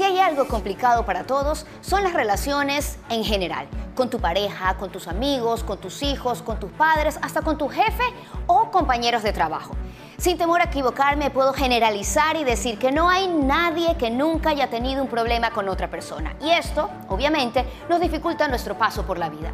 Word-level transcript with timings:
Si 0.00 0.06
hay 0.06 0.18
algo 0.18 0.48
complicado 0.48 1.04
para 1.04 1.24
todos, 1.24 1.66
son 1.82 2.02
las 2.02 2.14
relaciones 2.14 2.96
en 3.10 3.22
general, 3.22 3.68
con 3.94 4.08
tu 4.08 4.18
pareja, 4.18 4.78
con 4.78 4.90
tus 4.90 5.06
amigos, 5.06 5.62
con 5.62 5.76
tus 5.76 6.02
hijos, 6.02 6.40
con 6.40 6.58
tus 6.58 6.70
padres, 6.70 7.18
hasta 7.20 7.42
con 7.42 7.58
tu 7.58 7.68
jefe 7.68 8.04
o 8.46 8.70
compañeros 8.70 9.22
de 9.22 9.34
trabajo. 9.34 9.76
Sin 10.16 10.38
temor 10.38 10.62
a 10.62 10.64
equivocarme, 10.64 11.28
puedo 11.28 11.52
generalizar 11.52 12.36
y 12.36 12.44
decir 12.44 12.78
que 12.78 12.92
no 12.92 13.10
hay 13.10 13.28
nadie 13.28 13.98
que 13.98 14.08
nunca 14.08 14.48
haya 14.48 14.70
tenido 14.70 15.02
un 15.02 15.08
problema 15.10 15.50
con 15.50 15.68
otra 15.68 15.90
persona. 15.90 16.34
Y 16.40 16.48
esto, 16.48 16.88
obviamente, 17.10 17.66
nos 17.90 18.00
dificulta 18.00 18.48
nuestro 18.48 18.78
paso 18.78 19.04
por 19.04 19.18
la 19.18 19.28
vida. 19.28 19.52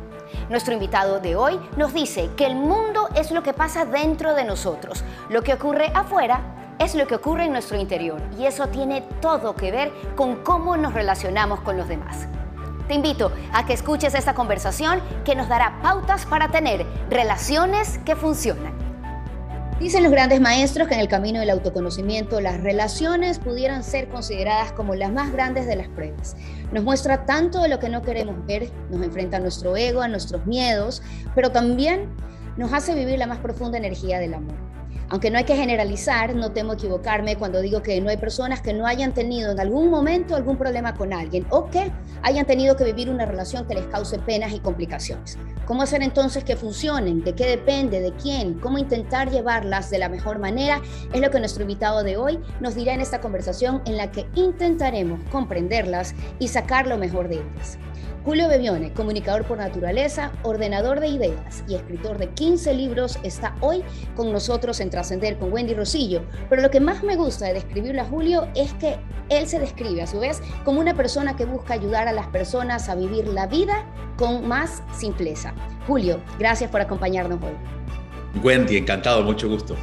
Nuestro 0.49 0.75
invitado 0.75 1.19
de 1.19 1.35
hoy 1.35 1.59
nos 1.77 1.93
dice 1.93 2.31
que 2.37 2.47
el 2.47 2.55
mundo 2.55 3.09
es 3.17 3.33
lo 3.33 3.43
que 3.43 3.53
pasa 3.53 3.85
dentro 3.85 4.33
de 4.35 4.45
nosotros. 4.45 5.03
Lo 5.29 5.43
que 5.43 5.55
ocurre 5.55 5.91
afuera 5.93 6.66
es 6.79 6.95
lo 6.95 7.07
que 7.07 7.15
ocurre 7.15 7.45
en 7.45 7.53
nuestro 7.53 7.79
interior 7.79 8.21
y 8.39 8.47
eso 8.47 8.69
tiene 8.69 9.03
todo 9.21 9.55
que 9.55 9.71
ver 9.71 9.93
con 10.15 10.37
cómo 10.37 10.77
nos 10.77 10.95
relacionamos 10.95 11.61
con 11.61 11.77
los 11.77 11.89
demás. 11.89 12.27
Te 12.89 12.95
invito 12.95 13.33
a 13.53 13.67
que 13.67 13.73
escuches 13.73 14.15
esta 14.15 14.35
conversación 14.35 15.01
que 15.25 15.35
nos 15.35 15.49
dará 15.49 15.81
pautas 15.83 16.25
para 16.27 16.51
tener 16.51 16.87
relaciones 17.11 17.99
que 18.05 18.15
funcionan. 18.15 18.75
Dicen 19.81 20.03
los 20.03 20.13
grandes 20.13 20.41
maestros 20.41 20.89
que 20.89 20.95
en 20.95 21.01
el 21.01 21.09
camino 21.09 21.41
del 21.41 21.51
autoconocimiento 21.51 22.41
las 22.41 22.63
relaciones 22.63 23.39
pudieran 23.39 23.83
ser 23.83 24.09
consideradas 24.09 24.73
como 24.73 24.95
las 24.95 25.13
más 25.13 25.33
grandes 25.33 25.67
de 25.67 25.77
las 25.77 25.89
pruebas. 25.89 26.37
Nos 26.73 26.83
muestra 26.83 27.27
tanto 27.27 27.61
de 27.61 27.69
lo 27.69 27.79
que 27.79 27.91
no 27.91 28.01
queremos 28.01 28.47
ver, 28.47 28.71
nos 28.89 29.03
enfrenta 29.03 29.37
a 29.37 29.41
nuestro 29.41 29.77
ego, 29.77 30.01
a 30.01 30.09
nuestros 30.09 30.47
miedos, 30.47 31.03
pero 31.35 31.51
también 31.51 32.09
nos 32.57 32.73
hace 32.73 32.95
vivir 32.95 33.19
la 33.19 33.27
más 33.27 33.39
profunda 33.39 33.77
energía 33.77 34.19
del 34.19 34.35
amor. 34.35 34.76
Aunque 35.09 35.31
no 35.31 35.39
hay 35.39 35.45
que 35.45 35.55
generalizar, 35.55 36.35
no 36.35 36.51
temo 36.51 36.73
equivocarme 36.73 37.37
cuando 37.37 37.61
digo 37.61 37.81
que 37.81 38.01
no 38.01 38.11
hay 38.11 38.17
personas 38.17 38.61
que 38.61 38.73
no 38.73 38.87
hayan 38.87 39.15
tenido 39.15 39.53
en 39.53 39.61
algún 39.61 39.89
momento 39.89 40.35
algún 40.35 40.57
problema 40.57 40.95
con 40.95 41.13
alguien 41.13 41.47
o 41.51 41.67
que 41.71 41.93
hayan 42.23 42.45
tenido 42.45 42.77
que 42.77 42.83
vivir 42.83 43.09
una 43.09 43.25
relación 43.25 43.67
que 43.67 43.75
les 43.75 43.87
cause 43.87 44.19
penas 44.19 44.53
y 44.53 44.59
complicaciones. 44.59 45.39
¿Cómo 45.65 45.83
hacer 45.83 46.03
entonces 46.03 46.43
que 46.43 46.57
funcionen? 46.57 47.23
¿De 47.23 47.35
qué 47.35 47.47
depende? 47.47 48.01
¿De 48.01 48.13
quién? 48.13 48.55
¿Cómo 48.55 48.79
intentar 48.79 49.31
llevarlas 49.31 49.91
de 49.91 49.99
la 49.99 50.09
mejor 50.09 50.41
manera? 50.41 50.83
Es 51.13 51.21
lo 51.21 51.31
que 51.31 51.39
nuestro 51.39 51.63
invitado 51.63 52.03
de 52.03 52.17
hoy 52.17 52.41
nos 52.61 52.75
dirá 52.75 52.93
en 52.93 53.01
esta 53.01 53.21
conversación 53.21 53.83
en 53.87 53.97
la 53.97 54.11
que 54.11 54.27
intentaremos 54.35 55.21
comprenderlas 55.31 56.17
y 56.41 56.49
sacar 56.49 56.89
lo 56.89 56.99
mejor 56.99 57.29
de 57.29 57.37
ellas. 57.37 57.79
Julio 58.27 58.49
Bebione, 58.49 58.93
comunicador 58.93 59.45
por 59.45 59.59
naturaleza, 59.59 60.33
ordenador 60.43 60.99
de 60.99 61.07
ideas 61.07 61.63
y 61.69 61.77
escritor 61.77 62.19
de 62.19 62.31
15 62.31 62.75
libros, 62.75 63.21
está 63.23 63.55
hoy 63.61 63.85
con 64.17 64.33
nosotros 64.33 64.81
en 64.81 64.91
Trascender 64.91 65.39
con 65.39 65.53
Wendy 65.53 65.75
Rosillo. 65.75 66.25
Pero 66.51 66.61
lo 66.61 66.69
que 66.69 66.81
más 66.81 67.05
me 67.05 67.15
gusta 67.15 67.47
de 67.47 67.55
describirlo 67.55 68.03
a 68.03 68.05
Julio 68.05 68.49
es 68.57 68.73
que 68.75 68.97
él 69.29 69.47
se 69.47 69.61
describe 69.61 70.03
a 70.03 70.09
su 70.09 70.19
vez 70.19 70.43
como 70.65 70.81
una 70.81 70.97
persona 70.97 71.37
que 71.37 71.45
busca 71.45 71.75
ayudar 71.75 72.09
a 72.09 72.13
las 72.13 72.27
personas 72.27 72.89
a 72.89 72.97
vivir 72.97 73.29
la 73.29 73.47
vida 73.47 73.87
con 74.17 74.49
más 74.49 74.83
simpleza. 74.93 75.55
Julio, 75.87 76.21
gracias 76.37 76.69
por 76.69 76.81
acompañarnos 76.81 77.39
hoy. 77.41 78.43
Wendy, 78.43 78.77
encantado, 78.77 79.23
mucho 79.23 79.49
gusto. 79.49 79.77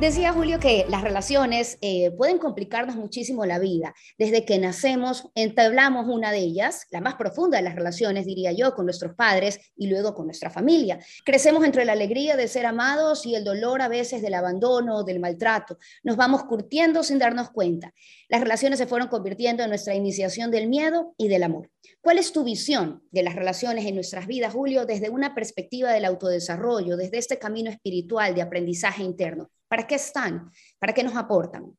Decía 0.00 0.32
Julio 0.32 0.60
que 0.60 0.86
las 0.88 1.02
relaciones 1.02 1.76
eh, 1.80 2.12
pueden 2.12 2.38
complicarnos 2.38 2.94
muchísimo 2.94 3.44
la 3.46 3.58
vida. 3.58 3.96
Desde 4.16 4.44
que 4.44 4.56
nacemos, 4.60 5.28
entablamos 5.34 6.06
una 6.06 6.30
de 6.30 6.38
ellas, 6.38 6.86
la 6.92 7.00
más 7.00 7.16
profunda 7.16 7.56
de 7.56 7.64
las 7.64 7.74
relaciones, 7.74 8.24
diría 8.24 8.52
yo, 8.52 8.76
con 8.76 8.86
nuestros 8.86 9.16
padres 9.16 9.58
y 9.76 9.88
luego 9.88 10.14
con 10.14 10.26
nuestra 10.26 10.50
familia. 10.50 11.00
Crecemos 11.24 11.64
entre 11.64 11.84
la 11.84 11.94
alegría 11.94 12.36
de 12.36 12.46
ser 12.46 12.66
amados 12.66 13.26
y 13.26 13.34
el 13.34 13.42
dolor 13.42 13.82
a 13.82 13.88
veces 13.88 14.22
del 14.22 14.34
abandono, 14.34 15.02
del 15.02 15.18
maltrato. 15.18 15.78
Nos 16.04 16.16
vamos 16.16 16.44
curtiendo 16.44 17.02
sin 17.02 17.18
darnos 17.18 17.50
cuenta. 17.50 17.92
Las 18.28 18.40
relaciones 18.40 18.78
se 18.78 18.86
fueron 18.86 19.08
convirtiendo 19.08 19.64
en 19.64 19.70
nuestra 19.70 19.96
iniciación 19.96 20.52
del 20.52 20.68
miedo 20.68 21.12
y 21.16 21.26
del 21.26 21.42
amor. 21.42 21.72
¿Cuál 22.00 22.18
es 22.18 22.30
tu 22.30 22.44
visión 22.44 23.02
de 23.10 23.24
las 23.24 23.34
relaciones 23.34 23.84
en 23.84 23.96
nuestras 23.96 24.28
vidas, 24.28 24.54
Julio, 24.54 24.86
desde 24.86 25.10
una 25.10 25.34
perspectiva 25.34 25.90
del 25.90 26.04
autodesarrollo, 26.04 26.96
desde 26.96 27.18
este 27.18 27.40
camino 27.40 27.68
espiritual 27.68 28.36
de 28.36 28.42
aprendizaje 28.42 29.02
interno? 29.02 29.50
¿Para 29.68 29.86
qué 29.86 29.96
están? 29.96 30.50
¿Para 30.78 30.92
qué 30.92 31.02
nos 31.02 31.14
aportan? 31.14 31.76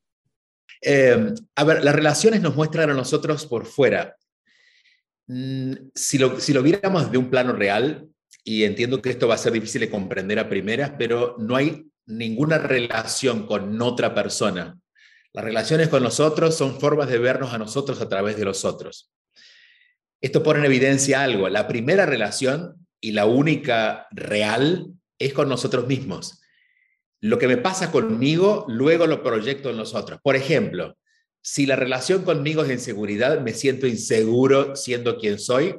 Eh, 0.81 1.33
a 1.55 1.63
ver, 1.63 1.83
las 1.83 1.95
relaciones 1.95 2.41
nos 2.41 2.55
muestran 2.55 2.89
a 2.89 2.93
nosotros 2.93 3.45
por 3.45 3.65
fuera. 3.65 4.15
Mm, 5.27 5.73
si 5.93 6.17
lo, 6.17 6.39
si 6.39 6.53
lo 6.53 6.63
viéramos 6.63 7.11
de 7.11 7.17
un 7.17 7.29
plano 7.29 7.53
real, 7.53 8.07
y 8.43 8.63
entiendo 8.63 9.01
que 9.01 9.09
esto 9.09 9.27
va 9.27 9.35
a 9.35 9.39
ser 9.39 9.53
difícil 9.53 9.81
de 9.81 9.89
comprender 9.89 10.39
a 10.39 10.49
primeras, 10.49 10.93
pero 10.97 11.35
no 11.39 11.55
hay 11.55 11.87
ninguna 12.05 12.57
relación 12.57 13.45
con 13.45 13.79
otra 13.81 14.15
persona. 14.15 14.79
Las 15.33 15.45
relaciones 15.45 15.89
con 15.89 16.01
nosotros 16.01 16.55
son 16.55 16.79
formas 16.79 17.09
de 17.09 17.19
vernos 17.19 17.53
a 17.53 17.57
nosotros 17.57 18.01
a 18.01 18.09
través 18.09 18.37
de 18.37 18.45
los 18.45 18.65
otros. 18.65 19.11
Esto 20.21 20.41
pone 20.41 20.59
en 20.59 20.65
evidencia 20.65 21.23
algo. 21.23 21.47
La 21.49 21.67
primera 21.67 22.05
relación 22.05 22.87
y 22.99 23.11
la 23.11 23.25
única 23.25 24.07
real 24.11 24.87
es 25.19 25.33
con 25.33 25.47
nosotros 25.47 25.87
mismos 25.87 26.41
lo 27.21 27.37
que 27.37 27.47
me 27.47 27.57
pasa 27.57 27.91
conmigo, 27.91 28.65
luego 28.67 29.07
lo 29.07 29.23
proyecto 29.23 29.69
en 29.69 29.77
los 29.77 29.93
otros. 29.93 30.19
Por 30.21 30.35
ejemplo, 30.35 30.97
si 31.41 31.65
la 31.65 31.75
relación 31.75 32.23
conmigo 32.23 32.63
es 32.63 32.71
inseguridad, 32.71 33.41
me 33.41 33.53
siento 33.53 33.87
inseguro 33.87 34.75
siendo 34.75 35.17
quien 35.17 35.39
soy, 35.39 35.75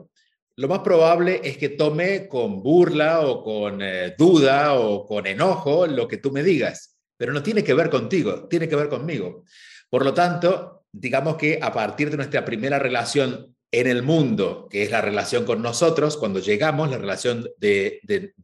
lo 0.57 0.69
más 0.69 0.81
probable 0.81 1.41
es 1.43 1.57
que 1.57 1.71
tome 1.71 2.29
con 2.29 2.63
burla 2.63 3.21
o 3.21 3.43
con 3.43 3.81
eh, 3.81 4.15
duda 4.19 4.75
o 4.75 5.07
con 5.07 5.27
enojo 5.27 5.87
lo 5.87 6.07
que 6.07 6.19
tú 6.19 6.31
me 6.31 6.43
digas, 6.43 6.99
pero 7.17 7.33
no 7.33 7.43
tiene 7.43 7.65
que 7.65 7.73
ver 7.73 7.89
contigo, 7.89 8.47
tiene 8.49 8.69
que 8.69 8.77
ver 8.77 8.89
conmigo. 8.89 9.45
Por 9.89 10.05
lo 10.05 10.13
tanto, 10.13 10.85
digamos 10.93 11.37
que 11.37 11.59
a 11.63 11.73
partir 11.73 12.11
de 12.11 12.19
nuestra 12.19 12.45
primera 12.45 12.79
relación 12.79 13.57
en 13.73 13.87
el 13.87 14.03
mundo, 14.03 14.69
que 14.69 14.83
es 14.83 14.91
la 14.91 15.01
relación 15.01 15.45
con 15.45 15.63
nosotros, 15.63 16.17
cuando 16.17 16.41
llegamos, 16.41 16.91
la 16.91 16.99
relación 16.99 17.49
de 17.57 18.01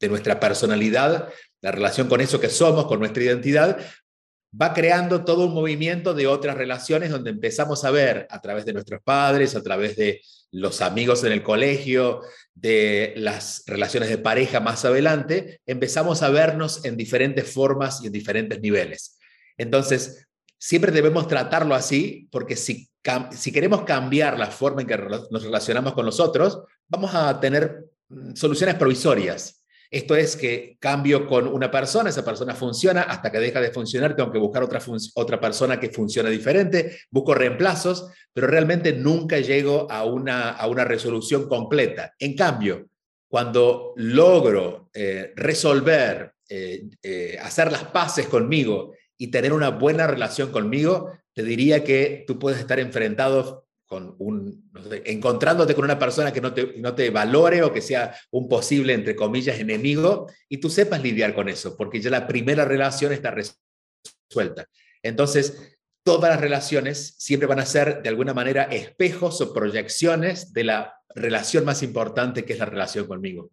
nuestra 0.08 0.38
personalidad 0.40 1.28
la 1.60 1.72
relación 1.72 2.08
con 2.08 2.20
eso 2.20 2.40
que 2.40 2.48
somos, 2.48 2.86
con 2.86 2.98
nuestra 2.98 3.22
identidad, 3.22 3.78
va 4.60 4.72
creando 4.72 5.24
todo 5.24 5.46
un 5.46 5.54
movimiento 5.54 6.14
de 6.14 6.26
otras 6.26 6.56
relaciones 6.56 7.10
donde 7.10 7.30
empezamos 7.30 7.84
a 7.84 7.90
ver 7.90 8.26
a 8.30 8.40
través 8.40 8.64
de 8.64 8.72
nuestros 8.72 9.02
padres, 9.02 9.54
a 9.54 9.62
través 9.62 9.96
de 9.96 10.22
los 10.52 10.80
amigos 10.80 11.24
en 11.24 11.32
el 11.32 11.42
colegio, 11.42 12.22
de 12.54 13.12
las 13.16 13.64
relaciones 13.66 14.08
de 14.08 14.18
pareja 14.18 14.60
más 14.60 14.84
adelante, 14.84 15.60
empezamos 15.66 16.22
a 16.22 16.30
vernos 16.30 16.84
en 16.84 16.96
diferentes 16.96 17.52
formas 17.52 18.02
y 18.02 18.06
en 18.06 18.12
diferentes 18.12 18.60
niveles. 18.60 19.18
Entonces, 19.58 20.26
siempre 20.58 20.92
debemos 20.92 21.28
tratarlo 21.28 21.74
así, 21.74 22.28
porque 22.30 22.56
si, 22.56 22.88
si 23.32 23.52
queremos 23.52 23.82
cambiar 23.82 24.38
la 24.38 24.46
forma 24.46 24.80
en 24.80 24.86
que 24.86 24.96
nos 24.96 25.42
relacionamos 25.42 25.92
con 25.92 26.06
los 26.06 26.18
otros, 26.18 26.62
vamos 26.88 27.14
a 27.14 27.38
tener 27.40 27.84
mm, 28.08 28.34
soluciones 28.34 28.76
provisorias. 28.76 29.55
Esto 29.90 30.16
es 30.16 30.36
que 30.36 30.76
cambio 30.80 31.26
con 31.26 31.46
una 31.46 31.70
persona, 31.70 32.10
esa 32.10 32.24
persona 32.24 32.54
funciona, 32.54 33.02
hasta 33.02 33.30
que 33.30 33.38
deja 33.38 33.60
de 33.60 33.70
funcionar, 33.70 34.16
tengo 34.16 34.32
que 34.32 34.38
buscar 34.38 34.62
otra, 34.62 34.80
otra 35.14 35.40
persona 35.40 35.78
que 35.78 35.90
funcione 35.90 36.30
diferente, 36.30 36.98
busco 37.10 37.34
reemplazos, 37.34 38.10
pero 38.32 38.46
realmente 38.46 38.92
nunca 38.92 39.38
llego 39.38 39.90
a 39.90 40.04
una, 40.04 40.50
a 40.50 40.66
una 40.66 40.84
resolución 40.84 41.48
completa. 41.48 42.14
En 42.18 42.34
cambio, 42.34 42.86
cuando 43.28 43.92
logro 43.96 44.88
eh, 44.94 45.32
resolver, 45.36 46.32
eh, 46.48 46.84
eh, 47.02 47.38
hacer 47.42 47.72
las 47.72 47.84
paces 47.84 48.26
conmigo 48.26 48.92
y 49.18 49.28
tener 49.28 49.52
una 49.52 49.70
buena 49.70 50.06
relación 50.06 50.50
conmigo, 50.50 51.12
te 51.32 51.42
diría 51.42 51.84
que 51.84 52.24
tú 52.26 52.38
puedes 52.38 52.58
estar 52.58 52.80
enfrentado 52.80 53.65
con 53.86 54.16
un, 54.18 54.70
encontrándote 55.04 55.74
con 55.74 55.84
una 55.84 55.98
persona 55.98 56.32
que 56.32 56.40
no 56.40 56.52
te, 56.52 56.74
no 56.78 56.94
te 56.94 57.10
valore 57.10 57.62
o 57.62 57.72
que 57.72 57.80
sea 57.80 58.14
un 58.32 58.48
posible, 58.48 58.92
entre 58.92 59.14
comillas, 59.14 59.58
enemigo, 59.58 60.26
y 60.48 60.58
tú 60.58 60.68
sepas 60.68 61.02
lidiar 61.02 61.34
con 61.34 61.48
eso, 61.48 61.76
porque 61.76 62.00
ya 62.00 62.10
la 62.10 62.26
primera 62.26 62.64
relación 62.64 63.12
está 63.12 63.32
resuelta. 63.32 64.68
Entonces, 65.02 65.78
todas 66.04 66.30
las 66.30 66.40
relaciones 66.40 67.14
siempre 67.18 67.46
van 67.46 67.60
a 67.60 67.66
ser, 67.66 68.02
de 68.02 68.08
alguna 68.08 68.34
manera, 68.34 68.64
espejos 68.64 69.40
o 69.40 69.52
proyecciones 69.52 70.52
de 70.52 70.64
la 70.64 70.94
relación 71.14 71.64
más 71.64 71.82
importante 71.82 72.44
que 72.44 72.52
es 72.52 72.58
la 72.58 72.66
relación 72.66 73.06
conmigo. 73.06 73.50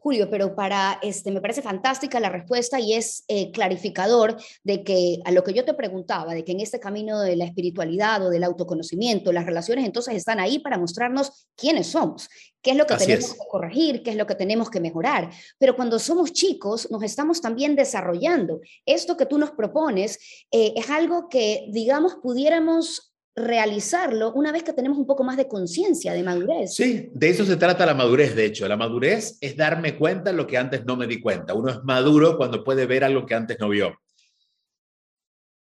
Julio, 0.00 0.28
pero 0.30 0.54
para 0.54 0.98
este 1.02 1.30
me 1.30 1.40
parece 1.40 1.62
fantástica 1.62 2.20
la 2.20 2.28
respuesta 2.28 2.80
y 2.80 2.94
es 2.94 3.24
eh, 3.28 3.50
clarificador 3.50 4.36
de 4.64 4.84
que 4.84 5.18
a 5.24 5.32
lo 5.32 5.44
que 5.44 5.52
yo 5.52 5.64
te 5.64 5.74
preguntaba, 5.74 6.34
de 6.34 6.44
que 6.44 6.52
en 6.52 6.60
este 6.60 6.80
camino 6.80 7.20
de 7.20 7.36
la 7.36 7.44
espiritualidad 7.44 8.24
o 8.24 8.30
del 8.30 8.44
autoconocimiento, 8.44 9.32
las 9.32 9.46
relaciones 9.46 9.84
entonces 9.84 10.14
están 10.14 10.40
ahí 10.40 10.58
para 10.58 10.78
mostrarnos 10.78 11.48
quiénes 11.56 11.88
somos, 11.88 12.28
qué 12.62 12.70
es 12.72 12.76
lo 12.76 12.86
que 12.86 12.96
tenemos 12.96 13.34
que 13.34 13.46
corregir, 13.48 14.02
qué 14.02 14.10
es 14.10 14.16
lo 14.16 14.26
que 14.26 14.34
tenemos 14.34 14.70
que 14.70 14.80
mejorar. 14.80 15.30
Pero 15.58 15.76
cuando 15.76 15.98
somos 15.98 16.32
chicos, 16.32 16.90
nos 16.90 17.02
estamos 17.02 17.40
también 17.40 17.76
desarrollando. 17.76 18.60
Esto 18.86 19.16
que 19.16 19.26
tú 19.26 19.38
nos 19.38 19.50
propones 19.52 20.18
eh, 20.50 20.74
es 20.76 20.90
algo 20.90 21.28
que, 21.28 21.66
digamos, 21.70 22.16
pudiéramos 22.22 23.07
realizarlo 23.38 24.32
una 24.32 24.52
vez 24.52 24.62
que 24.62 24.72
tenemos 24.72 24.98
un 24.98 25.06
poco 25.06 25.24
más 25.24 25.36
de 25.36 25.48
conciencia, 25.48 26.12
de 26.12 26.22
madurez. 26.22 26.74
Sí, 26.74 27.10
de 27.12 27.30
eso 27.30 27.44
se 27.44 27.56
trata 27.56 27.86
la 27.86 27.94
madurez, 27.94 28.34
de 28.34 28.44
hecho. 28.44 28.68
La 28.68 28.76
madurez 28.76 29.38
es 29.40 29.56
darme 29.56 29.96
cuenta 29.96 30.30
de 30.30 30.36
lo 30.36 30.46
que 30.46 30.58
antes 30.58 30.84
no 30.84 30.96
me 30.96 31.06
di 31.06 31.20
cuenta. 31.20 31.54
Uno 31.54 31.70
es 31.70 31.82
maduro 31.84 32.36
cuando 32.36 32.64
puede 32.64 32.86
ver 32.86 33.04
algo 33.04 33.24
que 33.26 33.34
antes 33.34 33.58
no 33.60 33.68
vio. 33.68 33.98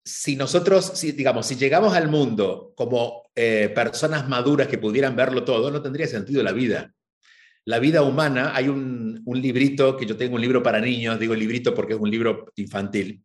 si 0.04 0.36
nosotros, 0.36 0.92
si, 0.94 1.12
digamos, 1.12 1.46
si 1.46 1.56
llegamos 1.56 1.94
al 1.94 2.08
mundo 2.08 2.72
como 2.76 3.22
eh, 3.34 3.70
personas 3.74 4.28
maduras 4.28 4.66
que 4.66 4.78
pudieran 4.78 5.14
verlo 5.14 5.44
todo, 5.44 5.70
no 5.70 5.80
tendría 5.80 6.06
sentido 6.06 6.42
la 6.42 6.52
vida. 6.52 6.92
La 7.64 7.78
vida 7.78 8.02
humana, 8.02 8.52
hay 8.54 8.68
un, 8.68 9.22
un 9.24 9.40
librito, 9.40 9.96
que 9.96 10.06
yo 10.06 10.16
tengo 10.16 10.34
un 10.34 10.40
libro 10.40 10.62
para 10.62 10.80
niños, 10.80 11.20
digo 11.20 11.34
librito 11.34 11.72
porque 11.74 11.94
es 11.94 12.00
un 12.00 12.10
libro 12.10 12.46
infantil, 12.56 13.24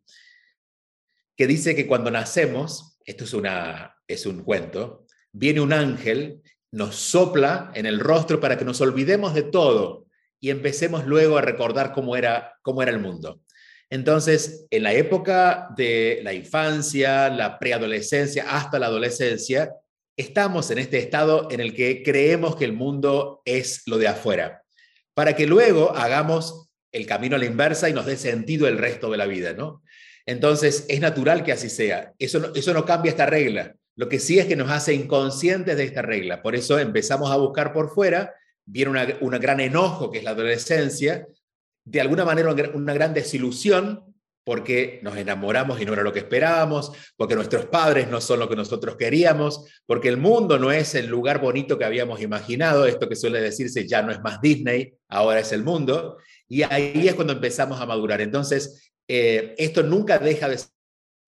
que 1.36 1.46
dice 1.48 1.74
que 1.74 1.86
cuando 1.88 2.10
nacemos, 2.10 2.97
esto 3.08 3.24
es, 3.24 3.32
una, 3.32 3.96
es 4.06 4.26
un 4.26 4.44
cuento, 4.44 5.06
viene 5.32 5.62
un 5.62 5.72
ángel, 5.72 6.42
nos 6.70 6.94
sopla 6.94 7.72
en 7.74 7.86
el 7.86 8.00
rostro 8.00 8.38
para 8.38 8.58
que 8.58 8.66
nos 8.66 8.82
olvidemos 8.82 9.32
de 9.32 9.44
todo 9.44 10.04
y 10.38 10.50
empecemos 10.50 11.06
luego 11.06 11.38
a 11.38 11.40
recordar 11.40 11.94
cómo 11.94 12.16
era, 12.16 12.58
cómo 12.60 12.82
era 12.82 12.90
el 12.90 12.98
mundo. 12.98 13.40
Entonces, 13.88 14.66
en 14.70 14.82
la 14.82 14.92
época 14.92 15.68
de 15.74 16.20
la 16.22 16.34
infancia, 16.34 17.30
la 17.30 17.58
preadolescencia, 17.58 18.44
hasta 18.46 18.78
la 18.78 18.86
adolescencia, 18.86 19.72
estamos 20.14 20.70
en 20.70 20.76
este 20.76 20.98
estado 20.98 21.48
en 21.50 21.60
el 21.60 21.74
que 21.74 22.02
creemos 22.02 22.56
que 22.56 22.66
el 22.66 22.74
mundo 22.74 23.40
es 23.46 23.84
lo 23.86 23.96
de 23.96 24.08
afuera, 24.08 24.64
para 25.14 25.34
que 25.34 25.46
luego 25.46 25.96
hagamos 25.96 26.68
el 26.92 27.06
camino 27.06 27.36
a 27.36 27.38
la 27.38 27.46
inversa 27.46 27.88
y 27.88 27.94
nos 27.94 28.04
dé 28.04 28.18
sentido 28.18 28.68
el 28.68 28.76
resto 28.76 29.10
de 29.10 29.16
la 29.16 29.26
vida, 29.26 29.54
¿no? 29.54 29.82
Entonces, 30.28 30.84
es 30.88 31.00
natural 31.00 31.42
que 31.42 31.52
así 31.52 31.70
sea. 31.70 32.12
Eso 32.18 32.38
no, 32.38 32.48
eso 32.54 32.74
no 32.74 32.84
cambia 32.84 33.08
esta 33.08 33.24
regla. 33.24 33.74
Lo 33.96 34.10
que 34.10 34.20
sí 34.20 34.38
es 34.38 34.44
que 34.44 34.56
nos 34.56 34.70
hace 34.70 34.92
inconscientes 34.92 35.74
de 35.74 35.84
esta 35.84 36.02
regla. 36.02 36.42
Por 36.42 36.54
eso 36.54 36.78
empezamos 36.78 37.30
a 37.30 37.36
buscar 37.36 37.72
por 37.72 37.88
fuera, 37.88 38.34
viene 38.66 38.90
una, 38.90 39.06
una 39.22 39.38
gran 39.38 39.58
enojo 39.58 40.10
que 40.10 40.18
es 40.18 40.24
la 40.24 40.32
adolescencia, 40.32 41.26
de 41.82 42.00
alguna 42.02 42.26
manera 42.26 42.54
una 42.74 42.92
gran 42.92 43.14
desilusión 43.14 44.04
porque 44.44 45.00
nos 45.02 45.16
enamoramos 45.16 45.80
y 45.80 45.86
no 45.86 45.94
era 45.94 46.02
lo 46.02 46.12
que 46.12 46.18
esperábamos, 46.18 46.92
porque 47.16 47.34
nuestros 47.34 47.64
padres 47.64 48.08
no 48.08 48.20
son 48.20 48.40
lo 48.40 48.50
que 48.50 48.56
nosotros 48.56 48.96
queríamos, 48.96 49.64
porque 49.86 50.08
el 50.08 50.18
mundo 50.18 50.58
no 50.58 50.72
es 50.72 50.94
el 50.94 51.06
lugar 51.06 51.40
bonito 51.40 51.78
que 51.78 51.86
habíamos 51.86 52.20
imaginado, 52.20 52.84
esto 52.84 53.08
que 53.08 53.16
suele 53.16 53.40
decirse 53.40 53.88
ya 53.88 54.02
no 54.02 54.12
es 54.12 54.20
más 54.20 54.42
Disney, 54.42 54.92
ahora 55.08 55.40
es 55.40 55.52
el 55.52 55.64
mundo, 55.64 56.18
y 56.48 56.62
ahí 56.62 57.08
es 57.08 57.14
cuando 57.14 57.32
empezamos 57.32 57.80
a 57.80 57.86
madurar. 57.86 58.20
Entonces, 58.20 58.90
eh, 59.08 59.54
esto 59.56 59.82
nunca 59.82 60.18
deja 60.18 60.48
de 60.48 60.60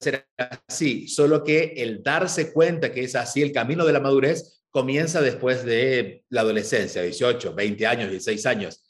ser 0.00 0.27
así, 0.37 1.09
solo 1.09 1.43
que 1.43 1.75
el 1.77 2.03
darse 2.03 2.53
cuenta 2.53 2.93
que 2.93 3.05
es 3.05 3.17
así 3.17 3.43
el 3.43 3.53
camino 3.53 3.85
de 3.85 3.93
la 3.93 4.00
madurez 4.00 4.62
comienza 4.71 5.21
después 5.21 5.65
de 5.65 6.25
la 6.29 6.43
adolescencia, 6.43 7.03
18, 7.03 7.55
20 7.55 7.87
años, 7.87 8.11
16 8.11 8.47
años. 8.47 8.85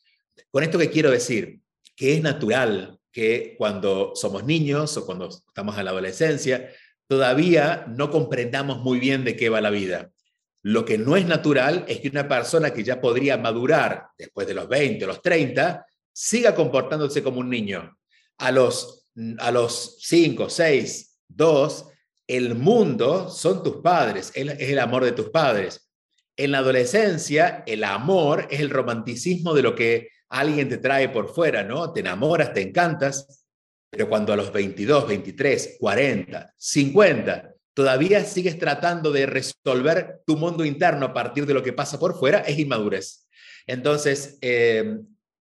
Con 0.51 0.63
esto 0.63 0.79
que 0.79 0.91
quiero 0.91 1.11
decir, 1.11 1.61
que 1.97 2.15
es 2.15 2.23
natural 2.23 2.99
que 3.13 3.55
cuando 3.59 4.13
somos 4.15 4.45
niños 4.45 4.97
o 4.97 5.07
cuando 5.07 5.29
estamos 5.29 5.79
en 5.79 5.85
la 5.85 5.91
adolescencia, 5.91 6.71
todavía 7.07 7.87
no 7.89 8.11
comprendamos 8.11 8.79
muy 8.79 9.01
bien 9.01 9.25
de 9.25 9.37
qué 9.37 9.49
va 9.49 9.61
la 9.61 9.71
vida. 9.71 10.11
Lo 10.63 10.85
que 10.85 10.99
no 10.99 11.17
es 11.17 11.27
natural 11.27 11.85
es 11.89 12.01
que 12.01 12.09
una 12.09 12.29
persona 12.29 12.71
que 12.71 12.85
ya 12.85 13.01
podría 13.01 13.37
madurar 13.37 14.09
después 14.19 14.47
de 14.47 14.55
los 14.55 14.69
20 14.69 15.05
o 15.05 15.09
los 15.09 15.23
30, 15.23 15.87
siga 16.13 16.55
comportándose 16.55 17.23
como 17.23 17.41
un 17.41 17.49
niño. 17.49 17.97
A 18.41 18.51
los, 18.51 19.09
a 19.39 19.51
los 19.51 19.99
5, 20.01 20.51
6, 20.51 21.19
2, 21.29 21.87
el 22.27 22.55
mundo 22.55 23.29
son 23.29 23.63
tus 23.63 23.77
padres, 23.77 24.33
es 24.35 24.71
el 24.71 24.79
amor 24.79 25.05
de 25.05 25.13
tus 25.13 25.31
padres. 25.31 25.91
En 26.37 26.53
la 26.53 26.59
adolescencia, 26.59 27.65
el 27.67 27.85
amor 27.85 28.47
es 28.51 28.61
el 28.61 28.71
romanticismo 28.71 29.53
de 29.53 29.63
lo 29.63 29.75
que 29.75 30.09
alguien 30.29 30.69
te 30.69 30.79
trae 30.79 31.09
por 31.09 31.35
fuera, 31.35 31.65
¿no? 31.65 31.93
Te 31.93 32.01
enamoras, 32.01 32.55
te 32.55 32.63
encantas, 32.63 33.45
pero 33.91 34.09
cuando 34.09 34.33
a 34.33 34.37
los 34.37 34.53
22, 34.53 35.09
23, 35.09 35.77
40, 35.81 36.55
50, 36.57 37.55
todavía 37.75 38.25
sigues 38.25 38.59
tratando 38.59 39.11
de 39.11 39.27
resolver 39.27 40.21
tu 40.25 40.37
mundo 40.37 40.65
interno 40.65 41.07
a 41.07 41.13
partir 41.13 41.47
de 41.47 41.55
lo 41.55 41.63
que 41.63 41.73
pasa 41.73 41.99
por 41.99 42.19
fuera, 42.19 42.39
es 42.41 42.59
inmadurez. 42.59 43.27
Entonces, 43.67 44.39
eh, 44.41 44.99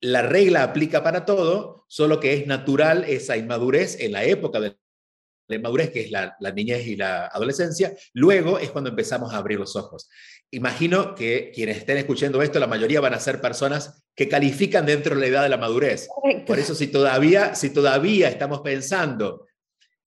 la 0.02 0.22
regla 0.22 0.64
aplica 0.64 1.02
para 1.02 1.24
todo, 1.24 1.86
solo 1.88 2.20
que 2.20 2.34
es 2.34 2.46
natural 2.46 3.04
esa 3.04 3.36
inmadurez 3.36 3.98
en 4.00 4.12
la 4.12 4.24
época 4.24 4.60
de 4.60 4.76
la 5.48 5.56
inmadurez, 5.56 5.90
que 5.90 6.00
es 6.00 6.10
la, 6.10 6.36
la, 6.40 6.50
niñez 6.50 6.86
y 6.86 6.96
la 6.96 7.26
adolescencia, 7.26 7.94
luego 8.12 8.58
es 8.58 8.70
cuando 8.70 8.90
empezamos 8.90 9.32
a 9.32 9.36
abrir 9.36 9.58
los 9.58 9.76
ojos. 9.76 10.08
Imagino 10.50 11.14
que 11.14 11.52
quienes 11.54 11.78
estén 11.78 11.98
escuchando 11.98 12.42
esto, 12.42 12.58
la 12.58 12.66
mayoría 12.66 13.00
van 13.00 13.14
a 13.14 13.20
ser 13.20 13.40
personas 13.40 14.02
que 14.14 14.28
califican 14.28 14.86
dentro 14.86 15.14
de 15.14 15.20
la 15.20 15.26
edad 15.28 15.42
de 15.42 15.48
la 15.48 15.56
madurez. 15.56 16.08
Por 16.46 16.58
eso 16.58 16.74
si 16.74 16.88
todavía, 16.88 17.54
si 17.54 17.70
todavía 17.70 18.28
estamos 18.28 18.60
pensando 18.60 19.46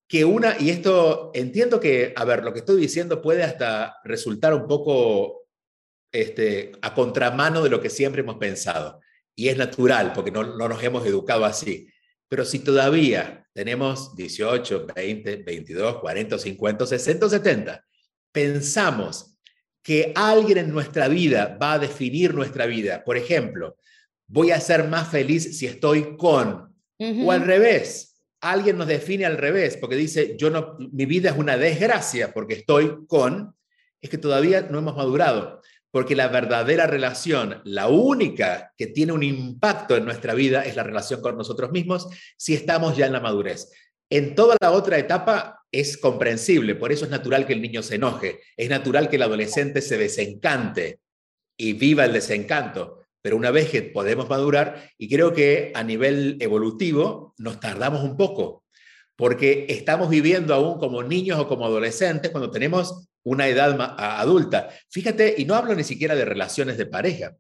que 0.08 0.26
una, 0.26 0.56
y 0.60 0.70
esto 0.70 1.32
entiendo 1.34 1.80
que, 1.80 2.14
a 2.16 2.26
ver, 2.26 2.44
lo 2.44 2.54
que 2.54 2.60
estoy 2.60 2.80
diciendo 2.80 3.22
puede 3.22 3.44
hasta 3.44 3.98
resultar 4.04 4.54
un 4.54 4.68
poco 4.68 5.48
este, 6.12 6.74
a 6.82 6.94
contramano 6.94 7.64
de 7.64 7.70
lo 7.70 7.82
que 7.82 7.90
siempre 7.90 8.22
hemos 8.22 8.38
pensado. 8.38 9.00
Y 9.36 9.50
es 9.50 9.58
natural, 9.58 10.14
porque 10.14 10.32
no, 10.32 10.44
no 10.44 10.70
nos 10.70 10.82
hemos 10.84 11.06
educado 11.06 11.46
así. 11.46 11.88
Pero 12.28 12.46
si 12.46 12.60
todavía 12.60 13.46
tenemos 13.54 14.16
18, 14.16 14.88
20, 14.96 15.36
22, 15.38 16.00
40, 16.00 16.38
50, 16.40 16.88
60, 16.88 17.30
70, 17.30 17.86
pensamos 18.32 19.38
que 19.82 20.12
alguien 20.16 20.58
en 20.58 20.72
nuestra 20.72 21.08
vida 21.08 21.58
va 21.62 21.74
a 21.74 21.80
definir 21.80 22.34
nuestra 22.34 22.66
vida. 22.66 23.04
Por 23.04 23.18
ejemplo, 23.18 23.78
voy 24.28 24.52
a 24.52 24.60
ser 24.60 24.88
más 24.88 25.10
feliz 25.10 25.58
si 25.58 25.68
estoy 25.68 26.18
con. 26.18 26.74
O 26.98 27.32
al 27.32 27.42
revés, 27.42 28.16
alguien 28.42 28.78
nos 28.78 28.88
define 28.88 29.26
al 29.26 29.38
revés, 29.38 29.78
porque 29.78 29.96
dice, 29.96 30.36
yo 30.38 30.50
no, 30.50 30.76
mi 30.80 31.06
vida 31.06 31.30
es 31.30 31.38
una 31.38 31.58
desgracia 31.58 32.34
porque 32.34 32.56
estoy 32.56 33.06
con, 33.08 33.56
es 34.02 34.10
que 34.10 34.18
todavía 34.18 34.62
no 34.62 34.80
hemos 34.80 34.96
madurado, 34.96 35.62
porque 35.96 36.18
la 36.18 36.28
verdadera 36.28 36.88
relación, 36.88 37.62
la 37.64 37.88
única 37.88 38.74
que 38.76 38.88
tiene 38.88 39.14
un 39.14 39.24
impacto 39.24 39.96
en 39.96 40.04
nuestra 40.04 40.34
vida 40.34 40.66
es 40.66 40.76
la 40.76 40.84
relación 40.84 41.22
con 41.22 41.38
nosotros 41.38 41.72
mismos 41.72 42.10
si 42.36 42.54
estamos 42.54 42.98
ya 42.98 43.06
en 43.06 43.14
la 43.14 43.22
madurez. 43.22 43.72
En 44.10 44.36
toda 44.36 44.58
la 44.60 44.74
otra 44.74 44.98
etapa 44.98 45.64
es 45.72 45.96
comprensible, 45.98 46.76
por 46.76 46.92
eso 46.92 47.06
es 47.06 47.12
natural 47.12 47.48
que 47.48 47.54
el 47.54 47.62
niño 47.62 47.82
se 47.82 47.96
enoje, 47.96 48.42
es 48.58 48.70
natural 48.70 49.08
que 49.08 49.16
el 49.16 49.22
adolescente 49.22 49.82
se 49.82 49.98
desencante 49.98 51.00
y 51.58 51.72
viva 51.72 52.04
el 52.04 52.12
desencanto, 52.12 53.06
pero 53.22 53.38
una 53.38 53.52
vez 53.52 53.70
que 53.70 53.82
podemos 53.82 54.28
madurar, 54.28 54.92
y 54.98 55.08
creo 55.08 55.32
que 55.32 55.72
a 55.76 55.84
nivel 55.86 56.36
evolutivo 56.42 57.34
nos 57.38 57.62
tardamos 57.62 58.04
un 58.04 58.18
poco, 58.18 58.65
porque 59.16 59.66
estamos 59.70 60.10
viviendo 60.10 60.54
aún 60.54 60.78
como 60.80 61.04
niños 61.04 61.40
o 61.40 61.48
como 61.48 61.66
adolescentes 61.66 62.32
cuando 62.32 62.52
tenemos 62.52 63.08
una 63.24 63.48
edad 63.48 63.76
adulta. 63.98 64.70
Fíjate, 64.90 65.36
y 65.38 65.46
no 65.46 65.56
hablo 65.56 65.74
ni 65.76 65.84
siquiera 65.84 66.16
de 66.16 66.26
relaciones 66.26 66.78
de 66.78 66.86
pareja, 66.86 67.36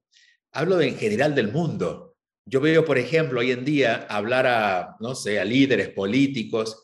hablo 0.51 0.82
en 0.82 0.98
general 0.98 1.36
del 1.36 1.51
mundo. 1.51 2.15
Yo 2.48 2.62
veo, 2.62 2.86
por 2.86 2.98
ejemplo, 2.98 3.39
hoy 3.39 3.51
en 3.51 3.65
día 3.65 4.05
hablar 4.10 4.48
a, 4.48 4.96
no 5.00 5.15
sé, 5.15 5.39
a 5.39 5.46
líderes 5.46 5.89
políticos, 5.89 6.84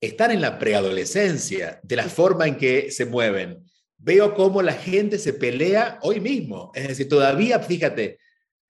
están 0.00 0.30
en 0.30 0.40
la 0.40 0.58
preadolescencia, 0.58 1.80
de 1.82 1.96
la 1.96 2.04
forma 2.04 2.46
en 2.46 2.56
que 2.56 2.90
se 2.90 3.06
mueven. 3.06 3.64
Veo 3.96 4.34
cómo 4.34 4.62
la 4.62 4.74
gente 4.74 5.18
se 5.18 5.32
pelea 5.32 5.98
hoy 6.02 6.20
mismo. 6.20 6.70
Es 6.74 6.86
decir, 6.86 7.08
todavía, 7.08 7.58
fíjate, 7.58 8.18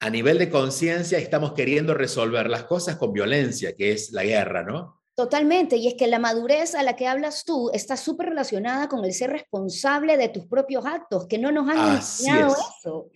a 0.00 0.08
nivel 0.08 0.38
de 0.38 0.48
conciencia 0.48 1.18
estamos 1.18 1.52
queriendo 1.52 1.92
resolver 1.92 2.48
las 2.48 2.64
cosas 2.64 2.96
con 2.96 3.12
violencia, 3.12 3.74
que 3.74 3.92
es 3.92 4.12
la 4.12 4.24
guerra, 4.24 4.62
¿no? 4.62 4.97
Totalmente, 5.18 5.76
y 5.76 5.88
es 5.88 5.94
que 5.94 6.06
la 6.06 6.20
madurez 6.20 6.76
a 6.76 6.84
la 6.84 6.94
que 6.94 7.08
hablas 7.08 7.44
tú 7.44 7.72
está 7.74 7.96
súper 7.96 8.28
relacionada 8.28 8.88
con 8.88 9.04
el 9.04 9.12
ser 9.12 9.30
responsable 9.30 10.16
de 10.16 10.28
tus 10.28 10.46
propios 10.46 10.86
actos, 10.86 11.26
que 11.26 11.38
no 11.38 11.50
nos 11.50 11.68
han 11.68 11.96
enseñado 11.96 12.54
eso. 12.54 13.10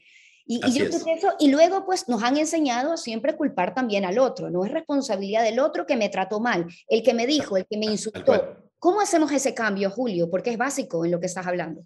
Y, 0.45 0.61
y 0.67 0.73
yo 0.73 0.87
creo 0.87 1.17
eso, 1.17 1.29
y 1.39 1.53
luego 1.53 1.87
pues 1.87 2.09
nos 2.09 2.25
han 2.25 2.37
enseñado 2.39 2.95
a 2.95 2.97
siempre 2.97 3.37
culpar 3.37 3.73
también 3.73 4.05
al 4.05 4.19
otro, 4.19 4.51
no 4.51 4.65
es 4.65 4.73
responsabilidad 4.73 5.45
del 5.45 5.61
otro 5.61 5.87
que 5.87 5.95
me 5.95 6.09
trató 6.09 6.41
mal, 6.41 6.67
el 6.89 7.05
que 7.05 7.15
me 7.15 7.25
dijo, 7.25 7.57
el 7.57 7.67
que 7.71 7.79
me 7.79 7.87
insultó. 7.87 8.57
¿Cómo 8.81 9.01
hacemos 9.01 9.31
ese 9.31 9.55
cambio, 9.55 9.89
Julio? 9.89 10.29
Porque 10.29 10.51
es 10.51 10.59
básico 10.59 11.05
en 11.05 11.13
lo 11.13 11.21
que 11.21 11.27
estás 11.27 11.47
hablando. 11.47 11.85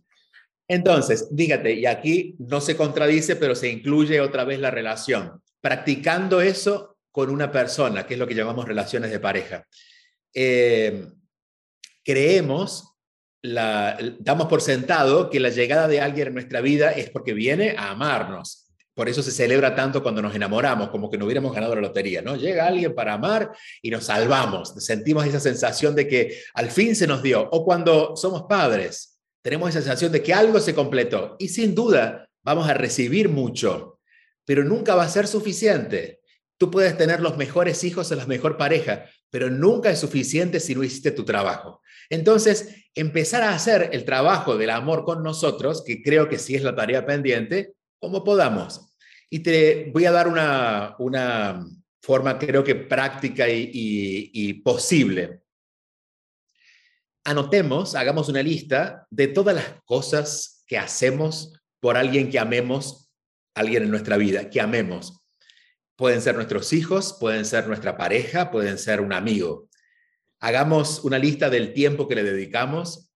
Entonces, 0.67 1.29
dígate, 1.31 1.75
y 1.75 1.85
aquí 1.85 2.37
no 2.39 2.63
se 2.63 2.75
contradice, 2.75 3.37
pero 3.37 3.55
se 3.55 3.69
incluye 3.69 4.19
otra 4.23 4.45
vez 4.45 4.61
la 4.61 4.71
relación. 4.71 5.43
Practicando 5.61 6.41
eso 6.41 6.97
con 7.13 7.29
una 7.29 7.53
persona, 7.53 8.07
que 8.07 8.15
es 8.15 8.19
lo 8.19 8.27
que 8.27 8.35
llamamos 8.35 8.65
relaciones 8.65 9.11
de 9.11 9.21
pareja. 9.21 9.67
Eh, 10.39 11.09
creemos, 12.05 12.95
la, 13.43 13.99
damos 14.21 14.49
por 14.49 14.61
sentado 14.61 15.31
que 15.31 15.41
la 15.41 15.49
llegada 15.49 15.89
de 15.89 16.03
alguien 16.03 16.29
en 16.29 16.35
nuestra 16.35 16.61
vida 16.61 16.91
es 16.91 17.09
porque 17.09 17.33
viene 17.33 17.75
a 17.77 17.91
amarnos. 17.91 18.67
Por 18.93 19.09
eso 19.09 19.23
se 19.23 19.31
celebra 19.31 19.75
tanto 19.75 20.03
cuando 20.03 20.21
nos 20.21 20.35
enamoramos, 20.35 20.91
como 20.91 21.11
que 21.11 21.17
no 21.17 21.25
hubiéramos 21.25 21.55
ganado 21.55 21.75
la 21.75 21.81
lotería, 21.81 22.21
¿no? 22.21 22.37
Llega 22.37 22.67
alguien 22.67 22.95
para 22.95 23.15
amar 23.15 23.51
y 23.81 23.91
nos 23.91 24.05
salvamos. 24.05 24.75
Sentimos 24.79 25.27
esa 25.27 25.41
sensación 25.41 25.95
de 25.95 26.07
que 26.07 26.39
al 26.55 26.71
fin 26.71 26.95
se 26.95 27.07
nos 27.07 27.23
dio. 27.23 27.49
O 27.51 27.65
cuando 27.65 28.15
somos 28.15 28.43
padres, 28.43 29.19
tenemos 29.43 29.71
esa 29.71 29.81
sensación 29.81 30.13
de 30.13 30.23
que 30.23 30.35
algo 30.35 30.61
se 30.61 30.75
completó 30.75 31.37
y 31.39 31.49
sin 31.49 31.75
duda 31.75 32.29
vamos 32.43 32.69
a 32.69 32.75
recibir 32.75 33.29
mucho, 33.29 34.01
pero 34.45 34.65
nunca 34.65 34.95
va 34.95 35.05
a 35.05 35.09
ser 35.09 35.27
suficiente. 35.27 36.21
Tú 36.59 36.71
puedes 36.71 36.97
tener 36.97 37.21
los 37.21 37.37
mejores 37.37 37.85
hijos 37.85 38.11
o 38.13 38.15
la 38.15 38.27
mejor 38.27 38.57
pareja, 38.57 39.05
pero 39.31 39.51
nunca 39.51 39.91
es 39.91 39.99
suficiente 39.99 40.61
si 40.61 40.75
no 40.75 40.85
hiciste 40.85 41.11
tu 41.11 41.25
trabajo. 41.25 41.83
Entonces, 42.09 42.87
empezar 42.95 43.43
a 43.43 43.55
hacer 43.55 43.91
el 43.93 44.05
trabajo 44.05 44.57
del 44.57 44.71
amor 44.71 45.05
con 45.05 45.23
nosotros, 45.23 45.83
que 45.85 46.03
creo 46.03 46.29
que 46.29 46.39
sí 46.39 46.55
es 46.55 46.63
la 46.63 46.75
tarea 46.75 47.05
pendiente, 47.05 47.75
como 47.99 48.25
podamos. 48.25 48.95
Y 49.29 49.41
te 49.41 49.91
voy 49.93 50.05
a 50.07 50.13
dar 50.13 50.29
una, 50.29 50.95
una 50.99 51.67
forma, 52.01 52.39
creo 52.39 52.63
que 52.63 52.75
práctica 52.75 53.49
y, 53.49 53.71
y 53.73 54.55
posible. 54.55 55.43
Anotemos, 57.25 57.97
hagamos 57.97 58.29
una 58.29 58.43
lista 58.43 59.07
de 59.11 59.27
todas 59.27 59.57
las 59.57 59.83
cosas 59.85 60.63
que 60.67 60.79
hacemos 60.79 61.53
por 61.81 61.97
alguien 61.97 62.31
que 62.31 62.39
amemos, 62.39 63.11
alguien 63.55 63.83
en 63.83 63.91
nuestra 63.91 64.17
vida, 64.17 64.49
que 64.49 64.61
amemos. 64.61 65.26
Pueden 65.97 66.21
ser 66.21 66.35
nuestros 66.35 66.73
hijos, 66.73 67.17
pueden 67.19 67.45
ser 67.45 67.67
nuestra 67.67 67.97
pareja, 67.97 68.51
pueden 68.51 68.79
ser 68.79 69.01
un 69.01 69.13
amigo. 69.13 69.69
Hagamos 70.41 71.03
una 71.05 71.19
lista 71.19 71.49
del 71.49 71.73
tiempo 71.73 72.07
que 72.07 72.15
le 72.15 72.23
dedicamos, 72.23 73.11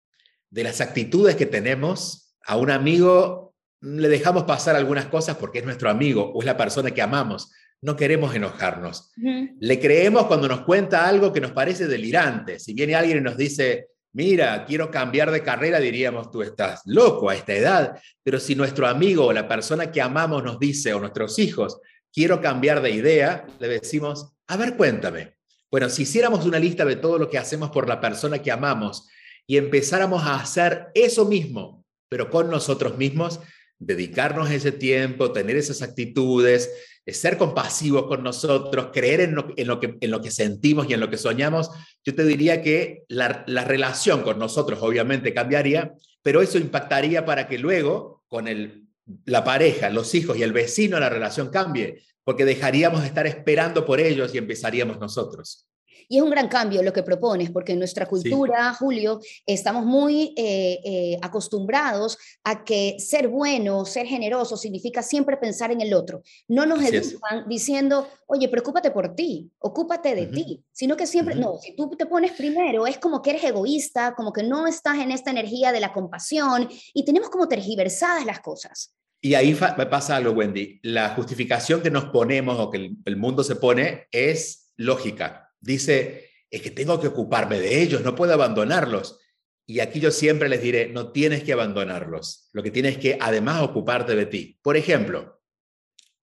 de 0.51 0.65
las 0.65 0.81
actitudes 0.81 1.37
que 1.37 1.47
tenemos. 1.47 2.37
A 2.45 2.57
un 2.57 2.71
amigo 2.71 3.55
le 3.81 4.09
dejamos 4.09 4.45
pasar 4.45 4.77
algunas 4.77 5.07
cosas 5.07 5.37
porque 5.37 5.61
es 5.61 5.65
nuestro 5.65 5.89
amigo 5.89 6.33
o 6.35 6.41
es 6.41 6.47
la 6.47 6.57
persona 6.57 6.91
que 6.91 7.03
amamos. 7.03 7.53
No 7.81 7.97
queremos 7.97 8.35
enojarnos. 8.35 9.13
Le 9.17 9.81
creemos 9.81 10.27
cuando 10.27 10.49
nos 10.49 10.63
cuenta 10.63 11.07
algo 11.07 11.33
que 11.33 11.41
nos 11.41 11.53
parece 11.53 11.87
delirante. 11.87 12.59
Si 12.59 12.75
viene 12.75 12.95
alguien 12.95 13.19
y 13.19 13.21
nos 13.21 13.37
dice, 13.37 13.89
mira, 14.13 14.65
quiero 14.65 14.91
cambiar 14.91 15.31
de 15.31 15.43
carrera, 15.43 15.79
diríamos, 15.79 16.31
tú 16.31 16.43
estás 16.43 16.83
loco 16.87 17.29
a 17.29 17.35
esta 17.35 17.53
edad. 17.53 18.01
Pero 18.23 18.41
si 18.41 18.55
nuestro 18.55 18.87
amigo 18.87 19.27
o 19.27 19.33
la 19.33 19.47
persona 19.47 19.93
que 19.93 20.01
amamos 20.01 20.43
nos 20.43 20.59
dice, 20.59 20.95
o 20.95 21.01
nuestros 21.01 21.39
hijos, 21.39 21.81
quiero 22.17 22.41
cambiar 22.41 22.81
de 22.81 22.93
idea, 22.93 23.47
le 23.61 23.69
decimos, 23.69 24.33
a 24.47 24.57
ver, 24.57 24.75
cuéntame. 24.75 25.35
Bueno, 25.71 25.91
si 25.91 26.03
hiciéramos 26.05 26.47
una 26.47 26.59
lista 26.59 26.87
de 26.87 26.97
todo 26.97 27.19
lo 27.19 27.29
que 27.29 27.37
hacemos 27.37 27.71
por 27.71 27.87
la 27.87 28.01
persona 28.01 28.39
que 28.39 28.51
amamos 28.51 29.07
y 29.47 29.59
empezáramos 29.59 30.25
a 30.25 30.37
hacer 30.37 30.87
eso 30.95 31.27
mismo, 31.27 31.85
pero 32.09 32.31
con 32.31 32.49
nosotros 32.49 32.97
mismos, 32.97 33.41
dedicarnos 33.79 34.51
ese 34.51 34.73
tiempo, 34.73 35.33
tener 35.33 35.57
esas 35.57 35.83
actitudes, 35.83 36.71
ser 37.07 37.37
compasivos 37.37 38.07
con 38.07 38.23
nosotros, 38.23 38.89
creer 38.95 39.21
en 39.21 39.35
lo, 39.35 39.47
que, 39.79 39.99
en 40.01 40.11
lo 40.11 40.23
que 40.23 40.31
sentimos 40.31 40.89
y 40.89 40.95
en 40.95 41.01
lo 41.01 41.11
que 41.11 41.19
soñamos, 41.19 41.71
yo 42.03 42.15
te 42.15 42.25
diría 42.25 42.63
que 42.63 43.05
la, 43.09 43.45
la 43.47 43.65
relación 43.65 44.23
con 44.23 44.39
nosotros 44.39 44.79
obviamente 44.81 45.35
cambiaría, 45.35 45.93
pero 46.23 46.41
eso 46.41 46.57
impactaría 46.57 47.27
para 47.27 47.47
que 47.47 47.59
luego 47.59 48.25
con 48.27 48.49
el, 48.49 48.86
la 49.25 49.45
pareja, 49.45 49.91
los 49.91 50.15
hijos 50.15 50.37
y 50.37 50.43
el 50.43 50.53
vecino 50.53 50.99
la 50.99 51.09
relación 51.09 51.51
cambie, 51.51 52.03
porque 52.25 52.45
dejaríamos 52.45 53.03
de 53.03 53.07
estar 53.07 53.27
esperando 53.27 53.87
por 53.87 54.01
ellos 54.01 54.35
y 54.35 54.39
empezaríamos 54.39 54.99
nosotros. 54.99 55.69
Y 56.09 56.19
es 56.19 56.23
un 56.23 56.31
gran 56.31 56.49
cambio 56.49 56.83
lo 56.83 56.93
que 56.93 57.03
propones, 57.03 57.51
porque 57.51 57.73
en 57.73 57.79
nuestra 57.79 58.07
cultura, 58.07 58.73
Julio, 58.75 59.21
estamos 59.45 59.85
muy 59.85 60.35
eh, 60.37 60.81
eh, 60.85 61.19
acostumbrados 61.23 62.19
a 62.45 62.65
que 62.65 62.97
ser 62.99 63.29
bueno, 63.29 63.85
ser 63.85 64.07
generoso, 64.07 64.57
significa 64.57 65.03
siempre 65.03 65.37
pensar 65.37 65.73
en 65.73 65.81
el 65.81 65.95
otro. 65.95 66.23
No 66.49 66.65
nos 66.67 66.83
educan 66.83 67.49
diciendo, 67.49 68.09
oye, 68.27 68.49
preocúpate 68.49 68.91
por 68.91 69.15
ti, 69.15 69.51
ocúpate 69.59 70.15
de 70.15 70.27
ti, 70.27 70.65
sino 70.73 70.97
que 70.97 71.07
siempre, 71.07 71.35
no, 71.35 71.59
si 71.61 71.75
tú 71.75 71.91
te 71.97 72.07
pones 72.07 72.33
primero, 72.33 72.87
es 72.87 72.99
como 72.99 73.21
que 73.21 73.31
eres 73.31 73.45
egoísta, 73.45 74.15
como 74.15 74.33
que 74.33 74.43
no 74.43 74.67
estás 74.67 74.99
en 74.99 75.11
esta 75.11 75.31
energía 75.31 75.73
de 75.73 75.81
la 75.81 75.93
compasión 75.93 76.69
y 76.95 77.05
tenemos 77.05 77.31
como 77.31 77.49
tergiversadas 77.49 78.25
las 78.25 78.41
cosas. 78.41 78.95
Y 79.21 79.35
ahí 79.35 79.55
pasa 79.55 80.17
algo, 80.17 80.33
Wendy. 80.33 80.79
La 80.83 81.15
justificación 81.15 81.83
que 81.83 81.91
nos 81.91 82.07
ponemos 82.07 82.61
o 82.61 82.71
que 82.71 82.93
el 83.05 83.17
mundo 83.17 83.43
se 83.43 83.57
pone 83.57 84.07
es 84.13 84.71
lógica 84.77 85.46
Dice, 85.67 86.31
es 86.51 86.63
que 86.63 86.71
tengo 86.71 87.01
que 87.01 87.09
ocuparme 87.09 87.59
de 87.59 87.83
ellos, 87.83 88.03
no 88.03 88.15
puedo 88.15 88.33
abandonarlos. 88.33 89.19
Y 89.67 89.81
aquí 89.81 89.99
yo 89.99 90.13
siempre 90.13 90.49
les 90.49 90.63
diré, 90.63 90.89
no 90.89 91.11
tienes 91.11 91.43
que 91.43 91.53
abandonarlos. 91.53 92.49
Lo 92.53 92.63
que 92.63 92.71
tienes 92.71 92.99
que 92.99 93.19
además 93.21 93.63
ocuparte 93.63 94.15
de 94.15 94.27
ti. 94.27 94.59
Por 94.63 94.77
ejemplo, 94.77 95.43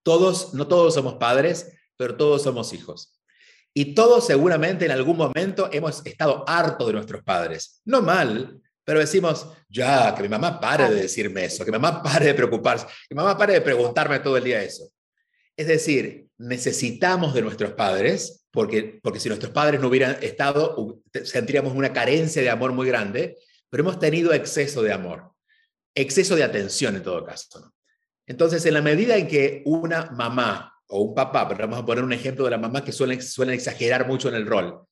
todos, 0.01 0.53
no 0.53 0.67
todos 0.67 0.93
somos 0.93 1.15
padres, 1.15 1.73
pero 1.97 2.15
todos 2.15 2.43
somos 2.43 2.71
hijos. 2.71 3.19
Y 3.73 3.95
todos 3.95 4.25
seguramente 4.25 4.85
en 4.85 4.91
algún 4.91 5.17
momento 5.17 5.69
hemos 5.73 6.05
estado 6.05 6.45
hartos 6.47 6.87
de 6.87 6.93
nuestros 6.93 7.21
padres. 7.23 7.81
No 7.83 8.01
mal, 8.01 8.61
pero 8.85 8.99
decimos, 8.99 9.47
ya, 9.67 10.15
que 10.15 10.23
mi 10.23 10.29
mamá 10.29 10.59
pare 10.59 10.89
de 10.89 11.01
decirme 11.01 11.45
eso, 11.45 11.65
que 11.65 11.71
mi 11.71 11.79
mamá 11.79 12.01
pare 12.01 12.27
de 12.27 12.33
preocuparse, 12.33 12.85
que 12.85 13.15
mi 13.15 13.17
mamá 13.17 13.37
pare 13.37 13.53
de 13.53 13.61
preguntarme 13.61 14.19
todo 14.19 14.37
el 14.37 14.43
día 14.45 14.63
eso. 14.63 14.89
Es 15.57 15.67
decir, 15.67 16.27
necesitamos 16.43 17.33
de 17.33 17.41
nuestros 17.41 17.71
padres, 17.71 18.45
porque, 18.51 18.99
porque 19.01 19.19
si 19.19 19.29
nuestros 19.29 19.51
padres 19.51 19.79
no 19.79 19.87
hubieran 19.87 20.17
estado, 20.21 21.01
sentiríamos 21.23 21.73
una 21.73 21.93
carencia 21.93 22.41
de 22.41 22.49
amor 22.49 22.73
muy 22.73 22.87
grande, 22.87 23.37
pero 23.69 23.83
hemos 23.83 23.99
tenido 23.99 24.33
exceso 24.33 24.81
de 24.81 24.91
amor, 24.91 25.31
exceso 25.95 26.35
de 26.35 26.43
atención 26.43 26.95
en 26.95 27.03
todo 27.03 27.23
caso. 27.23 27.73
Entonces, 28.27 28.65
en 28.65 28.73
la 28.73 28.81
medida 28.81 29.17
en 29.17 29.27
que 29.27 29.63
una 29.65 30.11
mamá 30.11 30.73
o 30.87 31.01
un 31.01 31.15
papá, 31.15 31.47
pero 31.47 31.61
vamos 31.61 31.79
a 31.79 31.85
poner 31.85 32.03
un 32.03 32.13
ejemplo 32.13 32.45
de 32.45 32.51
la 32.51 32.57
mamá 32.57 32.83
que 32.83 32.91
suelen, 32.91 33.21
suelen 33.21 33.55
exagerar 33.55 34.05
mucho 34.05 34.29
en 34.29 34.35
el 34.35 34.45
rol, 34.45 34.85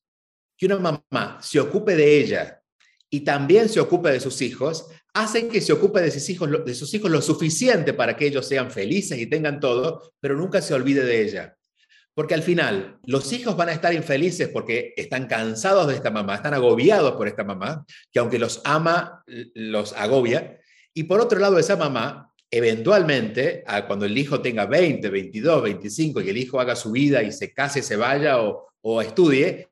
que 0.56 0.66
una 0.66 0.78
mamá 0.78 1.38
se 1.42 1.60
ocupe 1.60 1.94
de 1.96 2.18
ella 2.18 2.62
y 3.10 3.20
también 3.20 3.68
se 3.68 3.78
ocupe 3.78 4.10
de 4.10 4.20
sus 4.20 4.40
hijos, 4.40 4.88
hacen 5.14 5.48
que 5.48 5.60
se 5.60 5.72
ocupe 5.72 6.00
de 6.00 6.10
sus 6.10 6.28
hijos, 6.30 6.64
de 6.64 6.74
sus 6.74 6.92
hijos 6.94 7.10
lo 7.10 7.20
suficiente 7.20 7.92
para 7.92 8.16
que 8.16 8.26
ellos 8.26 8.46
sean 8.46 8.70
felices 8.70 9.18
y 9.18 9.26
tengan 9.26 9.60
todo, 9.60 10.14
pero 10.20 10.36
nunca 10.36 10.62
se 10.62 10.74
olvide 10.74 11.04
de 11.04 11.22
ella. 11.22 11.56
Porque 12.14 12.34
al 12.34 12.42
final, 12.42 12.98
los 13.04 13.32
hijos 13.32 13.56
van 13.56 13.70
a 13.70 13.72
estar 13.72 13.94
infelices 13.94 14.48
porque 14.48 14.92
están 14.96 15.26
cansados 15.26 15.88
de 15.88 15.94
esta 15.94 16.10
mamá, 16.10 16.36
están 16.36 16.52
agobiados 16.52 17.12
por 17.12 17.26
esta 17.26 17.42
mamá, 17.42 17.86
que 18.10 18.18
aunque 18.18 18.38
los 18.38 18.60
ama, 18.64 19.24
los 19.26 19.94
agobia. 19.94 20.60
Y 20.92 21.04
por 21.04 21.20
otro 21.20 21.38
lado, 21.38 21.58
esa 21.58 21.76
mamá, 21.76 22.30
eventualmente, 22.50 23.64
cuando 23.86 24.04
el 24.04 24.16
hijo 24.16 24.42
tenga 24.42 24.66
20, 24.66 25.08
22, 25.08 25.62
25 25.62 26.20
y 26.20 26.28
el 26.28 26.36
hijo 26.36 26.60
haga 26.60 26.76
su 26.76 26.92
vida 26.92 27.22
y 27.22 27.32
se 27.32 27.54
case, 27.54 27.82
se 27.82 27.96
vaya 27.96 28.42
o, 28.42 28.68
o 28.82 29.00
estudie, 29.00 29.68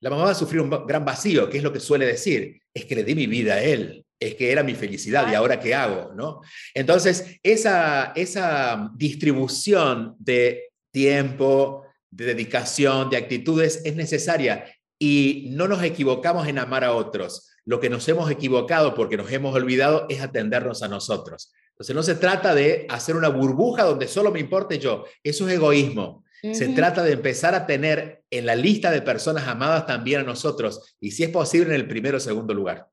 la 0.00 0.10
mamá 0.10 0.24
va 0.24 0.30
a 0.32 0.34
sufrir 0.34 0.60
un 0.60 0.68
gran 0.86 1.06
vacío, 1.06 1.48
que 1.48 1.56
es 1.56 1.64
lo 1.64 1.72
que 1.72 1.80
suele 1.80 2.04
decir, 2.04 2.60
es 2.74 2.84
que 2.84 2.96
le 2.96 3.04
di 3.04 3.14
mi 3.14 3.26
vida 3.26 3.54
a 3.54 3.62
él, 3.62 4.03
es 4.26 4.34
que 4.34 4.50
era 4.50 4.62
mi 4.62 4.74
felicidad 4.74 5.30
y 5.30 5.34
ahora 5.34 5.60
qué 5.60 5.74
hago, 5.74 6.12
¿no? 6.14 6.40
Entonces, 6.72 7.38
esa, 7.42 8.12
esa 8.16 8.90
distribución 8.94 10.16
de 10.18 10.72
tiempo, 10.90 11.84
de 12.10 12.26
dedicación, 12.26 13.10
de 13.10 13.16
actitudes 13.16 13.82
es 13.84 13.96
necesaria 13.96 14.64
y 14.98 15.48
no 15.50 15.68
nos 15.68 15.82
equivocamos 15.82 16.46
en 16.46 16.58
amar 16.58 16.84
a 16.84 16.92
otros. 16.92 17.50
Lo 17.64 17.80
que 17.80 17.90
nos 17.90 18.08
hemos 18.08 18.30
equivocado 18.30 18.94
porque 18.94 19.16
nos 19.16 19.30
hemos 19.32 19.54
olvidado 19.54 20.06
es 20.08 20.20
atendernos 20.20 20.82
a 20.82 20.88
nosotros. 20.88 21.52
Entonces 21.70 21.96
no 21.96 22.02
se 22.02 22.14
trata 22.14 22.54
de 22.54 22.86
hacer 22.88 23.16
una 23.16 23.28
burbuja 23.28 23.82
donde 23.82 24.06
solo 24.06 24.30
me 24.30 24.38
importe 24.38 24.78
yo. 24.78 25.04
Eso 25.22 25.48
es 25.48 25.54
egoísmo. 25.54 26.24
Se 26.52 26.68
trata 26.68 27.02
de 27.02 27.12
empezar 27.12 27.54
a 27.54 27.64
tener 27.66 28.22
en 28.30 28.44
la 28.44 28.54
lista 28.54 28.90
de 28.90 29.00
personas 29.00 29.48
amadas 29.48 29.86
también 29.86 30.20
a 30.20 30.24
nosotros 30.24 30.94
y 31.00 31.10
si 31.12 31.24
es 31.24 31.30
posible 31.30 31.74
en 31.74 31.80
el 31.80 31.88
primero 31.88 32.18
o 32.18 32.20
segundo 32.20 32.52
lugar. 32.52 32.86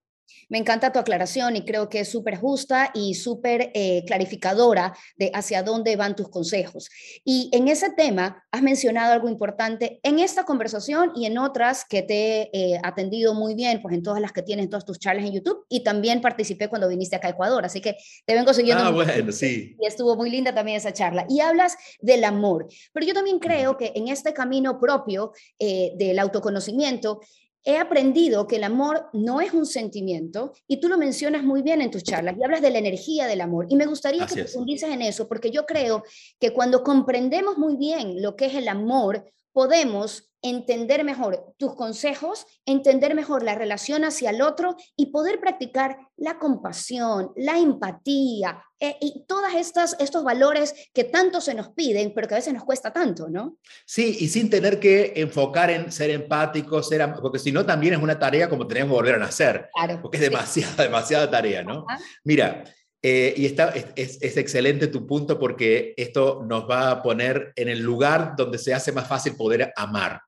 Me 0.49 0.57
encanta 0.57 0.91
tu 0.91 0.99
aclaración 0.99 1.55
y 1.55 1.65
creo 1.65 1.89
que 1.89 2.01
es 2.01 2.09
súper 2.09 2.37
justa 2.37 2.91
y 2.93 3.15
súper 3.15 3.71
eh, 3.73 4.03
clarificadora 4.05 4.93
de 5.17 5.31
hacia 5.33 5.63
dónde 5.63 5.95
van 5.95 6.15
tus 6.15 6.29
consejos. 6.29 6.89
Y 7.23 7.49
en 7.53 7.67
ese 7.67 7.91
tema 7.91 8.43
has 8.51 8.61
mencionado 8.61 9.13
algo 9.13 9.29
importante 9.29 9.99
en 10.03 10.19
esta 10.19 10.43
conversación 10.43 11.11
y 11.15 11.25
en 11.25 11.37
otras 11.37 11.85
que 11.85 12.01
te 12.01 12.41
he 12.41 12.49
eh, 12.53 12.79
atendido 12.83 13.33
muy 13.33 13.55
bien, 13.55 13.81
pues 13.81 13.95
en 13.95 14.03
todas 14.03 14.21
las 14.21 14.31
que 14.31 14.41
tienes, 14.41 14.69
todas 14.69 14.85
tus 14.85 14.99
charlas 14.99 15.25
en 15.25 15.33
YouTube 15.33 15.65
y 15.69 15.83
también 15.83 16.21
participé 16.21 16.67
cuando 16.67 16.87
viniste 16.87 17.15
acá 17.15 17.27
a 17.27 17.31
Ecuador, 17.31 17.65
así 17.65 17.81
que 17.81 17.95
te 18.25 18.33
vengo 18.33 18.53
siguiendo. 18.53 18.83
Ah, 18.83 18.91
bueno, 18.91 19.31
sí. 19.31 19.75
Y 19.79 19.85
estuvo 19.85 20.15
muy 20.15 20.29
linda 20.29 20.53
también 20.53 20.77
esa 20.77 20.93
charla. 20.93 21.25
Y 21.29 21.39
hablas 21.39 21.75
del 21.99 22.23
amor, 22.23 22.67
pero 22.93 23.05
yo 23.05 23.13
también 23.13 23.39
creo 23.39 23.77
que 23.77 23.91
en 23.95 24.07
este 24.07 24.33
camino 24.33 24.79
propio 24.79 25.31
eh, 25.59 25.93
del 25.95 26.19
autoconocimiento, 26.19 27.21
he 27.63 27.77
aprendido 27.77 28.47
que 28.47 28.55
el 28.55 28.63
amor 28.63 29.09
no 29.13 29.41
es 29.41 29.53
un 29.53 29.65
sentimiento 29.65 30.53
y 30.67 30.79
tú 30.79 30.87
lo 30.89 30.97
mencionas 30.97 31.43
muy 31.43 31.61
bien 31.61 31.81
en 31.81 31.91
tus 31.91 32.03
charlas 32.03 32.35
y 32.37 32.43
hablas 32.43 32.61
de 32.61 32.71
la 32.71 32.79
energía 32.79 33.27
del 33.27 33.41
amor. 33.41 33.67
Y 33.69 33.75
me 33.75 33.85
gustaría 33.85 34.25
que 34.25 34.35
profundices 34.35 34.89
en 34.89 35.01
eso 35.01 35.27
porque 35.27 35.51
yo 35.51 35.65
creo 35.65 36.03
que 36.39 36.51
cuando 36.53 36.83
comprendemos 36.83 37.57
muy 37.57 37.75
bien 37.75 38.21
lo 38.21 38.35
que 38.35 38.45
es 38.45 38.55
el 38.55 38.67
amor, 38.67 39.25
podemos 39.53 40.31
entender 40.41 41.03
mejor 41.03 41.53
tus 41.57 41.75
consejos, 41.75 42.45
entender 42.65 43.13
mejor 43.13 43.43
la 43.43 43.55
relación 43.55 44.03
hacia 44.03 44.31
el 44.31 44.41
otro 44.41 44.75
y 44.95 45.07
poder 45.07 45.39
practicar 45.39 45.97
la 46.17 46.39
compasión, 46.39 47.31
la 47.35 47.59
empatía 47.59 48.63
eh, 48.79 48.97
y 48.99 49.25
todos 49.27 49.51
estos 49.53 50.23
valores 50.23 50.73
que 50.93 51.03
tanto 51.03 51.41
se 51.41 51.53
nos 51.53 51.69
piden, 51.69 52.13
pero 52.13 52.27
que 52.27 52.33
a 52.33 52.37
veces 52.37 52.53
nos 52.53 52.63
cuesta 52.63 52.91
tanto, 52.91 53.29
¿no? 53.29 53.57
Sí, 53.85 54.17
y 54.19 54.27
sin 54.29 54.49
tener 54.49 54.79
que 54.79 55.13
enfocar 55.15 55.69
en 55.69 55.91
ser 55.91 56.09
empático, 56.09 56.81
ser, 56.81 57.13
porque 57.21 57.37
si 57.37 57.51
no 57.51 57.65
también 57.65 57.93
es 57.93 58.01
una 58.01 58.17
tarea 58.17 58.49
como 58.49 58.65
tenemos 58.65 58.89
que 58.89 58.95
volver 58.95 59.15
a 59.15 59.19
nacer, 59.19 59.69
claro, 59.73 60.01
porque 60.01 60.17
es 60.17 60.23
demasiada, 60.23 60.75
demasiada 60.83 61.29
tarea, 61.29 61.61
¿no? 61.61 61.85
Mira, 62.23 62.63
eh, 63.03 63.33
y 63.35 63.47
está, 63.47 63.69
es, 63.69 64.19
es, 64.21 64.37
excelente 64.37 64.85
tu 64.85 65.07
punto 65.07 65.39
porque 65.39 65.95
esto 65.97 66.45
nos 66.47 66.69
va 66.69 66.91
a 66.91 67.01
poner 67.01 67.51
en 67.55 67.67
el 67.67 67.79
lugar 67.79 68.35
donde 68.37 68.59
se 68.59 68.75
hace 68.75 68.91
más 68.91 69.07
fácil 69.07 69.35
poder 69.35 69.73
amar 69.75 70.21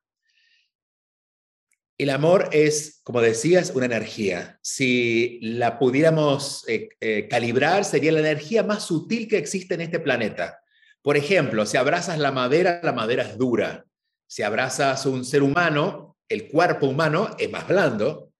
El 1.99 2.09
amor 2.09 2.49
es, 2.51 3.01
como 3.03 3.21
decías, 3.21 3.71
una 3.75 3.85
energía. 3.85 4.59
Si 4.63 5.39
la 5.43 5.77
pudiéramos 5.77 6.67
eh, 6.67 6.89
eh, 6.99 7.27
calibrar, 7.27 7.85
sería 7.85 8.11
la 8.11 8.21
energía 8.21 8.63
más 8.63 8.85
sutil 8.85 9.27
que 9.27 9.37
existe 9.37 9.75
en 9.75 9.81
este 9.81 9.99
planeta. 9.99 10.59
Por 11.03 11.15
ejemplo, 11.15 11.67
si 11.67 11.77
abrazas 11.77 12.17
la 12.17 12.31
madera, 12.31 12.79
la 12.81 12.93
madera 12.93 13.21
es 13.21 13.37
dura. 13.37 13.85
Si 14.25 14.41
abrazas 14.41 15.05
un 15.05 15.23
ser 15.25 15.43
humano, 15.43 16.17
el 16.27 16.47
cuerpo 16.47 16.87
humano 16.87 17.35
es 17.37 17.51
más 17.51 17.67
blando. 17.67 18.31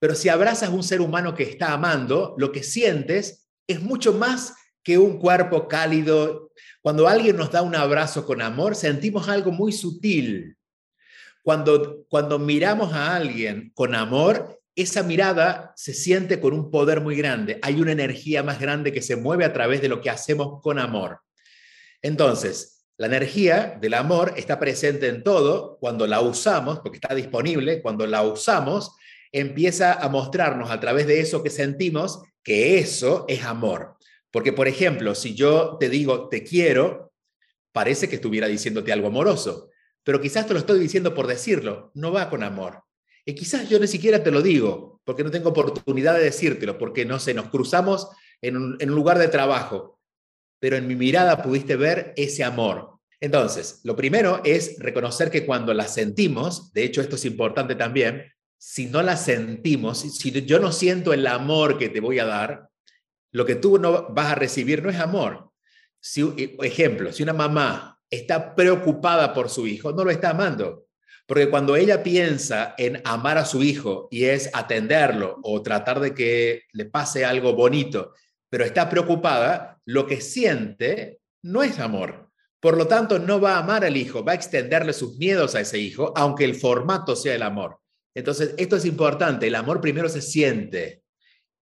Pero 0.00 0.14
si 0.14 0.30
abrazas 0.30 0.70
un 0.70 0.82
ser 0.82 1.02
humano 1.02 1.34
que 1.34 1.42
está 1.42 1.74
amando, 1.74 2.34
lo 2.38 2.50
que 2.52 2.62
sientes 2.62 3.41
es 3.66 3.80
mucho 3.80 4.12
más 4.12 4.54
que 4.82 4.98
un 4.98 5.18
cuerpo 5.18 5.68
cálido. 5.68 6.50
Cuando 6.80 7.08
alguien 7.08 7.36
nos 7.36 7.50
da 7.50 7.62
un 7.62 7.74
abrazo 7.74 8.26
con 8.26 8.42
amor, 8.42 8.74
sentimos 8.74 9.28
algo 9.28 9.52
muy 9.52 9.72
sutil, 9.72 10.56
cuando, 11.42 12.04
cuando 12.08 12.38
miramos 12.38 12.92
a 12.92 13.16
alguien 13.16 13.72
con 13.74 13.94
amor, 13.94 14.60
esa 14.76 15.02
mirada 15.02 15.72
se 15.76 15.92
siente 15.92 16.40
con 16.40 16.54
un 16.54 16.70
poder 16.70 17.00
muy 17.00 17.16
grande. 17.16 17.58
Hay 17.62 17.80
una 17.80 17.92
energía 17.92 18.42
más 18.42 18.60
grande 18.60 18.92
que 18.92 19.02
se 19.02 19.16
mueve 19.16 19.44
a 19.44 19.52
través 19.52 19.82
de 19.82 19.88
lo 19.88 20.00
que 20.00 20.10
hacemos 20.10 20.60
con 20.62 20.78
amor. 20.78 21.20
Entonces, 22.00 22.86
la 22.96 23.06
energía 23.06 23.76
del 23.80 23.94
amor 23.94 24.34
está 24.36 24.60
presente 24.60 25.08
en 25.08 25.24
todo 25.24 25.78
cuando 25.80 26.06
la 26.06 26.20
usamos, 26.20 26.78
porque 26.78 26.98
está 26.98 27.14
disponible, 27.14 27.82
cuando 27.82 28.06
la 28.06 28.22
usamos, 28.22 28.94
empieza 29.32 29.94
a 29.94 30.08
mostrarnos 30.08 30.70
a 30.70 30.78
través 30.78 31.06
de 31.06 31.20
eso 31.20 31.42
que 31.42 31.50
sentimos 31.50 32.22
que 32.44 32.78
eso 32.78 33.24
es 33.28 33.42
amor. 33.44 33.96
Porque, 34.30 34.52
por 34.52 34.68
ejemplo, 34.68 35.14
si 35.14 35.34
yo 35.34 35.76
te 35.80 35.88
digo 35.88 36.28
te 36.28 36.44
quiero, 36.44 37.12
parece 37.72 38.08
que 38.08 38.16
estuviera 38.16 38.46
diciéndote 38.46 38.92
algo 38.92 39.08
amoroso 39.08 39.70
pero 40.04 40.20
quizás 40.20 40.46
te 40.46 40.52
lo 40.52 40.58
estoy 40.58 40.78
diciendo 40.78 41.14
por 41.14 41.26
decirlo, 41.26 41.90
no 41.94 42.12
va 42.12 42.28
con 42.28 42.42
amor. 42.42 42.84
Y 43.24 43.34
quizás 43.34 43.68
yo 43.68 43.78
ni 43.78 43.86
siquiera 43.86 44.22
te 44.22 44.32
lo 44.32 44.42
digo, 44.42 45.00
porque 45.04 45.22
no 45.22 45.30
tengo 45.30 45.50
oportunidad 45.50 46.14
de 46.14 46.24
decírtelo, 46.24 46.76
porque 46.76 47.04
no 47.04 47.20
sé, 47.20 47.34
nos 47.34 47.48
cruzamos 47.48 48.08
en 48.40 48.56
un, 48.56 48.78
lugar 48.86 49.18
de 49.18 49.28
trabajo, 49.28 50.00
pero 50.58 50.76
en 50.76 50.88
mi 50.88 50.96
mirada 50.96 51.42
pudiste 51.42 51.76
ver 51.76 52.12
ese 52.16 52.42
amor. 52.42 52.98
Entonces, 53.20 53.80
lo 53.84 53.94
primero 53.94 54.40
es 54.44 54.76
reconocer 54.80 55.30
que 55.30 55.46
cuando 55.46 55.72
la 55.72 55.86
sentimos, 55.86 56.72
de 56.72 56.82
hecho 56.82 57.00
esto 57.00 57.14
es 57.14 57.24
importante 57.24 57.76
también, 57.76 58.24
si 58.64 58.86
no 58.86 59.02
la 59.02 59.16
sentimos, 59.16 59.98
si 59.98 60.30
yo 60.46 60.60
no 60.60 60.70
siento 60.70 61.12
el 61.12 61.26
amor 61.26 61.78
que 61.78 61.88
te 61.88 61.98
voy 61.98 62.20
a 62.20 62.24
dar, 62.24 62.70
lo 63.32 63.44
que 63.44 63.56
tú 63.56 63.76
no 63.76 64.10
vas 64.10 64.30
a 64.30 64.34
recibir 64.36 64.84
no 64.84 64.88
es 64.88 65.00
amor. 65.00 65.50
Si, 65.98 66.56
ejemplo, 66.62 67.12
si 67.12 67.24
una 67.24 67.32
mamá 67.32 67.98
está 68.08 68.54
preocupada 68.54 69.34
por 69.34 69.50
su 69.50 69.66
hijo, 69.66 69.90
no 69.92 70.04
lo 70.04 70.12
está 70.12 70.30
amando. 70.30 70.86
Porque 71.26 71.50
cuando 71.50 71.74
ella 71.74 72.04
piensa 72.04 72.76
en 72.78 73.02
amar 73.04 73.36
a 73.36 73.44
su 73.44 73.64
hijo 73.64 74.06
y 74.12 74.26
es 74.26 74.48
atenderlo 74.52 75.40
o 75.42 75.60
tratar 75.60 75.98
de 75.98 76.14
que 76.14 76.62
le 76.72 76.84
pase 76.84 77.24
algo 77.24 77.54
bonito, 77.54 78.12
pero 78.48 78.64
está 78.64 78.88
preocupada, 78.88 79.80
lo 79.86 80.06
que 80.06 80.20
siente 80.20 81.18
no 81.42 81.64
es 81.64 81.80
amor. 81.80 82.30
Por 82.60 82.76
lo 82.76 82.86
tanto, 82.86 83.18
no 83.18 83.40
va 83.40 83.56
a 83.56 83.58
amar 83.58 83.84
al 83.84 83.96
hijo, 83.96 84.24
va 84.24 84.32
a 84.32 84.36
extenderle 84.36 84.92
sus 84.92 85.16
miedos 85.18 85.56
a 85.56 85.60
ese 85.60 85.78
hijo, 85.78 86.12
aunque 86.14 86.44
el 86.44 86.54
formato 86.54 87.16
sea 87.16 87.34
el 87.34 87.42
amor. 87.42 87.81
Entonces, 88.14 88.54
esto 88.58 88.76
es 88.76 88.84
importante, 88.84 89.46
el 89.46 89.54
amor 89.54 89.80
primero 89.80 90.08
se 90.08 90.20
siente 90.20 91.02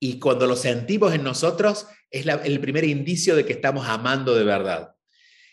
y 0.00 0.18
cuando 0.18 0.46
lo 0.46 0.56
sentimos 0.56 1.14
en 1.14 1.22
nosotros 1.22 1.86
es 2.10 2.26
el 2.26 2.60
primer 2.60 2.84
indicio 2.84 3.36
de 3.36 3.44
que 3.44 3.52
estamos 3.52 3.86
amando 3.86 4.34
de 4.34 4.44
verdad. 4.44 4.96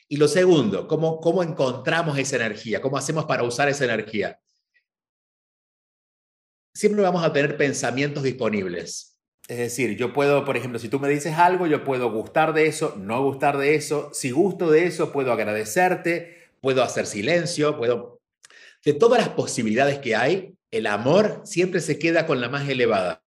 Y 0.08 0.18
lo 0.18 0.28
segundo, 0.28 0.88
¿cómo, 0.88 1.20
¿cómo 1.20 1.44
encontramos 1.44 2.18
esa 2.18 2.38
energía? 2.38 2.82
¿Cómo 2.82 2.98
hacemos 2.98 3.26
para 3.26 3.44
usar 3.44 3.68
esa 3.68 3.84
energía? 3.84 4.40
Siempre 6.74 7.02
vamos 7.02 7.24
a 7.24 7.34
tener 7.34 7.58
pensamientos 7.58 8.24
disponibles. 8.24 9.18
Es 9.50 9.58
decir, 9.58 9.98
yo 9.98 10.14
puedo, 10.14 10.46
por 10.46 10.56
ejemplo, 10.56 10.80
si 10.80 10.90
tú 10.90 11.00
me 11.00 11.10
dices 11.10 11.34
algo, 11.36 11.68
yo 11.68 11.84
puedo 11.84 12.12
gustar 12.12 12.54
de 12.54 12.68
eso, 12.68 12.96
no 12.98 13.22
gustar 13.24 13.58
de 13.58 13.76
eso. 13.76 14.12
Si 14.14 14.32
gusto 14.32 14.70
de 14.72 14.86
eso, 14.86 15.12
puedo 15.12 15.32
agradecerte, 15.32 16.52
puedo 16.62 16.84
hacer 16.84 17.06
silencio, 17.06 17.78
puedo... 17.78 18.22
De 18.86 18.94
todas 18.94 19.20
las 19.20 19.30
posibilidades 19.30 20.00
que 20.00 20.16
hay, 20.16 20.57
el 20.72 20.88
amor 20.88 21.42
siempre 21.46 21.80
se 21.82 21.98
queda 21.98 22.26
con 22.26 22.42
la 22.42 22.50
más 22.50 22.68
elevada. 22.68 23.24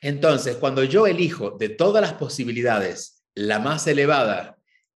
Entonces, 0.00 0.56
cuando 0.56 0.82
yo 0.84 1.06
elijo 1.06 1.52
de 1.52 1.68
todas 1.68 2.00
las 2.00 2.14
posibilidades 2.14 3.22
la 3.34 3.58
más 3.58 3.86
elevada 3.86 4.56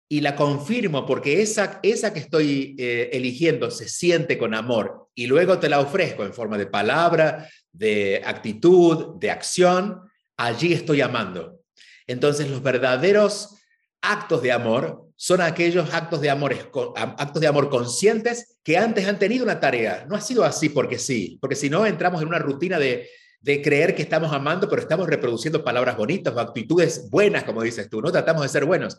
y 0.09 0.21
la 0.21 0.35
confirmo 0.35 1.05
porque 1.05 1.41
esa, 1.41 1.79
esa 1.83 2.13
que 2.13 2.19
estoy 2.19 2.75
eh, 2.77 3.09
eligiendo 3.13 3.69
se 3.71 3.87
siente 3.87 4.37
con 4.37 4.53
amor 4.53 5.09
y 5.15 5.27
luego 5.27 5.59
te 5.59 5.69
la 5.69 5.79
ofrezco 5.79 6.23
en 6.23 6.33
forma 6.33 6.57
de 6.57 6.67
palabra, 6.67 7.49
de 7.71 8.21
actitud, 8.23 9.19
de 9.19 9.31
acción, 9.31 10.01
allí 10.37 10.73
estoy 10.73 11.01
amando. 11.01 11.59
Entonces 12.07 12.49
los 12.49 12.61
verdaderos 12.61 13.57
actos 14.01 14.41
de 14.41 14.51
amor 14.51 15.02
son 15.15 15.41
aquellos 15.41 15.93
actos 15.93 16.21
de 16.21 16.29
amor, 16.29 16.53
actos 16.95 17.41
de 17.41 17.47
amor 17.47 17.69
conscientes 17.69 18.57
que 18.63 18.77
antes 18.77 19.07
han 19.07 19.19
tenido 19.19 19.43
una 19.43 19.59
tarea. 19.59 20.05
No 20.09 20.15
ha 20.15 20.21
sido 20.21 20.43
así 20.43 20.69
porque 20.69 20.99
sí, 20.99 21.37
porque 21.41 21.55
si 21.55 21.69
no 21.69 21.85
entramos 21.85 22.21
en 22.21 22.27
una 22.27 22.39
rutina 22.39 22.79
de, 22.79 23.09
de 23.41 23.61
creer 23.61 23.95
que 23.95 24.01
estamos 24.01 24.31
amando, 24.31 24.69
pero 24.69 24.81
estamos 24.81 25.07
reproduciendo 25.07 25.63
palabras 25.63 25.97
bonitas 25.97 26.33
o 26.33 26.39
actitudes 26.39 27.09
buenas, 27.09 27.43
como 27.43 27.61
dices 27.61 27.89
tú, 27.89 28.01
no 28.01 28.11
tratamos 28.11 28.43
de 28.43 28.49
ser 28.49 28.65
buenos 28.65 28.97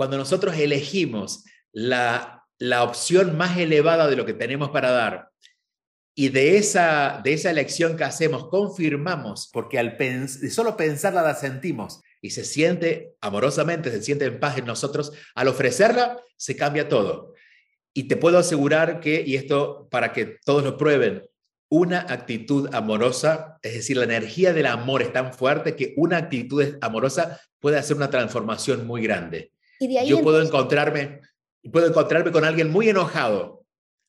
cuando 0.00 0.16
nosotros 0.16 0.56
elegimos 0.56 1.44
la, 1.72 2.46
opción 2.82 3.36
más 3.36 3.58
elevada 3.58 4.08
de 4.08 4.16
lo 4.16 4.24
que 4.24 4.32
tenemos 4.32 4.70
para 4.70 4.90
dar 4.90 5.30
y 6.14 6.30
de 6.30 6.56
esa, 6.56 7.20
de 7.22 7.34
esa 7.34 7.50
elección 7.50 7.98
que 7.98 8.04
hacemos 8.04 8.48
confirmamos, 8.48 9.50
porque 9.52 9.78
al 9.78 9.98
de 9.98 10.50
solo 10.50 10.76
pensarla 10.76 11.20
la 11.20 11.34
sentimos 11.34 12.00
y 12.22 12.30
se 12.30 12.44
siente 12.44 13.14
amorosamente, 13.20 13.90
se 13.90 14.02
siente 14.02 14.26
en 14.26 14.40
paz 14.40 14.58
en 14.58 14.66
nosotros, 14.66 15.12
al 15.34 15.48
ofrecerla 15.48 16.20
se 16.36 16.56
cambia 16.56 16.88
todo. 16.88 17.34
Y 17.92 18.04
te 18.04 18.16
puedo 18.16 18.38
asegurar 18.38 19.00
que, 19.00 19.22
y 19.26 19.36
esto 19.36 19.88
para 19.90 20.12
que 20.12 20.38
todos 20.44 20.62
lo 20.62 20.76
prueben, 20.76 21.22
una 21.70 22.00
actitud 22.00 22.68
amorosa, 22.74 23.58
es 23.62 23.74
decir, 23.74 23.96
la 23.96 24.04
energía 24.04 24.52
del 24.52 24.66
amor 24.66 25.02
es 25.02 25.12
tan 25.12 25.32
fuerte 25.32 25.76
que 25.76 25.94
una 25.96 26.18
actitud 26.18 26.76
amorosa 26.80 27.40
puede 27.60 27.78
hacer 27.78 27.96
una 27.96 28.10
transformación 28.10 28.86
muy 28.86 29.02
grande. 29.02 29.52
Yo 30.06 30.20
puedo 30.22 30.42
encontrarme, 30.42 31.20
puedo 31.72 31.86
encontrarme 31.86 32.32
con 32.32 32.44
alguien 32.44 32.70
muy 32.70 32.88
enojado, 32.88 33.64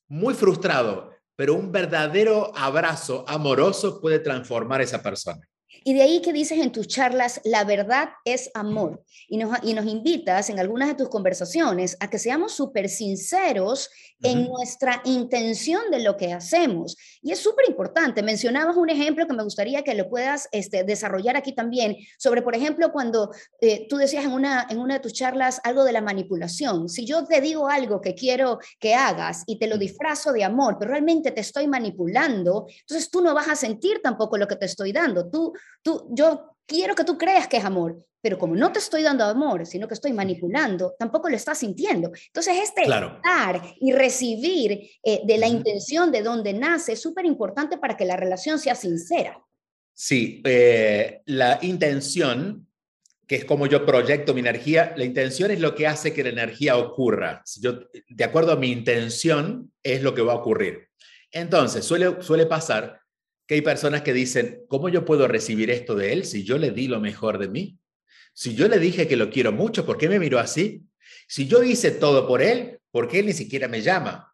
muy 0.08 0.34
frustrado, 0.34 1.12
pero 1.36 1.54
un 1.54 1.72
verdadero 1.72 2.52
abrazo 2.58 3.26
amoroso 3.28 4.02
puede 4.02 4.20
transformar 4.20 4.82
a 4.82 4.84
esa 4.84 5.02
persona. 5.02 5.48
Y 5.84 5.94
de 5.94 6.04
ahí 6.04 6.22
que 6.22 6.34
dices 6.34 6.60
en 6.60 6.72
tus 6.72 6.88
charlas, 6.88 7.42
la 7.44 7.64
verdad 7.64 8.10
es 8.26 8.52
amor. 8.54 9.04
Y 9.28 9.38
nos, 9.38 9.58
y 9.64 9.74
nos 9.74 9.86
invitas 9.86 10.50
en 10.50 10.60
algunas 10.60 10.90
de 10.90 10.96
tus 10.96 11.10
conversaciones 11.10 11.98
a 12.00 12.10
que 12.10 12.20
seamos 12.20 12.54
súper 12.54 12.90
sinceros 12.90 13.90
en 14.24 14.48
nuestra 14.48 15.02
intención 15.06 15.90
de 15.90 16.04
lo 16.04 16.18
que 16.18 16.34
hacemos. 16.34 16.96
Y 17.22 17.32
es 17.32 17.40
súper 17.40 17.68
importante. 17.68 18.22
Mencionabas 18.22 18.76
un 18.78 18.90
ejemplo 18.90 19.26
que 19.26 19.34
me 19.34 19.44
gustaría 19.44 19.84
que 19.84 19.96
lo 19.96 20.10
puedas 20.10 20.48
este, 20.52 20.84
desarrollar 20.84 21.36
aquí 21.36 21.54
también, 21.54 21.98
sobre, 22.18 22.42
por 22.42 22.56
ejemplo, 22.56 22.92
cuando 22.92 23.32
eh, 23.62 23.88
tú 23.90 23.98
decías 23.98 24.26
en 24.26 24.32
una, 24.32 24.68
en 24.70 24.80
una 24.80 24.96
de 24.96 25.00
tus 25.00 25.14
charlas 25.14 25.60
algo 25.64 25.84
de 25.84 25.92
la 25.92 26.02
manipulación. 26.02 26.90
Si 26.90 27.06
yo 27.06 27.26
te 27.26 27.42
digo 27.42 27.68
algo 27.68 28.02
que 28.02 28.14
quiero 28.14 28.60
que 28.80 28.94
hagas 28.94 29.44
y 29.48 29.58
te 29.58 29.68
lo 29.68 29.78
disfrazo 29.78 30.32
de 30.32 30.44
amor, 30.44 30.78
pero 30.80 30.92
realmente 30.92 31.32
te 31.32 31.42
estoy 31.42 31.68
manipulando, 31.68 32.68
entonces 32.82 33.10
tú 33.10 33.22
no 33.22 33.34
vas 33.34 33.50
a 33.50 33.56
sentir 33.56 34.02
tampoco 34.04 34.38
lo 34.38 34.48
que 34.48 34.56
te 34.56 34.66
estoy 34.66 34.92
dando. 34.92 35.30
Tú, 35.30 35.54
tú, 35.82 36.08
yo 36.12 36.56
quiero 36.66 36.96
que 36.96 37.04
tú 37.04 37.18
creas 37.18 37.48
que 37.48 37.58
es 37.58 37.66
amor, 37.66 38.06
pero 38.22 38.38
como 38.38 38.56
no 38.56 38.72
te 38.72 38.80
estoy 38.80 39.04
dando 39.04 39.26
amor, 39.26 39.66
sino 39.66 39.88
que 39.88 39.96
estoy 39.96 40.14
manipulando, 40.14 40.96
tampoco 40.98 41.28
lo 41.28 41.36
estás 41.36 41.58
sintiendo. 41.58 42.12
Entonces, 42.28 42.56
este 42.64 42.88
dar 42.88 43.62
y 43.80 43.92
recibir 43.92 44.90
eh, 45.04 45.22
de 45.26 45.38
la 45.38 45.48
intención 45.48 46.12
de 46.12 46.22
donde 46.22 46.54
nace 46.54 46.94
es 46.94 47.02
súper 47.02 47.26
importante 47.26 47.78
para 47.78 47.98
que 47.98 48.06
la 48.06 48.16
relación 48.16 48.60
sea 48.60 48.76
sincera. 48.76 49.44
Sí, 49.94 50.42
eh, 50.46 51.22
la 51.26 51.60
intención, 51.64 52.68
que 53.28 53.38
es 53.38 53.46
como 53.46 53.68
yo 53.68 53.86
proyecto 53.86 54.34
mi 54.34 54.40
energía, 54.40 54.94
la 54.96 55.04
intención 55.04 55.52
es 55.52 55.60
lo 55.60 55.76
que 55.76 55.88
hace 55.88 56.14
que 56.14 56.24
la 56.24 56.30
energía 56.30 56.78
ocurra. 56.78 57.42
Si 57.44 57.60
yo, 57.60 57.80
de 58.08 58.24
acuerdo 58.24 58.54
a 58.54 58.58
mi 58.58 58.72
intención, 58.72 59.72
es 59.84 60.04
lo 60.04 60.14
que 60.14 60.22
va 60.22 60.34
a 60.34 60.38
ocurrir. 60.38 60.88
Entonces, 61.32 61.86
suele, 61.86 62.22
suele 62.22 62.46
pasar 62.46 63.01
que 63.48 63.56
hay 63.56 63.62
personas 63.62 64.02
que 64.02 64.14
dicen, 64.14 64.64
¿cómo 64.68 64.90
yo 64.90 65.06
puedo 65.06 65.28
recibir 65.28 65.70
esto 65.70 65.96
de 65.96 66.14
él 66.14 66.26
si 66.26 66.44
yo 66.44 66.58
le 66.58 66.72
di 66.72 66.88
lo 66.88 67.00
mejor 67.00 67.38
de 67.38 67.50
mí? 67.50 67.78
Si 68.34 68.56
yo 68.56 68.68
le 68.68 68.80
dije 68.80 69.08
que 69.08 69.18
lo 69.18 69.30
quiero 69.30 69.52
mucho, 69.52 69.86
¿por 69.86 69.98
qué 69.98 70.08
me 70.08 70.20
miró 70.20 70.40
así? 70.40 70.84
Si 71.28 71.48
yo 71.48 71.64
hice 71.64 71.92
todo 71.92 72.28
por 72.28 72.42
él, 72.42 72.80
¿por 72.92 73.08
qué 73.08 73.20
él 73.20 73.26
ni 73.26 73.34
siquiera 73.34 73.68
me 73.68 73.82
llama? 73.82 74.34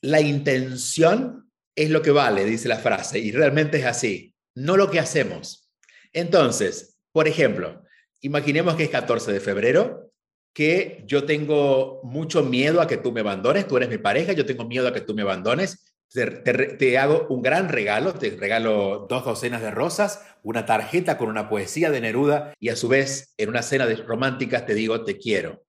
La 0.00 0.20
intención 0.20 1.50
es 1.74 1.90
lo 1.90 2.02
que 2.02 2.10
vale, 2.10 2.44
dice 2.44 2.68
la 2.68 2.78
frase, 2.78 3.18
y 3.18 3.32
realmente 3.32 3.78
es 3.78 3.84
así, 3.84 4.34
no 4.54 4.76
lo 4.76 4.90
que 4.90 5.00
hacemos. 5.00 5.70
Entonces, 6.12 6.98
por 7.10 7.26
ejemplo, 7.26 7.82
imaginemos 8.20 8.76
que 8.76 8.84
es 8.84 8.90
14 8.90 9.32
de 9.32 9.40
febrero, 9.40 10.12
que 10.52 11.02
yo 11.06 11.24
tengo 11.24 12.00
mucho 12.04 12.44
miedo 12.44 12.80
a 12.80 12.86
que 12.86 12.96
tú 12.96 13.10
me 13.10 13.20
abandones, 13.20 13.66
tú 13.66 13.76
eres 13.76 13.88
mi 13.88 13.98
pareja, 13.98 14.32
yo 14.32 14.46
tengo 14.46 14.64
miedo 14.64 14.86
a 14.86 14.92
que 14.92 15.00
tú 15.00 15.14
me 15.14 15.22
abandones, 15.22 15.93
te, 16.12 16.98
hago 16.98 17.26
un 17.28 17.42
gran 17.42 17.68
regalo, 17.68 18.14
te 18.14 18.30
regalo 18.30 19.06
dos 19.08 19.24
docenas 19.24 19.62
de 19.62 19.70
rosas, 19.70 20.24
una 20.42 20.64
tarjeta 20.66 21.18
con 21.18 21.28
una 21.28 21.48
poesía 21.48 21.90
de 21.90 22.00
Neruda 22.00 22.54
y 22.60 22.68
a 22.68 22.76
su 22.76 22.88
vez 22.88 23.34
en 23.36 23.48
una 23.48 23.62
cena 23.62 23.86
de 23.86 23.96
románticas 23.96 24.66
te 24.66 24.74
digo 24.74 25.04
te 25.04 25.18
quiero. 25.18 25.64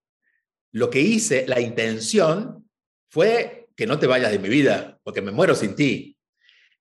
Lo 0.72 0.90
que 0.90 1.00
hice, 1.00 1.46
la 1.48 1.60
intención 1.60 2.68
fue 3.10 3.68
que 3.76 3.86
no 3.86 3.98
te 3.98 4.06
vayas 4.06 4.30
de 4.30 4.38
mi 4.38 4.48
vida, 4.48 4.98
porque 5.02 5.22
me 5.22 5.32
muero 5.32 5.54
sin 5.54 5.74
ti. 5.74 6.16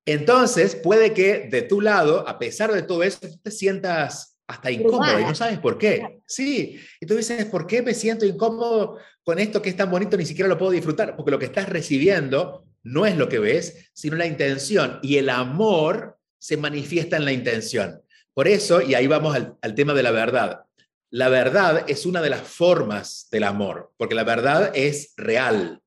Entonces 0.05 0.75
puede 0.75 1.13
que 1.13 1.47
de 1.49 1.63
tu 1.63 1.81
lado, 1.81 2.27
a 2.27 2.37
pesar 2.37 2.71
de 2.71 2.83
todo 2.83 3.03
eso, 3.03 3.19
te 3.41 3.51
sientas 3.51 4.37
hasta 4.47 4.69
incómodo 4.69 5.19
y 5.19 5.23
no 5.23 5.33
sabes 5.33 5.57
por 5.59 5.77
qué. 5.77 6.21
Sí, 6.27 6.79
y 6.99 7.05
tú 7.05 7.15
dices, 7.15 7.45
¿por 7.45 7.65
qué 7.65 7.81
me 7.81 7.93
siento 7.93 8.25
incómodo 8.25 8.99
con 9.23 9.39
esto 9.39 9.61
que 9.61 9.69
es 9.69 9.75
tan 9.75 9.89
bonito? 9.89 10.17
Ni 10.17 10.25
siquiera 10.25 10.47
lo 10.47 10.57
puedo 10.57 10.71
disfrutar, 10.71 11.15
porque 11.15 11.31
lo 11.31 11.39
que 11.39 11.45
estás 11.45 11.67
recibiendo 11.67 12.64
no 12.85 13.05
es 13.07 13.17
lo 13.17 13.27
que 13.27 13.39
ves, 13.39 13.89
sino 13.93 14.15
la 14.15 14.27
intención. 14.27 14.99
Y 15.01 15.17
el 15.17 15.29
amor 15.29 16.17
se 16.37 16.55
manifiesta 16.55 17.17
en 17.17 17.25
la 17.25 17.33
intención. 17.33 18.01
Por 18.33 18.47
eso, 18.47 18.81
y 18.81 18.93
ahí 18.93 19.07
vamos 19.07 19.35
al, 19.35 19.75
tema 19.75 19.93
de 19.93 20.03
la 20.03 20.11
verdad. 20.11 20.65
La 21.09 21.27
verdad 21.29 21.83
es 21.87 22.05
una 22.05 22.21
de 22.21 22.29
las 22.29 22.41
formas 22.41 23.27
del 23.31 23.43
amor, 23.43 23.91
porque 23.97 24.13
la 24.13 24.23
verdad 24.23 24.71
es 24.75 25.13
real. 25.17 25.81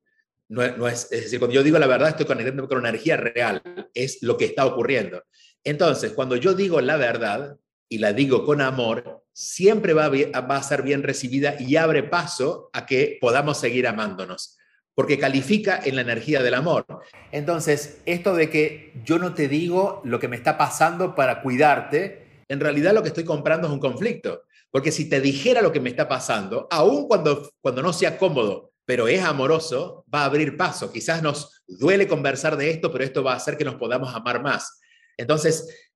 No, 0.49 0.89
es, 0.89 1.09
decir, 1.11 1.39
cuando 1.39 1.55
yo 1.55 1.63
digo 1.63 1.79
la 1.79 1.87
verdad, 1.87 2.09
estoy 2.09 2.27
conectando 2.27 2.67
con 2.67 2.79
una 2.79 2.89
energía 2.89 3.17
real, 3.17 3.63
es 3.95 4.19
lo 4.23 4.37
que 4.37 4.47
está 4.47 4.67
ocurriendo. 4.67 5.23
Entonces, 5.63 6.13
cuando 6.13 6.35
yo 6.35 6.55
digo 6.55 6.81
la 6.81 6.97
verdad 6.97 7.59
y 7.89 7.99
la 7.99 8.13
digo 8.13 8.45
con 8.45 8.61
amor, 8.61 9.25
siempre 9.33 9.93
va 9.93 10.07
a 10.09 10.63
ser 10.63 10.83
bien 10.83 11.05
recibida 11.05 11.55
y 11.61 11.77
abre 11.77 12.03
paso 12.03 12.71
a 12.73 12.87
que 12.87 13.19
podamos 13.21 13.61
seguir 13.61 13.87
amándonos 13.87 14.59
porque 14.99 15.17
califica 15.17 15.81
en 15.85 15.95
la 15.95 16.03
energía 16.03 16.43
del 16.43 16.55
amor. 16.55 16.85
Entonces, 17.31 18.01
esto 18.05 18.35
de 18.35 18.51
que 18.51 18.93
yo 19.05 19.21
no 19.21 19.33
te 19.33 19.47
digo 19.47 20.03
lo 20.03 20.19
que 20.19 20.27
me 20.27 20.35
está 20.35 20.59
pasando 20.59 21.15
para 21.15 21.41
cuidarte, 21.41 22.43
en 22.49 22.59
realidad 22.59 22.93
lo 22.93 23.03
que 23.03 23.11
estoy 23.11 23.23
comprando 23.23 23.69
es 23.69 23.73
un 23.73 23.79
conflicto. 23.79 24.43
Porque 24.73 24.91
si 24.91 25.09
te 25.09 25.21
dijera 25.21 25.63
lo 25.63 25.71
que 25.71 25.79
me 25.79 25.91
está 25.91 26.09
pasando, 26.09 26.67
aun 26.69 27.07
cuando, 27.07 27.49
cuando 27.61 27.81
no 27.81 27.93
sea 27.93 28.19
cómodo, 28.19 28.73
pero 28.85 29.07
es 29.07 29.23
amoroso, 29.23 30.05
va 30.13 30.23
a 30.23 30.25
abrir 30.25 30.57
paso. 30.57 30.91
Quizás 30.91 31.23
nos 31.23 31.63
duele 31.69 32.09
conversar 32.09 32.57
de 32.57 32.69
esto, 32.69 32.91
pero 32.91 33.05
esto 33.05 33.23
va 33.23 33.35
a 33.35 33.37
hacer 33.37 33.57
que 33.57 33.65
nos 33.65 33.77
podamos 33.77 34.13
amar 34.13 34.43
más. 34.43 34.81
Entonces, 35.17 35.93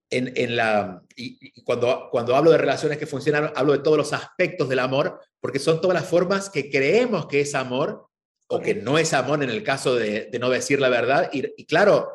cuando 1.65 2.37
hablo 2.37 2.53
de 2.53 2.59
relaciones 2.59 2.99
que 2.99 3.07
funcionan, 3.09 3.51
hablo 3.57 3.73
de 3.73 3.81
todos 3.81 3.97
los 3.97 4.13
aspectos 4.13 4.69
del 4.69 4.79
amor, 4.79 5.19
porque 5.41 5.59
son 5.59 5.81
todas 5.81 6.01
las 6.01 6.09
formas 6.09 6.49
que 6.49 6.71
creemos 6.71 7.27
que 7.27 7.41
es 7.41 7.57
amor, 7.57 8.12
o 8.53 8.61
que 8.61 8.75
no 8.75 8.99
es 8.99 9.15
amor 9.15 9.43
en 9.43 9.49
el 9.49 9.63
caso 9.63 9.95
de, 9.95 10.29
no 10.39 10.51
decir 10.51 10.79
la 10.79 10.91
verdad. 10.91 11.31
Y, 11.33 11.65
claro, 11.65 12.11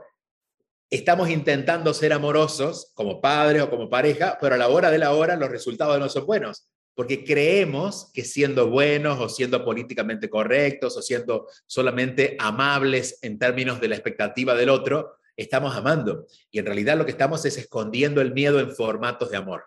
estamos 0.88 1.32
intentando 1.32 1.96
ser 1.96 2.14
amorosos 2.14 2.92
como 2.94 3.20
padres 3.20 3.64
o 3.64 3.72
como 3.72 3.90
pareja, 3.90 4.38
pero 4.40 4.54
a 4.54 4.58
la 4.60 4.68
hora 4.68 4.92
de 4.92 5.00
la 5.00 5.14
hora 5.14 5.36
los 5.36 5.50
resultados 5.50 6.00
no 6.00 6.08
son 6.10 6.28
buenos, 6.28 6.70
porque 6.94 7.24
creemos 7.26 8.12
que 8.14 8.24
siendo 8.24 8.70
buenos 8.70 9.20
o 9.20 9.30
siendo 9.30 9.66
políticamente 9.66 10.30
correctos 10.30 10.96
o 10.96 11.02
siendo 11.02 11.48
solamente 11.66 12.38
amables 12.40 13.18
en 13.24 13.40
términos 13.40 13.82
de 13.82 13.88
la 13.88 13.96
expectativa 13.96 14.54
del 14.54 14.70
otro, 14.70 15.16
estamos 15.36 15.76
amando. 15.76 16.28
Y 16.52 16.60
en 16.60 16.68
realidad 16.68 17.00
lo 17.00 17.06
que 17.06 17.12
estamos 17.12 17.46
es 17.46 17.58
escondiendo 17.58 18.22
el 18.22 18.34
miedo 18.34 18.60
en 18.60 18.76
formatos 18.76 19.32
de 19.32 19.38
amor. 19.38 19.64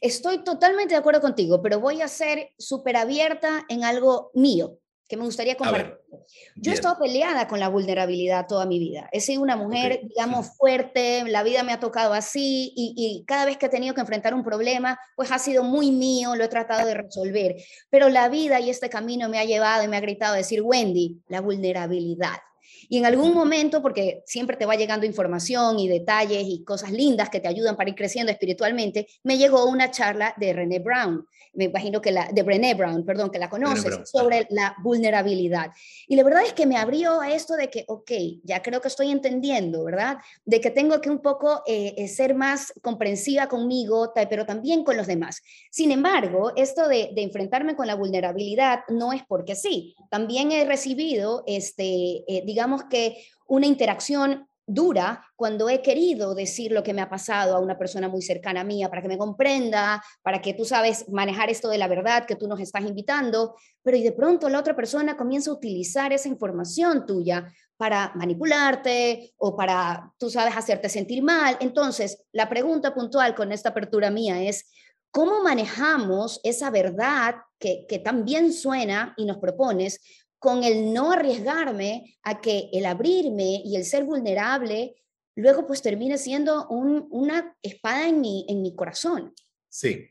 Estoy 0.00 0.42
totalmente 0.42 0.94
de 0.94 0.98
acuerdo 0.98 1.20
contigo, 1.20 1.62
pero 1.62 1.78
voy 1.78 2.02
a 2.02 2.08
ser 2.08 2.50
súper 2.58 2.96
abierta 2.96 3.64
en 3.68 3.84
algo 3.84 4.32
mío 4.34 4.80
que 5.08 5.16
me 5.16 5.24
gustaría 5.24 5.56
compartir. 5.56 5.98
Yo 6.56 6.72
he 6.72 6.74
estado 6.74 6.98
peleada 6.98 7.48
con 7.48 7.58
la 7.58 7.68
vulnerabilidad 7.68 8.46
toda 8.46 8.66
mi 8.66 8.78
vida. 8.78 9.08
He 9.12 9.20
sido 9.20 9.40
una 9.40 9.56
mujer, 9.56 10.00
digamos, 10.02 10.56
fuerte, 10.56 11.24
la 11.24 11.42
vida 11.42 11.62
me 11.62 11.72
ha 11.72 11.80
tocado 11.80 12.12
así 12.12 12.72
y, 12.76 12.94
y, 12.96 13.24
cada 13.24 13.46
vez 13.46 13.56
que 13.56 13.66
he 13.66 13.70
tenido 13.70 13.94
que 13.94 14.02
enfrentar 14.02 14.34
un 14.34 14.44
problema, 14.44 15.00
pues 15.16 15.32
ha 15.32 15.38
sido 15.38 15.64
muy 15.64 15.90
mío, 15.90 16.36
lo 16.36 16.44
he 16.44 16.48
tratado 16.48 16.86
de 16.86 16.94
resolver. 16.94 17.56
Pero 17.88 18.10
la 18.10 18.28
vida 18.28 18.60
y 18.60 18.68
este 18.68 18.90
camino 18.90 19.28
me 19.28 19.38
ha 19.38 19.44
llevado 19.44 19.82
y 19.84 19.88
me 19.88 19.96
ha 19.96 20.00
gritado 20.00 20.34
a 20.34 20.38
decir, 20.38 20.60
Wendy, 20.62 21.22
la 21.28 21.40
vulnerabilidad. 21.40 22.38
Y 22.88 22.98
en 22.98 23.06
algún 23.06 23.34
momento, 23.34 23.82
porque 23.82 24.22
siempre 24.26 24.56
te 24.56 24.66
va 24.66 24.76
llegando 24.76 25.06
información 25.06 25.78
y 25.78 25.88
detalles 25.88 26.44
y 26.46 26.64
cosas 26.64 26.90
lindas 26.90 27.30
que 27.30 27.40
te 27.40 27.48
ayudan 27.48 27.76
para 27.76 27.90
ir 27.90 27.96
creciendo 27.96 28.32
espiritualmente, 28.32 29.06
me 29.22 29.38
llegó 29.38 29.66
una 29.66 29.90
charla 29.90 30.34
de 30.36 30.52
René 30.52 30.78
Brown, 30.78 31.26
me 31.58 31.64
imagino 31.64 32.00
que 32.00 32.12
la, 32.12 32.28
de 32.32 32.42
Brené 32.44 32.74
Brown, 32.74 33.04
perdón, 33.04 33.30
que 33.30 33.38
la 33.38 33.50
conoces, 33.50 34.08
sobre 34.08 34.46
la 34.50 34.76
vulnerabilidad. 34.82 35.72
Y 36.06 36.14
la 36.14 36.22
verdad 36.22 36.44
es 36.44 36.52
que 36.52 36.66
me 36.66 36.76
abrió 36.76 37.20
a 37.20 37.32
esto 37.32 37.56
de 37.56 37.68
que, 37.68 37.84
ok, 37.88 38.10
ya 38.44 38.62
creo 38.62 38.80
que 38.80 38.86
estoy 38.86 39.10
entendiendo, 39.10 39.82
¿verdad? 39.84 40.18
De 40.44 40.60
que 40.60 40.70
tengo 40.70 41.00
que 41.00 41.10
un 41.10 41.18
poco 41.18 41.62
eh, 41.66 41.94
eh, 41.96 42.06
ser 42.06 42.36
más 42.36 42.72
comprensiva 42.80 43.48
conmigo, 43.48 44.12
pero 44.30 44.46
también 44.46 44.84
con 44.84 44.96
los 44.96 45.08
demás. 45.08 45.42
Sin 45.70 45.90
embargo, 45.90 46.52
esto 46.54 46.86
de, 46.86 47.10
de, 47.14 47.22
enfrentarme 47.22 47.74
con 47.74 47.88
la 47.88 47.96
vulnerabilidad 47.96 48.80
no 48.88 49.12
es 49.12 49.22
porque 49.26 49.56
sí. 49.56 49.96
También 50.10 50.52
he 50.52 50.64
recibido, 50.64 51.42
este, 51.46 52.24
eh, 52.28 52.42
digamos 52.46 52.77
que 52.84 53.24
una 53.46 53.66
interacción 53.66 54.48
dura 54.68 55.24
cuando 55.34 55.70
he 55.70 55.80
querido 55.80 56.34
decir 56.34 56.72
lo 56.72 56.82
que 56.82 56.92
me 56.92 57.00
ha 57.00 57.08
pasado 57.08 57.56
a 57.56 57.58
una 57.58 57.78
persona 57.78 58.08
muy 58.08 58.20
cercana 58.20 58.60
a 58.60 58.64
mí 58.64 58.84
para 58.86 59.00
que 59.00 59.08
me 59.08 59.16
comprenda, 59.16 60.04
para 60.22 60.42
que 60.42 60.52
tú 60.52 60.66
sabes 60.66 61.08
manejar 61.08 61.48
esto 61.48 61.70
de 61.70 61.78
la 61.78 61.88
verdad 61.88 62.26
que 62.26 62.36
tú 62.36 62.46
nos 62.46 62.60
estás 62.60 62.84
invitando, 62.84 63.56
pero 63.82 63.96
y 63.96 64.02
de 64.02 64.12
pronto 64.12 64.48
la 64.50 64.60
otra 64.60 64.76
persona 64.76 65.16
comienza 65.16 65.50
a 65.50 65.54
utilizar 65.54 66.12
esa 66.12 66.28
información 66.28 67.06
tuya 67.06 67.50
para 67.78 68.12
manipularte 68.14 69.32
o 69.38 69.56
para, 69.56 70.12
tú 70.18 70.28
sabes, 70.28 70.54
hacerte 70.54 70.90
sentir 70.90 71.22
mal. 71.22 71.56
Entonces, 71.60 72.24
la 72.32 72.48
pregunta 72.50 72.94
puntual 72.94 73.34
con 73.34 73.52
esta 73.52 73.70
apertura 73.70 74.10
mía 74.10 74.42
es, 74.42 74.68
¿cómo 75.10 75.42
manejamos 75.42 76.40
esa 76.42 76.70
verdad 76.70 77.36
que, 77.58 77.86
que 77.88 78.00
también 78.00 78.52
suena 78.52 79.14
y 79.16 79.24
nos 79.24 79.38
propones 79.38 80.00
con 80.38 80.64
el 80.64 80.92
no 80.92 81.12
arriesgarme 81.12 82.16
a 82.22 82.40
que 82.40 82.70
el 82.72 82.86
abrirme 82.86 83.62
y 83.64 83.76
el 83.76 83.84
ser 83.84 84.04
vulnerable 84.04 84.94
luego 85.34 85.66
pues 85.66 85.82
termine 85.82 86.18
siendo 86.18 86.66
una 86.68 87.56
espada 87.62 88.08
en 88.08 88.20
mi, 88.20 88.44
en 88.48 88.60
mi 88.62 88.74
corazón. 88.74 89.32
Sí, 89.68 90.08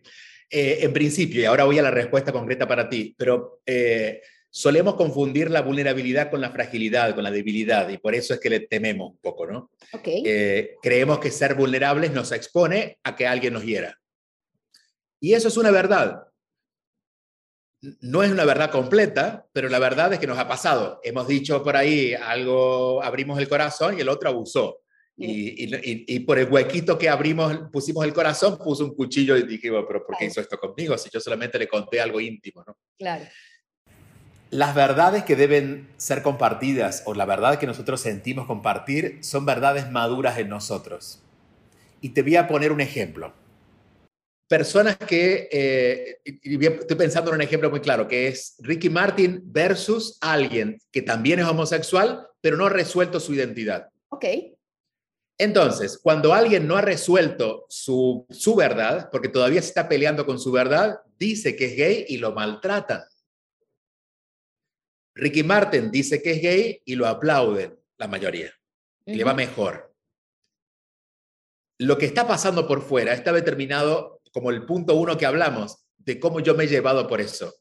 eh, 0.50 0.80
en 0.82 0.94
principio, 0.94 1.42
y 1.42 1.46
ahora 1.46 1.66
voy 1.66 1.80
a 1.80 1.82
la 1.82 1.92
respuesta 1.92 2.32
concreta 2.32 2.68
para 2.68 2.88
ti, 2.90 3.14
pero 3.18 3.62
eh, 3.66 4.22
solemos 4.50 4.96
confundir 4.96 5.52
la 5.52 5.62
vulnerabilidad 5.62 6.32
con 6.32 6.40
la 6.40 6.52
fragilidad, 6.52 7.14
con 7.14 7.24
la 7.24 7.32
debilidad, 7.32 7.90
y 7.90 7.98
por 7.98 8.16
eso 8.16 8.34
es 8.34 8.40
que 8.40 8.50
le 8.50 8.62
tememos 8.62 9.12
un 9.12 9.18
poco, 9.18 9.48
¿no? 9.48 9.72
Okay. 9.92 10.24
Eh, 10.26 10.76
creemos 10.82 11.20
que 11.20 11.32
ser 11.32 11.56
vulnerables 11.56 12.12
nos 12.12 12.32
expone 12.32 13.00
a 13.04 13.16
que 13.16 13.28
alguien 13.28 13.54
nos 13.54 13.66
hiera. 13.66 14.00
Y 15.20 15.34
eso 15.34 15.50
es 15.50 15.58
una 15.58 15.72
verdad 15.72 16.27
no 17.82 18.24
es 18.24 18.32
una 18.32 18.46
verdad 18.46 18.72
completa, 18.72 19.46
pero 19.54 19.70
la 19.70 19.80
verdad 19.80 20.14
es 20.14 20.20
que 20.20 20.28
nos 20.28 20.38
ha 20.38 20.48
pasado. 20.48 21.00
Hemos 21.04 21.28
dicho 21.28 21.64
por 21.64 21.76
ahí 21.76 22.14
algo, 22.14 23.04
abrimos 23.04 23.40
el 23.40 23.48
corazón 23.48 23.98
y 23.98 24.02
el 24.02 24.10
otro 24.10 24.30
abusó. 24.30 24.82
Y, 25.20 26.20
por 26.20 26.38
el 26.38 26.48
huequito 26.48 26.98
que 26.98 27.10
abrimos, 27.10 27.58
pusimos 27.72 28.06
el 28.06 28.14
corazón, 28.14 28.58
puso 28.58 28.86
un 28.86 28.96
cuchillo 28.96 29.36
y 29.36 29.44
dije, 29.44 29.72
pero 29.88 30.06
¿por 30.06 30.16
qué 30.18 30.26
hizo 30.26 30.42
esto 30.42 30.60
conmigo? 30.60 30.96
Si 30.98 31.10
yo 31.10 31.20
solamente 31.20 31.58
le 31.58 31.68
conté 31.68 32.00
algo 32.00 32.20
íntimo, 32.20 32.64
¿no? 32.66 32.78
Claro. 33.00 33.26
Las 34.52 34.76
verdades 34.76 35.24
que 35.24 35.36
deben 35.36 35.90
ser 35.98 36.22
compartidas 36.22 37.04
o 37.06 37.16
la 37.16 37.26
verdad 37.26 37.60
que 37.60 37.66
nosotros 37.66 38.00
sentimos 38.00 38.46
compartir 38.46 39.18
son 39.22 39.46
verdades 39.46 39.92
maduras 39.92 40.38
en 40.38 40.50
nosotros. 40.50 41.22
Y 42.00 42.10
te 42.10 42.22
voy 42.22 42.36
a 42.36 42.48
poner 42.48 42.72
un 42.72 42.80
ejemplo 42.80 43.34
personas 44.48 44.98
que, 44.98 45.50
eh, 45.52 46.22
estoy 46.24 46.98
pensando 46.98 47.32
en 47.32 47.36
un 47.36 47.42
ejemplo 47.42 47.70
muy 47.70 47.82
claro, 47.82 48.08
que 48.08 48.28
es 48.28 48.56
Ricky 48.60 48.90
Martin 48.90 49.42
versus 49.46 50.18
alguien 50.22 50.80
que 50.92 51.02
también 51.02 51.40
es 51.40 51.46
homosexual, 51.46 52.28
pero 52.42 52.58
no 52.58 52.66
ha 52.66 52.70
resuelto 52.70 53.20
su 53.20 53.34
identidad. 53.34 53.90
Ok. 54.10 54.26
Entonces, 55.40 56.00
cuando 56.02 56.34
alguien 56.34 56.66
no 56.66 56.78
ha 56.78 56.82
resuelto 56.82 57.66
su, 57.70 58.26
su 58.30 58.56
verdad, 58.56 59.10
porque 59.12 59.30
todavía 59.30 59.62
se 59.62 59.68
está 59.68 59.88
peleando 59.88 60.26
con 60.26 60.40
su 60.40 60.52
verdad, 60.52 61.00
dice 61.18 61.56
que 61.56 61.66
es 61.66 61.76
gay 61.76 62.06
y 62.08 62.18
lo 62.18 62.32
maltrata. 62.32 63.08
Ricky 65.14 65.44
Martin 65.44 65.92
dice 65.92 66.22
que 66.22 66.32
es 66.32 66.42
gay 66.42 66.82
y 66.86 66.96
lo 66.96 67.08
aplauden 67.08 67.78
la 67.98 68.08
mayoría. 68.08 68.52
Y 69.06 69.16
le 69.16 69.24
va 69.24 69.34
mejor. 69.34 69.94
Lo 71.80 71.98
que 71.98 72.06
está 72.06 72.28
pasando 72.28 72.68
por 72.68 72.82
fuera 72.82 73.14
está 73.14 73.32
determinado 73.32 74.17
como 74.38 74.52
el 74.52 74.68
punto 74.68 74.94
uno 74.94 75.18
que 75.18 75.26
hablamos, 75.26 75.80
de 75.98 76.20
cómo 76.20 76.40
yo 76.42 76.54
me 76.54 76.66
he 76.66 76.68
llevado 76.68 77.08
por 77.08 77.20
eso. 77.20 77.56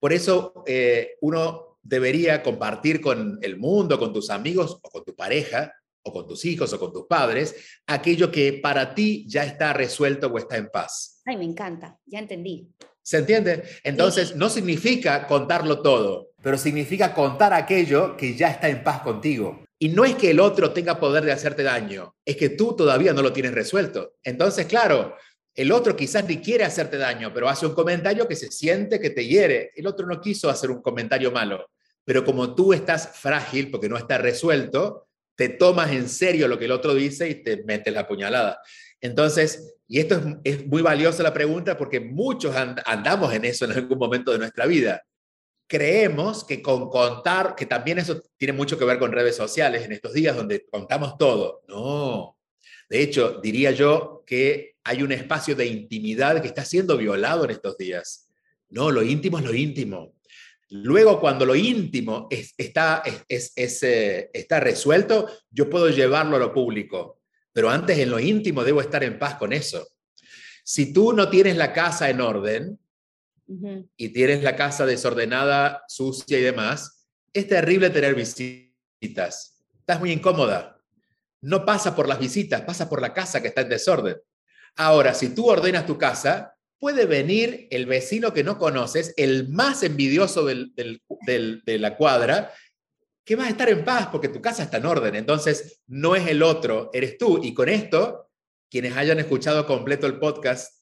Por 0.00 0.14
eso 0.14 0.64
eh, 0.66 1.16
uno 1.20 1.76
debería 1.82 2.42
compartir 2.42 3.02
con 3.02 3.38
el 3.42 3.58
mundo, 3.58 3.98
con 3.98 4.14
tus 4.14 4.30
amigos 4.30 4.78
o 4.80 4.88
con 4.88 5.04
tu 5.04 5.14
pareja 5.14 5.74
o 6.02 6.14
con 6.14 6.26
tus 6.26 6.46
hijos 6.46 6.72
o 6.72 6.78
con 6.80 6.90
tus 6.90 7.04
padres, 7.04 7.54
aquello 7.86 8.30
que 8.30 8.54
para 8.62 8.94
ti 8.94 9.26
ya 9.28 9.44
está 9.44 9.74
resuelto 9.74 10.28
o 10.28 10.38
está 10.38 10.56
en 10.56 10.70
paz. 10.70 11.20
Ay, 11.26 11.36
me 11.36 11.44
encanta, 11.44 11.98
ya 12.06 12.20
entendí. 12.20 12.66
¿Se 13.02 13.18
entiende? 13.18 13.64
Entonces, 13.84 14.36
no 14.36 14.48
significa 14.48 15.26
contarlo 15.26 15.82
todo, 15.82 16.30
pero 16.40 16.56
significa 16.56 17.12
contar 17.12 17.52
aquello 17.52 18.16
que 18.16 18.34
ya 18.34 18.48
está 18.48 18.70
en 18.70 18.82
paz 18.82 19.02
contigo. 19.02 19.66
Y 19.78 19.90
no 19.90 20.06
es 20.06 20.14
que 20.14 20.30
el 20.30 20.40
otro 20.40 20.72
tenga 20.72 20.98
poder 20.98 21.26
de 21.26 21.32
hacerte 21.32 21.62
daño, 21.62 22.14
es 22.24 22.38
que 22.38 22.48
tú 22.48 22.74
todavía 22.74 23.12
no 23.12 23.20
lo 23.20 23.34
tienes 23.34 23.52
resuelto. 23.52 24.14
Entonces, 24.22 24.64
claro, 24.64 25.14
el 25.56 25.72
otro 25.72 25.96
quizás 25.96 26.24
ni 26.28 26.38
quiere 26.38 26.64
hacerte 26.64 26.98
daño, 26.98 27.32
pero 27.34 27.48
hace 27.48 27.66
un 27.66 27.74
comentario 27.74 28.28
que 28.28 28.36
se 28.36 28.50
siente 28.50 29.00
que 29.00 29.10
te 29.10 29.26
hiere. 29.26 29.72
El 29.74 29.86
otro 29.86 30.06
no 30.06 30.20
quiso 30.20 30.48
hacer 30.48 30.70
un 30.70 30.82
comentario 30.82 31.32
malo, 31.32 31.70
pero 32.04 32.24
como 32.24 32.54
tú 32.54 32.72
estás 32.72 33.16
frágil 33.16 33.70
porque 33.70 33.88
no 33.88 33.96
está 33.96 34.18
resuelto, 34.18 35.08
te 35.34 35.48
tomas 35.48 35.90
en 35.90 36.08
serio 36.08 36.46
lo 36.46 36.58
que 36.58 36.66
el 36.66 36.72
otro 36.72 36.94
dice 36.94 37.28
y 37.28 37.42
te 37.42 37.64
metes 37.64 37.92
la 37.92 38.06
puñalada. 38.06 38.60
Entonces, 39.00 39.76
y 39.88 39.98
esto 39.98 40.16
es, 40.16 40.58
es 40.58 40.66
muy 40.66 40.82
valiosa 40.82 41.22
la 41.22 41.32
pregunta 41.32 41.76
porque 41.76 42.00
muchos 42.00 42.54
andamos 42.54 43.32
en 43.32 43.44
eso 43.44 43.64
en 43.64 43.72
algún 43.72 43.98
momento 43.98 44.32
de 44.32 44.38
nuestra 44.38 44.66
vida 44.66 45.02
creemos 45.66 46.44
que 46.44 46.62
con 46.62 46.88
contar, 46.88 47.54
que 47.54 47.66
también 47.66 47.98
eso 47.98 48.20
tiene 48.36 48.52
mucho 48.52 48.78
que 48.78 48.84
ver 48.84 48.98
con 48.98 49.12
redes 49.12 49.36
sociales 49.36 49.84
en 49.84 49.92
estos 49.92 50.12
días 50.12 50.36
donde 50.36 50.66
contamos 50.66 51.16
todo. 51.18 51.62
No. 51.68 52.35
De 52.88 53.02
hecho, 53.02 53.40
diría 53.42 53.72
yo 53.72 54.22
que 54.26 54.76
hay 54.84 55.02
un 55.02 55.12
espacio 55.12 55.54
de 55.56 55.66
intimidad 55.66 56.40
que 56.40 56.48
está 56.48 56.64
siendo 56.64 56.96
violado 56.96 57.44
en 57.44 57.50
estos 57.50 57.76
días. 57.76 58.28
No, 58.68 58.90
lo 58.90 59.02
íntimo 59.02 59.38
es 59.38 59.44
lo 59.44 59.54
íntimo. 59.54 60.14
Luego, 60.70 61.20
cuando 61.20 61.46
lo 61.46 61.54
íntimo 61.54 62.28
está, 62.30 63.02
es, 63.28 63.52
eh, 63.82 64.30
está 64.32 64.60
resuelto, 64.60 65.28
yo 65.50 65.70
puedo 65.70 65.90
llevarlo 65.90 66.36
a 66.36 66.40
lo 66.40 66.52
público. 66.52 67.20
Pero 67.52 67.70
antes, 67.70 67.98
en 67.98 68.10
lo 68.10 68.18
íntimo, 68.18 68.64
debo 68.64 68.80
estar 68.80 69.02
en 69.04 69.18
paz 69.18 69.36
con 69.36 69.52
eso. 69.52 69.86
Si 70.64 70.92
tú 70.92 71.12
no 71.12 71.30
tienes 71.30 71.56
la 71.56 71.72
casa 71.72 72.10
en 72.10 72.20
orden, 72.20 72.78
y 73.96 74.08
tienes 74.08 74.42
la 74.42 74.56
casa 74.56 74.86
desordenada, 74.86 75.84
sucia 75.88 76.38
y 76.38 76.42
demás, 76.42 77.06
es 77.32 77.46
terrible 77.46 77.90
tener 77.90 78.14
visitas. 78.14 79.62
Estás 79.78 80.00
muy 80.00 80.10
incómoda. 80.10 80.75
No 81.46 81.64
pasa 81.64 81.94
por 81.94 82.08
las 82.08 82.18
visitas, 82.18 82.62
pasa 82.62 82.88
por 82.88 83.00
la 83.00 83.14
casa 83.14 83.40
que 83.40 83.46
está 83.48 83.60
en 83.60 83.68
desorden. 83.68 84.16
Ahora, 84.74 85.14
si 85.14 85.28
tú 85.28 85.48
ordenas 85.48 85.86
tu 85.86 85.96
casa, 85.96 86.56
puede 86.76 87.06
venir 87.06 87.68
el 87.70 87.86
vecino 87.86 88.32
que 88.32 88.42
no 88.42 88.58
conoces, 88.58 89.14
el 89.16 89.48
más 89.48 89.84
envidioso 89.84 90.44
de 90.44 91.62
la 91.78 91.96
cuadra, 91.96 92.52
que 93.24 93.36
va 93.36 93.44
a 93.44 93.48
estar 93.48 93.68
en 93.68 93.84
paz 93.84 94.08
porque 94.10 94.28
tu 94.28 94.42
casa 94.42 94.64
está 94.64 94.78
en 94.78 94.86
orden. 94.86 95.14
Entonces, 95.14 95.82
no 95.86 96.16
es 96.16 96.26
el 96.26 96.42
otro, 96.42 96.90
eres 96.92 97.16
tú. 97.16 97.40
Y 97.40 97.54
con 97.54 97.68
esto, 97.68 98.28
quienes 98.68 98.96
hayan 98.96 99.20
escuchado 99.20 99.66
completo 99.66 100.08
el 100.08 100.18
podcast 100.18 100.72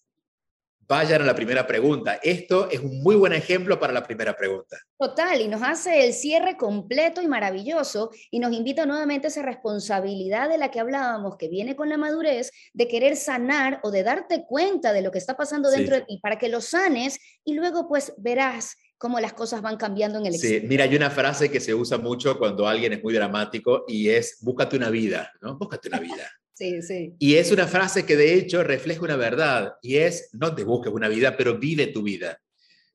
vayan 0.87 1.23
a 1.23 1.25
la 1.25 1.35
primera 1.35 1.67
pregunta. 1.67 2.19
Esto 2.23 2.71
es 2.71 2.81
un 2.81 3.03
muy 3.03 3.17
buen 3.17 3.33
ejemplo 3.33 3.79
para 3.79 3.93
la 3.93 4.03
primera 4.03 4.37
pregunta. 4.37 4.77
Total, 4.99 5.41
y 5.41 5.49
nos 5.49 5.63
hace 5.63 6.05
el 6.05 6.13
cierre 6.13 6.57
completo 6.57 7.23
y 7.23 7.27
maravilloso 7.27 8.11
y 8.31 8.39
nos 8.39 8.53
invita 8.53 8.87
nuevamente 8.87 9.27
a 9.27 9.31
esa 9.31 9.43
responsabilidad 9.43 10.49
de 10.49 10.59
la 10.59 10.71
que 10.71 10.81
hablábamos, 10.81 11.37
que 11.37 11.49
viene 11.49 11.77
con 11.77 11.89
la 11.89 11.97
madurez, 11.97 12.51
de 12.73 12.89
querer 12.89 13.17
sanar 13.17 13.81
o 13.83 13.91
de 13.91 14.03
darte 14.03 14.45
cuenta 14.47 14.93
de 14.93 15.03
lo 15.03 15.11
que 15.11 15.19
está 15.19 15.37
pasando 15.37 15.71
dentro 15.71 15.97
de 15.97 16.03
ti 16.03 16.19
para 16.23 16.39
que 16.39 16.49
lo 16.49 16.61
sanes 16.61 17.19
y 17.45 17.55
luego 17.55 17.89
pues 17.89 18.13
verás 18.17 18.77
cómo 18.99 19.21
las 19.21 19.35
cosas 19.35 19.61
van 19.61 19.77
cambiando 19.77 20.19
en 20.19 20.27
el 20.27 20.35
Sí, 20.35 20.63
mira, 20.65 20.85
hay 20.85 20.97
una 20.97 21.11
frase 21.11 21.51
que 21.51 21.61
se 21.61 21.75
usa 21.75 21.99
mucho 21.99 22.39
cuando 22.39 22.67
alguien 22.67 22.93
es 22.93 23.03
muy 23.03 23.13
dramático 23.13 23.85
y 23.87 24.09
es, 24.09 24.39
búscate 24.41 24.77
una 24.77 24.91
vida, 24.91 25.33
¿no? 25.41 25.57
Búscate 25.59 25.89
una 25.89 26.01
vida. 26.01 26.31
Sí, 26.55 26.83
sí. 26.83 27.15
Y 27.19 27.35
es 27.35 27.51
una 27.51 27.67
frase 27.67 28.07
que 28.07 28.17
de 28.17 28.35
hecho 28.35 28.63
refleja 28.63 29.03
una 29.03 29.17
verdad 29.17 29.75
y 29.83 29.97
es, 29.97 30.31
no 30.33 30.55
te 30.55 30.63
busques 30.63 30.93
una 30.93 31.09
vida, 31.09 31.37
pero 31.37 31.59
vive 31.59 31.89
tu 31.89 32.03
vida. 32.03 32.41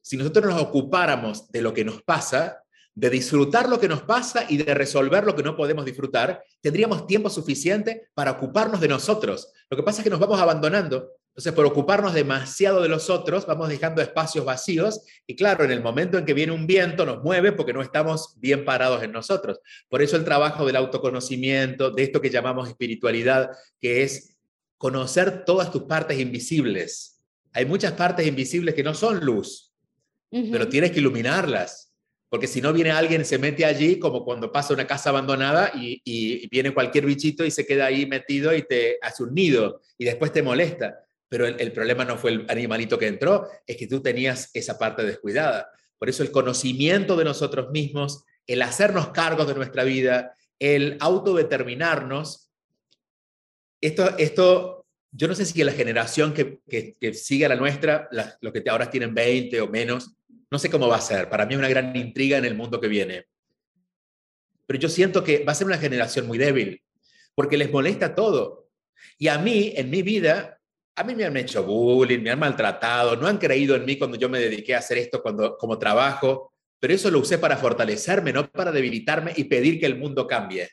Si 0.02 0.15
nosotros 0.15 0.45
nos 0.45 0.62
ocupáramos 0.62 1.52
de 1.52 1.62
lo 1.62 1.74
que 1.74 1.84
nos 1.84 2.02
pasa, 2.02 2.63
de 2.95 3.10
disfrutar 3.10 3.69
lo 3.69 3.80
que 3.80 3.88
nos 3.88 4.02
pasa 4.02 4.45
y 4.48 4.58
de 4.58 4.74
resolver 4.74 5.26
lo 5.26 5.36
que 5.36 5.43
no 5.43 5.56
podemos 5.56 5.86
disfrutar, 5.86 6.43
tendríamos 6.62 7.06
tiempo 7.06 7.30
suficiente 7.30 8.10
para 8.13 8.32
ocuparnos 8.32 8.80
de 8.80 8.88
nosotros. 8.88 9.52
Lo 9.69 9.78
que 9.78 9.84
pasa 9.84 10.00
es 10.00 10.04
que 10.04 10.10
nos 10.10 10.19
vamos 10.19 10.39
abandonando 10.39 11.12
entonces, 11.39 11.53
por 11.53 11.65
ocuparnos 11.65 12.13
demasiado 12.13 12.81
de 12.81 12.89
los 12.89 13.09
otros, 13.09 13.45
vamos 13.45 13.69
dejando 13.69 14.01
espacios 14.01 14.43
vacíos 14.43 15.05
y 15.25 15.37
claro, 15.37 15.63
en 15.63 15.71
el 15.71 15.81
momento 15.81 16.17
en 16.17 16.25
que 16.25 16.33
viene 16.33 16.51
un 16.51 16.67
viento 16.67 17.05
nos 17.05 17.23
mueve 17.23 17.53
porque 17.53 17.71
no 17.71 17.81
estamos 17.81 18.35
bien 18.41 18.65
parados 18.65 19.03
en 19.03 19.13
nosotros. 19.13 19.61
Por 19.87 20.01
eso 20.01 20.17
el 20.17 20.25
trabajo 20.25 20.65
del 20.65 20.75
autoconocimiento, 20.75 21.91
de 21.91 22.03
esto 22.03 22.19
que 22.19 22.29
llamamos 22.29 22.67
espiritualidad, 22.67 23.51
que 23.79 24.03
es 24.03 24.35
conocer 24.77 25.45
todas 25.45 25.71
tus 25.71 25.83
partes 25.83 26.19
invisibles. 26.19 27.21
Hay 27.53 27.65
muchas 27.65 27.93
partes 27.93 28.27
invisibles 28.27 28.75
que 28.75 28.83
no 28.83 28.93
son 28.93 29.23
luz, 29.23 29.73
pero 30.29 30.67
tienes 30.67 30.91
que 30.91 30.99
iluminarlas. 30.99 31.93
Porque 32.27 32.47
si 32.47 32.59
no 32.59 32.73
viene 32.73 32.91
alguien, 32.91 33.23
se 33.23 33.37
mete 33.37 33.63
allí, 33.63 33.97
como 33.97 34.25
cuando 34.25 34.51
pasa 34.51 34.73
una 34.73 34.85
casa 34.85 35.09
abandonada 35.09 35.71
y, 35.73 36.01
y 36.03 36.49
viene 36.49 36.73
cualquier 36.73 37.05
bichito 37.05 37.45
y 37.45 37.49
se 37.49 37.65
queda 37.65 37.85
ahí 37.85 38.05
metido 38.05 38.53
y 38.53 38.61
te 38.63 38.97
hace 39.01 39.23
un 39.23 39.33
nido 39.33 39.81
y 39.97 40.03
después 40.03 40.33
te 40.33 40.43
molesta 40.43 41.05
pero 41.29 41.45
el, 41.45 41.71
problema 41.71 42.03
no 42.03 42.17
fue 42.17 42.31
el 42.31 42.45
animalito 42.49 42.97
que 42.97 43.07
entró, 43.07 43.47
es 43.65 43.77
que 43.77 43.87
tú 43.87 44.01
tenías 44.01 44.49
esa 44.53 44.79
parte 44.79 45.03
descuidada. 45.03 45.71
Por 45.99 46.09
eso 46.09 46.23
el 46.23 46.31
conocimiento 46.31 47.15
de 47.15 47.23
nosotros 47.23 47.69
mismos, 47.69 48.25
el 48.47 48.63
hacernos 48.63 49.09
cargos 49.09 49.47
de 49.47 49.53
nuestra 49.53 49.83
vida, 49.83 50.35
el 50.57 50.97
autodeterminarnos, 50.99 52.49
esto, 53.79 54.17
esto 54.17 54.87
yo 55.11 55.27
no 55.27 55.35
sé 55.35 55.45
si 55.45 55.63
la 55.63 55.71
generación 55.71 56.33
que, 56.33 56.59
que, 56.67 57.13
sigue 57.13 57.45
a 57.45 57.49
la 57.49 57.55
nuestra, 57.55 58.09
los 58.41 58.51
que 58.51 58.63
ahora 58.67 58.89
tienen 58.89 59.13
20 59.13 59.61
o 59.61 59.67
menos, 59.67 60.15
no 60.51 60.57
sé 60.57 60.69
cómo 60.69 60.87
va 60.87 60.97
a 60.97 61.01
ser. 61.01 61.29
Para 61.29 61.45
mí 61.45 61.53
es 61.53 61.59
una 61.59 61.69
gran 61.69 61.95
intriga 61.95 62.37
en 62.37 62.45
el 62.45 62.55
mundo 62.55 62.81
que 62.81 62.87
viene. 62.87 63.27
Pero 64.65 64.79
yo 64.79 64.89
siento 64.89 65.23
que 65.23 65.43
va 65.43 65.51
a 65.51 65.55
ser 65.55 65.67
una 65.67 65.77
generación 65.77 66.27
muy 66.27 66.37
débil, 66.37 66.81
porque 67.35 67.57
les 67.57 67.71
molesta 67.71 68.15
todo. 68.15 68.69
Y 69.17 69.27
a 69.27 69.37
mí, 69.37 69.73
en 69.75 69.89
mi 69.89 70.01
vida, 70.01 70.59
a 70.99 71.03
mí 71.05 71.15
me 71.15 71.23
han 71.23 71.38
hecho 71.38 71.63
bullying, 71.63 72.19
me 72.19 72.29
han 72.29 72.39
maltratado, 72.39 73.15
no 73.15 73.25
han 73.25 73.38
creído 73.38 73.73
en 73.73 73.85
mí 73.85 73.97
cuando 73.97 74.17
yo 74.17 74.27
me 74.27 74.38
dediqué 74.38 74.75
a 74.75 74.79
hacer 74.79 74.97
esto 74.97 75.21
cuando, 75.21 75.55
como 75.55 75.79
trabajo, 75.79 76.51
pero 76.77 76.93
eso 76.93 77.09
lo 77.09 77.19
usé 77.19 77.38
para 77.38 77.55
fortalecerme, 77.55 78.33
no 78.33 78.51
para 78.51 78.73
debilitarme 78.73 79.31
y 79.38 79.45
pedir 79.45 79.79
que 79.79 79.85
el 79.85 79.97
mundo 79.97 80.27
cambie. 80.27 80.69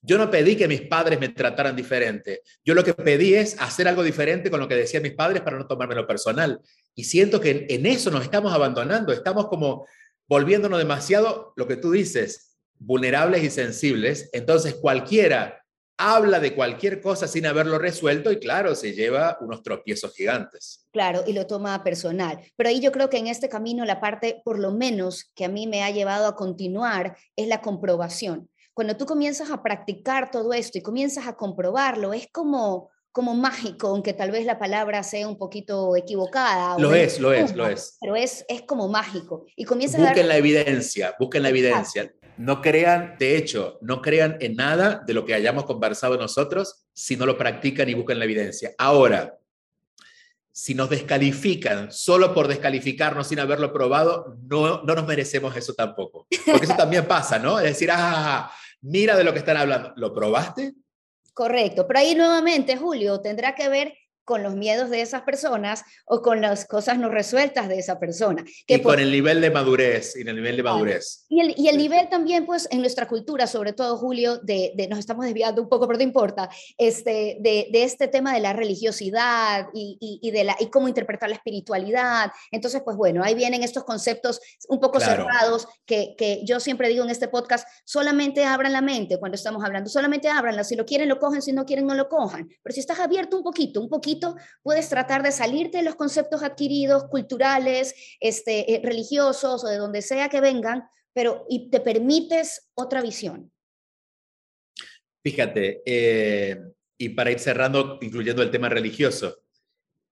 Yo 0.00 0.16
no 0.16 0.30
pedí 0.30 0.56
que 0.56 0.66
mis 0.66 0.80
padres 0.80 1.20
me 1.20 1.28
trataran 1.28 1.76
diferente. 1.76 2.40
Yo 2.64 2.74
lo 2.74 2.82
que 2.82 2.94
pedí 2.94 3.34
es 3.34 3.60
hacer 3.60 3.86
algo 3.86 4.02
diferente 4.02 4.50
con 4.50 4.60
lo 4.60 4.68
que 4.68 4.76
decían 4.76 5.02
mis 5.02 5.12
padres 5.12 5.42
para 5.42 5.58
no 5.58 5.66
tomármelo 5.66 6.06
personal. 6.06 6.58
Y 6.94 7.04
siento 7.04 7.38
que 7.38 7.50
en, 7.50 7.66
en 7.68 7.84
eso 7.84 8.10
nos 8.10 8.22
estamos 8.22 8.54
abandonando, 8.54 9.12
estamos 9.12 9.48
como 9.48 9.86
volviéndonos 10.26 10.78
demasiado, 10.78 11.52
lo 11.54 11.68
que 11.68 11.76
tú 11.76 11.90
dices, 11.90 12.56
vulnerables 12.78 13.44
y 13.44 13.50
sensibles. 13.50 14.30
Entonces 14.32 14.74
cualquiera 14.76 15.65
habla 15.98 16.40
de 16.40 16.54
cualquier 16.54 17.00
cosa 17.00 17.26
sin 17.26 17.46
haberlo 17.46 17.78
resuelto 17.78 18.30
y 18.30 18.38
claro, 18.38 18.74
se 18.74 18.92
lleva 18.92 19.38
unos 19.40 19.62
tropiezos 19.62 20.14
gigantes. 20.14 20.86
Claro, 20.92 21.24
y 21.26 21.32
lo 21.32 21.46
toma 21.46 21.82
personal. 21.82 22.40
Pero 22.56 22.68
ahí 22.68 22.80
yo 22.80 22.92
creo 22.92 23.08
que 23.08 23.18
en 23.18 23.26
este 23.26 23.48
camino 23.48 23.84
la 23.84 24.00
parte, 24.00 24.42
por 24.44 24.58
lo 24.58 24.72
menos, 24.72 25.30
que 25.34 25.44
a 25.44 25.48
mí 25.48 25.66
me 25.66 25.82
ha 25.82 25.90
llevado 25.90 26.26
a 26.26 26.36
continuar 26.36 27.16
es 27.34 27.48
la 27.48 27.60
comprobación. 27.60 28.48
Cuando 28.74 28.96
tú 28.96 29.06
comienzas 29.06 29.50
a 29.50 29.62
practicar 29.62 30.30
todo 30.30 30.52
esto 30.52 30.78
y 30.78 30.82
comienzas 30.82 31.26
a 31.26 31.36
comprobarlo, 31.36 32.12
es 32.12 32.28
como 32.30 32.90
como 33.16 33.34
mágico, 33.34 33.88
aunque 33.88 34.12
tal 34.12 34.30
vez 34.30 34.44
la 34.44 34.58
palabra 34.58 35.02
sea 35.02 35.26
un 35.26 35.38
poquito 35.38 35.96
equivocada. 35.96 36.78
Lo 36.78 36.94
es, 36.94 37.18
lo 37.18 37.32
es, 37.32 37.56
lo 37.56 37.66
es. 37.66 37.96
Pero 37.98 38.14
es, 38.14 38.44
es 38.46 38.60
como 38.60 38.88
mágico. 38.88 39.46
Y 39.56 39.64
comienza 39.64 39.96
busquen 39.96 40.12
a 40.12 40.18
dar... 40.18 40.26
la 40.26 40.36
evidencia, 40.36 41.14
busquen 41.18 41.42
la 41.42 41.48
evidencia. 41.48 42.12
No 42.38 42.60
crean, 42.60 43.16
de 43.18 43.36
hecho, 43.36 43.78
no 43.80 44.02
crean 44.02 44.36
en 44.40 44.56
nada 44.56 45.02
de 45.06 45.14
lo 45.14 45.24
que 45.24 45.34
hayamos 45.34 45.64
conversado 45.64 46.18
nosotros 46.18 46.86
si 46.92 47.16
no 47.16 47.24
lo 47.24 47.38
practican 47.38 47.88
y 47.88 47.94
buscan 47.94 48.18
la 48.18 48.26
evidencia. 48.26 48.72
Ahora, 48.76 49.38
si 50.52 50.74
nos 50.74 50.88
descalifican 50.88 51.92
solo 51.92 52.32
por 52.32 52.48
descalificarnos 52.48 53.28
sin 53.28 53.40
haberlo 53.40 53.72
probado, 53.72 54.38
no, 54.48 54.82
no 54.82 54.94
nos 54.94 55.06
merecemos 55.06 55.56
eso 55.56 55.74
tampoco. 55.74 56.26
Porque 56.46 56.64
eso 56.64 56.76
también 56.76 57.06
pasa, 57.06 57.38
¿no? 57.38 57.58
Es 57.58 57.66
decir, 57.66 57.90
ah, 57.92 58.50
mira 58.80 59.16
de 59.16 59.24
lo 59.24 59.32
que 59.32 59.40
están 59.40 59.56
hablando. 59.56 59.92
¿Lo 59.96 60.14
probaste? 60.14 60.74
Correcto, 61.34 61.86
pero 61.86 61.98
ahí 62.00 62.14
nuevamente, 62.14 62.78
Julio, 62.78 63.20
tendrá 63.20 63.54
que 63.54 63.68
ver 63.68 63.94
con 64.26 64.42
los 64.42 64.56
miedos 64.56 64.90
de 64.90 65.00
esas 65.00 65.22
personas 65.22 65.84
o 66.04 66.20
con 66.20 66.40
las 66.42 66.66
cosas 66.66 66.98
no 66.98 67.08
resueltas 67.08 67.68
de 67.68 67.78
esa 67.78 67.98
persona. 67.98 68.44
Que 68.66 68.74
y 68.74 68.82
con 68.82 68.98
el 68.98 69.10
nivel 69.10 69.40
de 69.40 69.50
madurez, 69.50 70.16
y 70.16 70.28
el 70.28 70.36
nivel 70.36 70.56
de 70.56 70.62
madurez. 70.64 71.24
Y 71.28 71.40
el, 71.40 71.54
y 71.56 71.68
el 71.68 71.78
nivel 71.78 72.08
también, 72.10 72.44
pues, 72.44 72.68
en 72.70 72.80
nuestra 72.80 73.06
cultura, 73.06 73.46
sobre 73.46 73.72
todo, 73.72 73.96
Julio, 73.96 74.38
de, 74.38 74.72
de, 74.76 74.88
nos 74.88 74.98
estamos 74.98 75.24
desviando 75.24 75.62
un 75.62 75.68
poco, 75.68 75.86
pero 75.86 75.98
no 75.98 76.02
importa, 76.02 76.50
este, 76.76 77.38
de, 77.40 77.68
de 77.70 77.84
este 77.84 78.08
tema 78.08 78.34
de 78.34 78.40
la 78.40 78.52
religiosidad 78.52 79.68
y, 79.72 79.96
y, 80.22 80.30
de 80.32 80.44
la, 80.44 80.56
y 80.58 80.66
cómo 80.66 80.88
interpretar 80.88 81.28
la 81.28 81.36
espiritualidad. 81.36 82.32
Entonces, 82.50 82.82
pues 82.84 82.96
bueno, 82.96 83.22
ahí 83.22 83.34
vienen 83.34 83.62
estos 83.62 83.84
conceptos 83.84 84.40
un 84.68 84.80
poco 84.80 84.98
cerrados 84.98 85.68
que, 85.86 86.14
que 86.18 86.40
yo 86.44 86.58
siempre 86.58 86.88
digo 86.88 87.04
en 87.04 87.10
este 87.10 87.28
podcast, 87.28 87.68
solamente 87.84 88.44
abran 88.44 88.72
la 88.72 88.80
mente 88.80 89.18
cuando 89.18 89.36
estamos 89.36 89.64
hablando, 89.64 89.88
solamente 89.88 90.28
abranla, 90.28 90.64
si 90.64 90.74
lo 90.74 90.84
quieren 90.84 91.08
lo 91.08 91.20
cogen, 91.20 91.42
si 91.42 91.52
no 91.52 91.64
quieren 91.64 91.86
no 91.86 91.94
lo 91.94 92.08
cojan, 92.08 92.48
pero 92.62 92.74
si 92.74 92.80
estás 92.80 92.98
abierto 92.98 93.36
un 93.36 93.42
poquito, 93.42 93.80
un 93.80 93.88
poquito, 93.88 94.15
puedes 94.62 94.88
tratar 94.88 95.22
de 95.22 95.32
salirte 95.32 95.78
de 95.78 95.84
los 95.84 95.96
conceptos 95.96 96.42
adquiridos, 96.42 97.04
culturales, 97.10 97.94
este, 98.20 98.74
eh, 98.74 98.80
religiosos 98.82 99.64
o 99.64 99.68
de 99.68 99.76
donde 99.76 100.02
sea 100.02 100.28
que 100.28 100.40
vengan, 100.40 100.84
pero 101.12 101.46
y 101.48 101.70
te 101.70 101.80
permites 101.80 102.70
otra 102.74 103.02
visión. 103.02 103.50
Fíjate, 105.22 105.82
eh, 105.84 106.60
y 106.98 107.08
para 107.10 107.30
ir 107.30 107.40
cerrando, 107.40 107.98
incluyendo 108.00 108.42
el 108.42 108.50
tema 108.50 108.68
religioso, 108.68 109.42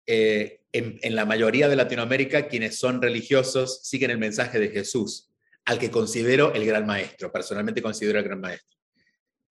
eh, 0.05 0.61
en, 0.73 1.15
la 1.15 1.25
mayoría 1.25 1.69
de 1.69 1.75
Latinoamérica 1.75 2.47
quienes 2.47 2.79
son 2.79 3.01
religiosos 3.01 3.81
siguen 3.83 4.11
el 4.11 4.17
mensaje 4.17 4.59
de 4.59 4.69
Jesús, 4.69 5.29
al 5.65 5.77
que 5.77 5.91
considero 5.91 6.53
el 6.53 6.65
gran 6.65 6.85
maestro, 6.85 7.31
personalmente 7.31 7.81
considero 7.81 8.19
el 8.19 8.25
gran 8.25 8.41
maestro. 8.41 8.77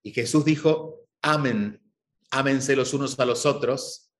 Y 0.02 0.12
Jesús 0.12 0.44
dijo, 0.44 1.06
amen, 1.22 1.80
ámense 2.30 2.74
los 2.74 2.92
unos 2.92 3.18
a 3.18 3.24
los 3.24 3.46
otros. 3.46 4.10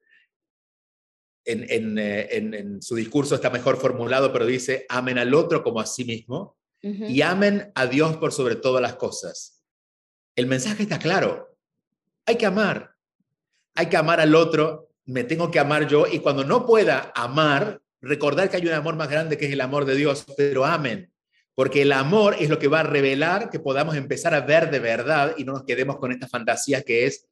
En, 1.45 1.99
eh, 1.99 2.79
su 2.81 2.95
discurso 2.95 3.35
está 3.35 3.51
mejor 3.51 3.77
formulado, 3.77 4.33
pero 4.33 4.47
dice, 4.47 4.87
amen 4.89 5.19
al 5.19 5.35
otro 5.35 5.63
como 5.63 5.81
a 5.81 5.87
sí 5.87 6.05
mismo 6.05 6.57
y 6.81 7.23
amen 7.23 7.71
a 7.77 7.87
Dios 7.87 8.17
por 8.17 8.33
sobre 8.33 8.57
todas 8.57 8.83
las 8.83 8.97
cosas. 8.97 9.63
El 10.35 10.47
mensaje 10.47 10.83
está 10.83 10.99
claro. 10.99 11.57
Hay 12.27 12.37
que 12.37 12.47
amar. 12.47 12.97
Hay 13.75 13.87
que 13.87 13.97
amar 13.97 14.21
al 14.21 14.35
otro 14.35 14.93
me 15.05 15.25
tengo 15.25 15.51
que 15.51 15.59
amar 15.59 15.89
yo 15.89 16.07
y 16.11 16.21
cuando 16.21 16.45
no 16.45 16.67
pueda 16.67 17.13
amar, 17.15 17.81
recordar 18.01 18.51
que 18.51 18.57
hay 18.57 18.67
un 18.67 18.73
amor 18.73 18.97
más 18.97 19.09
grande 19.09 19.37
que 19.37 19.47
es 19.47 19.53
el 19.53 19.61
amor 19.61 19.85
de 19.85 19.97
Dios, 19.97 20.25
pero 20.37 20.65
amen, 20.65 21.13
porque 21.55 21.83
el 21.83 21.93
amor 21.93 22.37
es 22.39 22.49
lo 22.49 22.59
que 22.59 22.69
va 22.69 22.81
a 22.81 22.85
revelar 22.85 23.51
que 23.51 23.61
podamos 23.61 23.97
empezar 23.97 24.35
a 24.35 24.41
ver 24.41 24.71
de 24.71 24.79
verdad 24.79 25.35
y 25.37 25.45
no 25.45 25.53
nos 25.53 25.65
quedemos 25.65 25.99
con 25.99 26.13
esta 26.13 26.29
fantasía 26.29 26.83
que 26.83 27.07
es, 27.07 27.29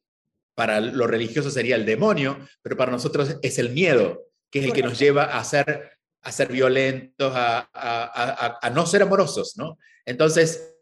para 0.55 0.79
lo 0.79 1.07
religioso 1.07 1.49
sería 1.49 1.75
el 1.75 1.85
demonio, 1.85 2.37
pero 2.61 2.77
para 2.77 2.91
nosotros 2.91 3.37
es 3.41 3.57
el 3.59 3.71
miedo, 3.71 4.27
que 4.49 4.59
es 4.59 4.65
el 4.65 4.73
que 4.73 4.83
nos 4.83 4.99
lleva 4.99 5.23
a 5.23 5.43
ser, 5.43 5.91
a 6.21 6.31
ser 6.31 6.51
violentos, 6.51 7.31
a, 7.35 8.71
no 8.73 8.85
ser 8.85 9.03
amorosos, 9.03 9.57
¿no? 9.57 9.77
Entonces, 10.05 10.75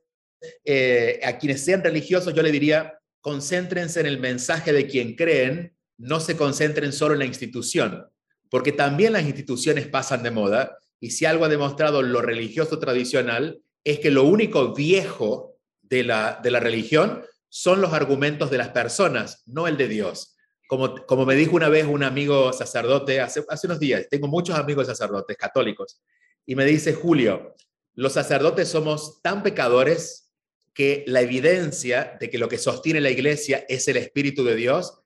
eh, 0.64 1.20
a 1.24 1.38
quienes 1.38 1.64
sean 1.64 1.84
religiosos, 1.84 2.34
yo 2.34 2.42
le 2.42 2.52
diría, 2.52 3.00
concéntrense 3.22 4.00
en 4.00 4.06
el 4.06 4.20
mensaje 4.20 4.74
de 4.74 4.88
quien 4.88 5.16
creen 5.16 5.76
no 5.98 6.20
se 6.20 6.38
concentren 6.38 6.94
solo 6.94 7.14
en 7.14 7.20
la 7.20 7.26
institución, 7.26 8.08
porque 8.50 8.72
también 8.72 9.14
las 9.14 9.24
instituciones 9.24 9.88
pasan 9.88 10.24
de 10.24 10.32
moda 10.32 10.78
y 11.00 11.12
si 11.12 11.26
algo 11.26 11.46
ha 11.46 11.50
demostrado 11.50 12.02
lo 12.02 12.22
religioso 12.22 12.80
tradicional 12.80 13.62
es 13.84 14.00
que 14.00 14.12
lo 14.12 14.24
único 14.24 14.74
viejo 14.74 15.58
de 15.82 16.04
la, 16.04 16.40
de 16.42 16.52
la 16.52 16.60
religión 16.60 17.24
son 17.50 17.82
los 17.82 17.94
argumentos 17.94 18.52
de 18.52 18.60
las 18.60 18.70
personas, 18.70 19.44
no 19.46 19.68
el 19.68 19.76
de 19.76 19.88
Dios. 19.88 20.36
Como, 20.68 21.06
como 21.08 21.26
me 21.26 21.36
dijo 21.36 21.56
una 21.56 21.68
vez 21.68 21.86
un 21.88 22.04
amigo 22.04 22.54
sacerdote 22.54 23.20
hace, 23.20 23.44
hace 23.50 23.68
unos 23.68 23.80
días, 23.80 24.08
tengo 24.10 24.28
muchos 24.28 24.56
amigos 24.56 24.86
sacerdotes 24.86 25.36
católicos, 25.36 26.00
y 26.46 26.56
me 26.56 26.66
dice, 26.66 26.94
Julio, 26.94 27.56
los 27.96 28.14
sacerdotes 28.14 28.70
somos 28.70 29.22
tan 29.22 29.44
pecadores 29.44 30.32
que 30.74 31.04
la 31.08 31.22
evidencia 31.22 32.18
de 32.20 32.30
que 32.30 32.38
lo 32.38 32.48
que 32.48 32.58
sostiene 32.58 33.02
la 33.02 33.10
iglesia 33.10 33.66
es 33.68 33.88
el 33.88 33.98
Espíritu 33.98 34.44
de 34.44 34.56
Dios 34.56 35.02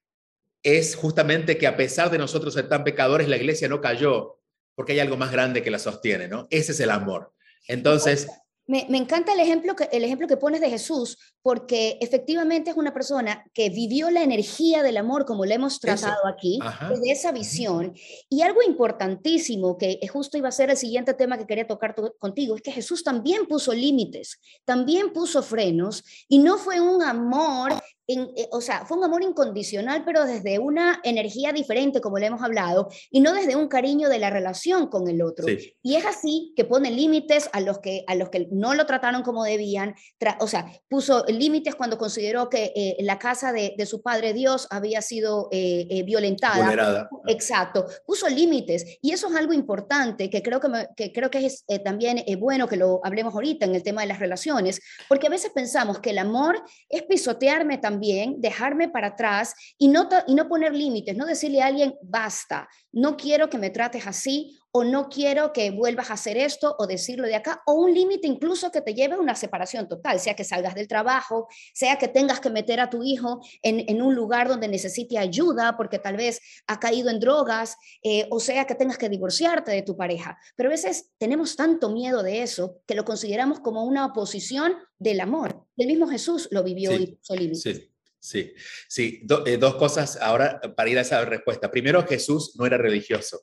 es 0.62 0.96
justamente 0.96 1.58
que 1.58 1.68
a 1.68 1.76
pesar 1.76 2.12
de 2.12 2.18
nosotros 2.18 2.54
ser 2.54 2.70
tan 2.70 2.84
pecadores, 2.84 3.28
la 3.28 3.38
iglesia 3.38 3.68
no 3.68 3.82
cayó, 3.82 4.40
porque 4.76 4.94
hay 4.94 5.00
algo 5.00 5.18
más 5.18 5.32
grande 5.32 5.64
que 5.64 5.72
la 5.72 5.80
sostiene, 5.80 6.28
¿no? 6.28 6.48
Ese 6.50 6.74
es 6.74 6.80
el 6.80 6.92
amor. 6.92 7.34
Entonces... 7.68 8.28
Me, 8.66 8.88
encanta 8.98 9.34
el 9.34 9.42
ejemplo, 9.42 9.76
que, 9.76 9.90
el 9.92 10.06
ejemplo 10.06 10.28
que 10.28 10.38
pones 10.38 10.62
de 10.62 10.70
Jesús, 10.70 11.18
porque 11.42 11.98
efectivamente 12.00 12.72
es 12.72 12.78
una 12.78 12.94
persona 12.94 13.44
que 13.54 13.70
vivió 13.70 14.10
la 14.10 14.24
energía 14.24 14.84
del 14.84 14.96
amor, 14.96 15.26
como 15.26 15.44
le 15.44 15.56
hemos 15.56 15.82
tratado 15.82 16.26
aquí, 16.28 16.60
desde 16.90 17.12
esa 17.12 17.32
visión. 17.34 17.94
Y 18.30 18.42
algo 18.42 18.62
importantísimo, 18.62 19.78
que 19.78 20.00
justo 20.12 20.38
iba 20.38 20.48
a 20.48 20.54
ser 20.54 20.70
el 20.70 20.78
siguiente 20.78 21.14
tema 21.14 21.38
que 21.38 21.46
quería 21.46 21.68
tocar 21.68 21.94
contigo, 22.18 22.56
es 22.56 22.62
que 22.62 22.72
Jesús 22.72 23.04
también 23.04 23.48
puso 23.48 23.74
límites, 23.74 24.40
también 24.64 25.12
puso 25.12 25.44
frenos, 25.44 26.04
y 26.30 26.40
no 26.40 26.58
fue 26.58 26.80
un 26.80 27.04
amor 27.04 27.74
eh, 28.06 28.50
o 28.52 28.60
sea, 28.60 28.86
fue 28.86 28.98
un 28.98 29.06
amor 29.06 29.24
incondicional, 29.24 30.04
pero 30.06 30.26
desde 30.26 30.60
una 30.60 31.00
energía 31.04 31.54
diferente, 31.54 32.02
como 32.02 32.18
le 32.18 32.26
hemos 32.26 32.42
hablado, 32.42 32.90
y 33.10 33.22
no 33.22 33.34
desde 33.34 33.56
un 33.56 33.70
cariño 33.70 34.10
de 34.10 34.20
la 34.20 34.30
relación 34.30 34.88
con 34.88 35.08
el 35.08 35.22
otro. 35.22 35.46
Y 35.82 35.96
es 35.96 36.06
así 36.06 36.54
que 36.58 36.66
pone 36.66 36.92
límites 36.92 37.50
a 37.54 37.62
los 37.62 37.80
que, 37.80 38.04
a 38.08 38.16
los 38.16 38.30
que 38.30 38.48
no 38.52 38.74
lo 38.74 38.86
trataron 38.86 39.24
como 39.24 39.44
debían, 39.46 39.96
o 40.40 40.48
sea, 40.48 40.70
puso 40.90 41.24
límites 41.28 41.76
cuando 41.76 41.98
consideró 41.98 42.50
que 42.50 42.74
eh, 42.76 42.98
la 43.00 43.20
casa 43.20 43.54
de, 43.54 43.74
su 43.86 44.02
padre 44.02 44.34
Dios 44.34 44.68
había 44.70 45.02
sido 45.02 45.50
eh, 45.52 46.04
violentada. 46.06 47.10
Exacto, 47.28 47.86
puso 48.06 48.28
límites. 48.30 48.98
Y 49.02 49.12
eso 49.12 49.28
es 49.28 49.36
algo 49.36 49.54
importante 49.54 50.30
que 50.30 50.42
creo 50.42 50.60
que, 50.60 50.88
que 50.96 51.12
creo 51.12 51.30
que 51.30 51.46
es 51.46 51.66
también 51.84 52.24
bueno 52.40 52.68
que 52.68 52.78
lo 52.78 53.00
hablemos 53.04 53.34
ahorita 53.34 53.66
en 53.66 53.76
el 53.76 53.84
tema 53.84 54.02
de 54.02 54.08
las 54.08 54.20
relaciones, 54.20 54.82
porque 55.08 55.28
a 55.28 55.30
veces 55.30 55.52
pensamos 55.54 56.00
que 56.00 56.10
el 56.10 56.18
amor 56.18 56.62
es 56.90 57.04
pisotearme 57.04 57.78
también 57.78 57.93
también 57.94 58.42
dejarme 58.42 58.90
para 58.90 59.08
atrás 59.08 59.54
y 59.78 59.88
no, 59.88 60.10
y 60.28 60.34
no 60.34 60.48
poner 60.48 60.74
límites, 60.74 61.16
no 61.16 61.26
decirle 61.26 61.62
a 61.62 61.68
alguien, 61.68 61.94
basta, 62.02 62.68
no 62.92 63.16
quiero 63.16 63.50
que 63.50 63.60
me 63.60 63.70
trates 63.70 64.08
así 64.08 64.58
o 64.76 64.84
no 64.84 65.08
quiero 65.08 65.54
que 65.54 65.70
vuelvas 65.70 66.10
a 66.10 66.16
hacer 66.16 66.36
esto 66.36 66.76
o 66.80 66.88
decirlo 66.88 67.28
de 67.28 67.36
acá, 67.36 67.62
o 67.68 67.74
un 67.74 67.94
límite 67.94 68.28
incluso 68.28 68.72
que 68.72 68.82
te 68.82 68.96
lleve 68.96 69.14
a 69.14 69.20
una 69.20 69.36
separación 69.36 69.88
total, 69.88 70.20
sea 70.20 70.36
que 70.36 70.44
salgas 70.44 70.74
del 70.74 70.88
trabajo, 70.88 71.48
sea 71.74 71.98
que 71.98 72.08
tengas 72.08 72.40
que 72.40 72.50
meter 72.50 72.80
a 72.80 72.90
tu 72.90 73.04
hijo 73.04 73.40
en, 73.62 73.86
en 73.88 74.02
un 74.02 74.16
lugar 74.16 74.48
donde 74.48 74.68
necesite 74.68 75.20
ayuda 75.20 75.78
porque 75.78 76.00
tal 76.00 76.18
vez 76.18 76.40
ha 76.66 76.80
caído 76.80 77.12
en 77.12 77.20
drogas, 77.20 77.78
eh, 78.02 78.28
o 78.32 78.40
sea 78.40 78.66
que 78.66 78.74
tengas 78.74 78.98
que 78.98 79.10
divorciarte 79.10 79.72
de 79.72 79.84
tu 79.84 79.96
pareja. 79.96 80.40
Pero 80.56 80.70
a 80.70 80.72
veces 80.72 81.12
tenemos 81.20 81.56
tanto 81.56 81.92
miedo 81.92 82.24
de 82.24 82.42
eso 82.42 82.82
que 82.88 82.96
lo 82.96 83.06
consideramos 83.06 83.60
como 83.60 83.84
una 83.84 84.08
oposición 84.08 84.74
del 84.98 85.22
amor. 85.22 85.68
El 85.78 85.86
mismo 85.86 86.08
Jesús 86.08 86.48
lo 86.50 86.64
vivió 86.64 86.92
y 86.94 87.16
puso 87.16 87.36
límites. 87.36 87.90
Sí, 88.20 88.54
sí, 88.88 89.28
eh, 89.46 89.58
dos 89.58 89.76
cosas 89.76 90.18
ahora 90.20 90.62
para 90.78 90.90
ir 90.90 90.98
a 90.98 91.02
esa 91.02 91.26
respuesta. 91.26 91.70
Primero, 91.70 92.08
Jesús 92.08 92.56
no 92.58 92.66
era 92.66 92.78
religioso. 92.78 93.42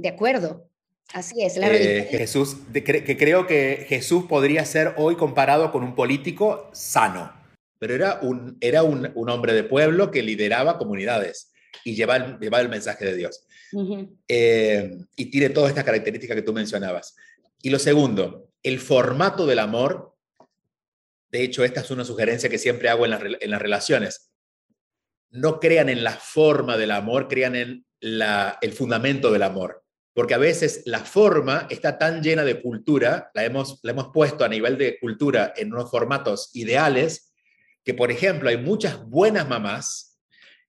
De 0.00 0.08
acuerdo, 0.08 0.68
así 1.12 1.42
es. 1.42 1.56
La 1.56 1.68
eh, 1.72 2.08
Jesús, 2.10 2.56
que 2.72 3.16
creo 3.16 3.46
que 3.46 3.86
Jesús 3.88 4.24
podría 4.28 4.64
ser 4.64 4.94
hoy 4.96 5.16
comparado 5.16 5.72
con 5.72 5.82
un 5.82 5.94
político 5.94 6.70
sano, 6.72 7.32
pero 7.78 7.94
era 7.94 8.18
un, 8.22 8.56
era 8.60 8.82
un, 8.82 9.12
hombre 9.28 9.52
de 9.52 9.64
pueblo 9.64 10.10
que 10.10 10.22
lideraba 10.22 10.78
comunidades 10.78 11.52
y 11.84 11.94
llevaba, 11.94 12.38
llevaba 12.38 12.62
el 12.62 12.68
mensaje 12.68 13.04
de 13.04 13.16
Dios. 13.16 13.46
Eh, 14.28 14.98
y 15.16 15.26
tiene 15.26 15.50
todas 15.50 15.70
estas 15.70 15.84
características 15.84 16.34
que 16.34 16.42
tú 16.42 16.52
mencionabas. 16.52 17.14
Y 17.62 17.70
lo 17.70 17.78
segundo, 17.78 18.50
el 18.62 18.80
formato 18.80 19.46
del 19.46 19.60
amor 19.60 20.10
de 21.30 21.44
hecho, 21.44 21.64
esta 21.64 21.80
es 21.80 21.90
una 21.90 22.04
sugerencia 22.04 22.50
que 22.50 22.58
siempre 22.58 22.88
hago 22.88 23.04
en 23.04 23.12
las, 23.12 23.62
relaciones. 23.62 24.32
No 25.30 25.60
crean 25.60 25.88
en 25.88 26.02
la 26.02 26.12
forma 26.12 26.76
del 26.76 26.90
amor, 26.90 27.28
crean 27.28 27.54
en 27.54 27.86
el 28.00 28.72
fundamento 28.72 29.30
del 29.30 29.44
amor. 29.44 29.84
Porque 30.12 30.34
a 30.34 30.38
veces 30.38 30.82
la 30.86 31.00
forma 31.00 31.66
está 31.70 31.98
tan 31.98 32.22
llena 32.22 32.44
de 32.44 32.60
cultura, 32.60 33.30
la 33.34 33.44
hemos, 33.44 33.78
la 33.82 33.92
hemos 33.92 34.08
puesto 34.12 34.44
a 34.44 34.48
nivel 34.48 34.76
de 34.76 34.98
cultura 34.98 35.52
en 35.56 35.72
unos 35.72 35.90
formatos 35.90 36.50
ideales, 36.54 37.32
que 37.84 37.94
por 37.94 38.10
ejemplo 38.10 38.48
hay 38.48 38.56
muchas 38.56 39.04
buenas 39.08 39.48
mamás 39.48 40.10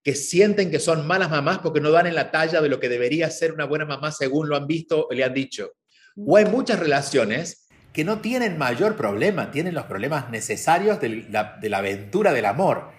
que 0.04 0.16
sienten 0.16 0.72
que 0.72 0.80
son 0.80 1.06
malas 1.06 1.30
mamás 1.30 1.60
porque 1.60 1.80
no 1.80 1.92
dan 1.92 2.08
en 2.08 2.16
la 2.16 2.32
talla 2.32 2.62
de 2.62 2.70
lo 2.70 2.80
que 2.80 2.90
debería 2.90 3.30
ser 3.30 3.52
una 3.52 3.66
buena 3.66 3.86
mamá 3.86 4.12
según 4.12 4.50
lo 4.50 4.56
han 4.56 4.68
visto 4.68 5.08
o 5.08 5.14
le 5.14 5.24
han 5.24 5.34
dicho. 5.34 5.74
O 6.16 6.38
hay 6.38 6.46
muchas 6.46 6.80
relaciones 6.80 7.68
que 7.94 8.04
no 8.04 8.20
tienen 8.20 8.58
mayor 8.58 8.96
problema, 8.96 9.52
tienen 9.52 9.74
los 9.74 9.86
problemas 9.86 10.30
necesarios 10.30 11.00
de 11.02 11.28
la, 11.30 11.58
de 11.62 11.70
la, 11.70 11.80
aventura 11.80 12.34
del 12.34 12.46
amor, 12.46 12.90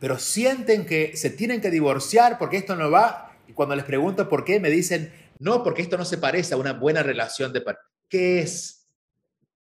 pero 0.00 0.18
sienten 0.18 0.84
que 0.86 1.16
se 1.16 1.30
tienen 1.30 1.60
que 1.60 1.70
divorciar 1.70 2.36
porque 2.36 2.56
esto 2.56 2.74
no 2.74 2.90
va, 2.90 3.36
y 3.46 3.52
cuando 3.52 3.76
les 3.76 3.84
pregunto 3.84 4.28
por 4.28 4.44
qué, 4.44 4.58
me 4.58 4.70
dicen, 4.70 5.12
no, 5.40 5.64
porque 5.64 5.82
esto 5.82 5.96
no 5.98 6.04
se 6.04 6.18
parece 6.18 6.54
a 6.54 6.58
una 6.58 6.74
buena 6.74 7.02
relación 7.02 7.52
de 7.52 7.62
pareja. 7.62 7.82
¿Qué 8.08 8.40
es? 8.40 8.88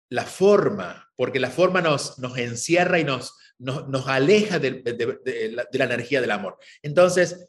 La 0.08 0.24
forma, 0.24 1.12
porque 1.14 1.38
la 1.38 1.50
forma 1.50 1.80
nos, 1.80 2.18
nos 2.18 2.36
encierra 2.38 2.98
y 2.98 3.04
nos, 3.04 3.34
nos, 3.58 3.86
nos 3.88 4.08
aleja 4.08 4.58
de, 4.58 4.82
la, 5.52 5.68
de 5.70 5.78
la 5.78 5.84
energía 5.84 6.20
del 6.20 6.32
amor. 6.32 6.58
Entonces, 6.82 7.48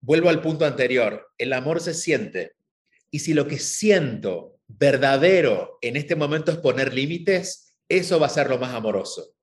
vuelvo 0.00 0.28
al 0.28 0.42
punto 0.42 0.66
anterior, 0.66 1.32
el 1.38 1.52
amor 1.52 1.80
se 1.80 1.94
siente, 1.94 2.56
y 3.10 3.20
si 3.20 3.32
lo 3.32 3.46
que 3.46 3.58
siento 3.58 4.58
verdadero 4.66 5.78
en 5.80 5.96
este 5.96 6.16
momento 6.16 6.50
es 6.50 6.58
poner 6.58 6.92
límites, 6.92 7.76
eso 7.88 8.18
va 8.18 8.26
a 8.26 8.30
ser 8.30 8.50
lo 8.50 8.58
más 8.58 8.74
amoroso. 8.74 9.34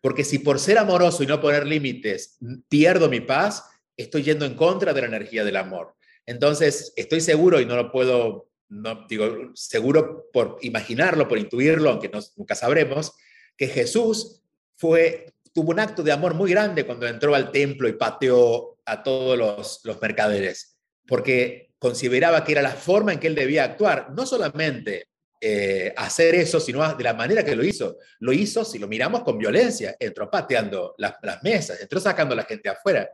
Porque 0.00 0.24
si 0.24 0.38
por 0.38 0.58
ser 0.58 0.78
amoroso 0.78 1.22
y 1.22 1.26
no 1.26 1.40
poner 1.40 1.66
límites 1.66 2.38
pierdo 2.68 3.08
mi 3.08 3.20
paz, 3.20 3.64
estoy 3.96 4.22
yendo 4.22 4.44
en 4.44 4.54
contra 4.54 4.92
de 4.92 5.02
la 5.02 5.06
energía 5.06 5.44
del 5.44 5.56
amor. 5.56 5.94
Entonces, 6.26 6.92
estoy 6.96 7.20
seguro 7.20 7.60
y 7.60 7.66
no 7.66 7.76
lo 7.76 7.90
puedo, 7.90 8.48
no 8.68 9.06
digo 9.08 9.50
seguro 9.54 10.28
por 10.32 10.58
imaginarlo, 10.62 11.28
por 11.28 11.38
intuirlo, 11.38 11.90
aunque 11.90 12.10
nunca 12.36 12.54
sabremos, 12.54 13.12
que 13.56 13.68
Jesús 13.68 14.42
fue, 14.76 15.34
tuvo 15.52 15.70
un 15.70 15.80
acto 15.80 16.02
de 16.02 16.12
amor 16.12 16.34
muy 16.34 16.50
grande 16.50 16.86
cuando 16.86 17.06
entró 17.06 17.34
al 17.34 17.50
templo 17.50 17.88
y 17.88 17.92
pateó 17.92 18.78
a 18.84 19.02
todos 19.02 19.38
los, 19.84 20.00
mercaderes, 20.00 20.76
porque 21.06 21.72
consideraba 21.78 22.44
que 22.44 22.52
era 22.52 22.62
la 22.62 22.70
forma 22.70 23.12
en 23.12 23.20
que 23.20 23.26
él 23.28 23.34
debía 23.34 23.64
actuar, 23.64 24.10
no 24.12 24.26
solamente 24.26 25.08
eh, 25.40 25.92
hacer 25.96 26.36
eso, 26.36 26.60
sino 26.60 26.94
de 26.94 27.04
la 27.04 27.14
manera 27.14 27.44
que 27.44 27.56
lo 27.56 27.64
hizo. 27.64 27.98
Lo 28.20 28.32
hizo, 28.32 28.64
si 28.64 28.78
lo 28.78 28.86
miramos, 28.86 29.24
con 29.24 29.38
violencia. 29.38 29.96
Entró 29.98 30.30
pateando 30.30 30.94
las, 30.98 31.14
las 31.22 31.42
mesas, 31.42 31.80
entró 31.80 31.98
sacando 31.98 32.34
a 32.34 32.36
la 32.36 32.44
gente 32.44 32.68
afuera. 32.68 33.10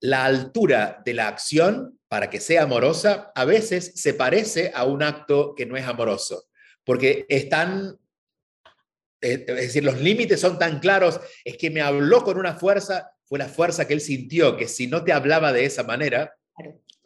La 0.00 0.26
altura 0.26 1.02
de 1.02 1.14
la 1.14 1.28
acción, 1.28 1.98
para 2.10 2.28
que 2.28 2.40
sea 2.40 2.64
amorosa, 2.64 3.30
a 3.36 3.44
veces 3.44 3.92
se 3.94 4.14
parece 4.14 4.72
a 4.74 4.84
un 4.84 5.00
acto 5.00 5.54
que 5.54 5.64
no 5.64 5.76
es 5.76 5.86
amoroso, 5.86 6.48
porque 6.82 7.24
están 7.28 8.00
es 9.20 9.46
decir, 9.46 9.84
los 9.84 10.00
límites 10.00 10.40
son 10.40 10.58
tan 10.58 10.80
claros, 10.80 11.20
es 11.44 11.56
que 11.56 11.70
me 11.70 11.82
habló 11.82 12.24
con 12.24 12.36
una 12.36 12.54
fuerza, 12.54 13.12
fue 13.26 13.38
la 13.38 13.48
fuerza 13.48 13.86
que 13.86 13.94
él 13.94 14.00
sintió, 14.00 14.56
que 14.56 14.66
si 14.66 14.86
no 14.86 15.04
te 15.04 15.12
hablaba 15.12 15.52
de 15.52 15.66
esa 15.66 15.84
manera, 15.84 16.34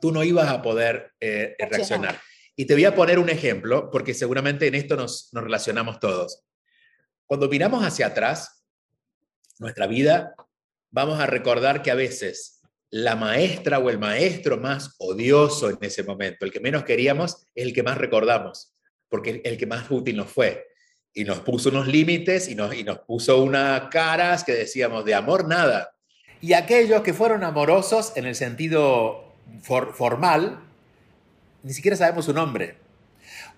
tú 0.00 0.10
no 0.10 0.22
ibas 0.22 0.48
a 0.48 0.62
poder 0.62 1.12
eh, 1.20 1.54
reaccionar. 1.58 2.18
Y 2.56 2.64
te 2.64 2.74
voy 2.74 2.84
a 2.84 2.94
poner 2.94 3.18
un 3.18 3.28
ejemplo, 3.28 3.90
porque 3.90 4.14
seguramente 4.14 4.68
en 4.68 4.76
esto 4.76 4.96
nos, 4.96 5.28
nos 5.32 5.42
relacionamos 5.42 5.98
todos. 5.98 6.44
Cuando 7.26 7.48
miramos 7.48 7.84
hacia 7.84 8.06
atrás, 8.06 8.64
nuestra 9.58 9.86
vida, 9.86 10.34
vamos 10.90 11.18
a 11.18 11.26
recordar 11.26 11.82
que 11.82 11.90
a 11.90 11.96
veces 11.96 12.62
la 12.94 13.16
maestra 13.16 13.80
o 13.80 13.90
el 13.90 13.98
maestro 13.98 14.56
más 14.56 14.94
odioso 14.98 15.68
en 15.68 15.78
ese 15.80 16.04
momento, 16.04 16.44
el 16.44 16.52
que 16.52 16.60
menos 16.60 16.84
queríamos, 16.84 17.44
es 17.52 17.66
el 17.66 17.72
que 17.72 17.82
más 17.82 17.98
recordamos, 17.98 18.72
porque 19.08 19.42
el 19.44 19.58
que 19.58 19.66
más 19.66 19.90
útil 19.90 20.16
nos 20.16 20.30
fue 20.30 20.64
y 21.12 21.24
nos 21.24 21.40
puso 21.40 21.70
unos 21.70 21.88
límites 21.88 22.48
y 22.48 22.54
nos, 22.54 22.72
y 22.72 22.84
nos 22.84 23.00
puso 23.00 23.42
unas 23.42 23.88
caras 23.88 24.44
que 24.44 24.52
decíamos 24.52 25.04
de 25.04 25.12
amor 25.12 25.48
nada. 25.48 25.96
Y 26.40 26.52
aquellos 26.52 27.02
que 27.02 27.12
fueron 27.12 27.42
amorosos 27.42 28.12
en 28.14 28.26
el 28.26 28.36
sentido 28.36 29.34
formal, 29.60 30.60
ni 31.64 31.72
siquiera 31.72 31.96
sabemos 31.96 32.26
su 32.26 32.32
nombre. 32.32 32.76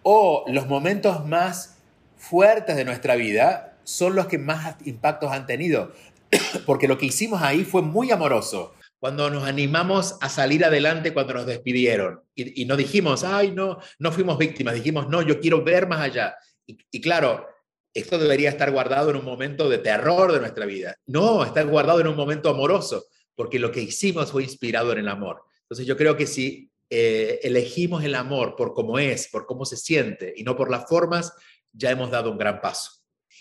O 0.03 0.47
los 0.49 0.66
momentos 0.66 1.26
más 1.26 1.76
fuertes 2.16 2.74
de 2.74 2.87
nuestra 2.87 3.16
vida 3.16 3.76
son 3.84 4.16
los 4.16 4.28
que 4.28 4.39
más 4.39 4.76
impactos 4.87 5.30
han 5.30 5.45
tenido, 5.45 5.93
porque 6.64 6.89
lo 6.89 6.97
que 6.97 7.05
hicimos 7.05 7.43
ahí 7.43 7.64
fue 7.64 7.82
muy 7.82 8.11
amoroso. 8.11 8.72
Cuando 8.99 9.30
nos 9.30 9.44
animamos 9.44 10.16
a 10.20 10.28
salir 10.28 10.64
adelante 10.64 11.12
cuando 11.12 11.34
nos 11.34 11.47
despidieron 11.47 12.22
y, 12.34 12.62
y 12.62 12.64
no 12.64 12.76
dijimos, 12.76 13.24
ay, 13.24 13.53
no, 13.53 13.78
no 13.99 14.12
fuimos 14.12 14.38
víctimas, 14.38 14.74
dijimos, 14.74 15.09
no, 15.09 15.22
yo 15.22 15.38
quiero 15.40 15.62
ver 15.62 15.86
más 15.86 16.01
allá. 16.01 16.34
Y, 16.66 17.01
claro, 17.01 17.47
esto 17.94 18.18
debería 18.18 18.51
estar 18.51 18.70
guardado 18.72 19.11
en 19.11 19.16
un 19.16 19.24
momento 19.24 19.68
de 19.68 19.78
terror 19.78 20.32
de 20.32 20.40
nuestra 20.40 20.66
vida. 20.66 20.97
No, 21.07 21.44
está 21.44 21.62
guardado 21.62 22.01
en 22.01 22.09
un 22.09 22.16
momento 22.16 22.51
amoroso, 22.51 23.07
porque 23.34 23.59
lo 23.59 23.70
que 23.70 23.82
hicimos 23.82 24.32
fue 24.32 24.42
inspirado 24.42 24.92
en 24.92 24.99
el 24.99 25.09
amor. 25.09 25.42
Entonces 25.62 25.86
yo 25.86 25.97
creo 25.97 26.16
que 26.16 26.26
si 26.26 26.70
eh, 26.90 27.40
elegimos 27.42 28.05
el 28.05 28.14
amor 28.14 28.57
por 28.57 28.74
cómo 28.74 28.99
es, 28.99 29.28
por 29.28 29.47
cómo 29.47 29.64
se 29.64 29.76
siente 29.76 30.34
y 30.36 30.42
no 30.42 30.57
por 30.57 30.70
las 30.70 30.88
formas, 30.88 31.32
ya 31.72 31.90
hemos 31.90 32.11
dado 32.11 32.30
un 32.30 32.38
gran 32.38 32.61
paso. 32.61 32.90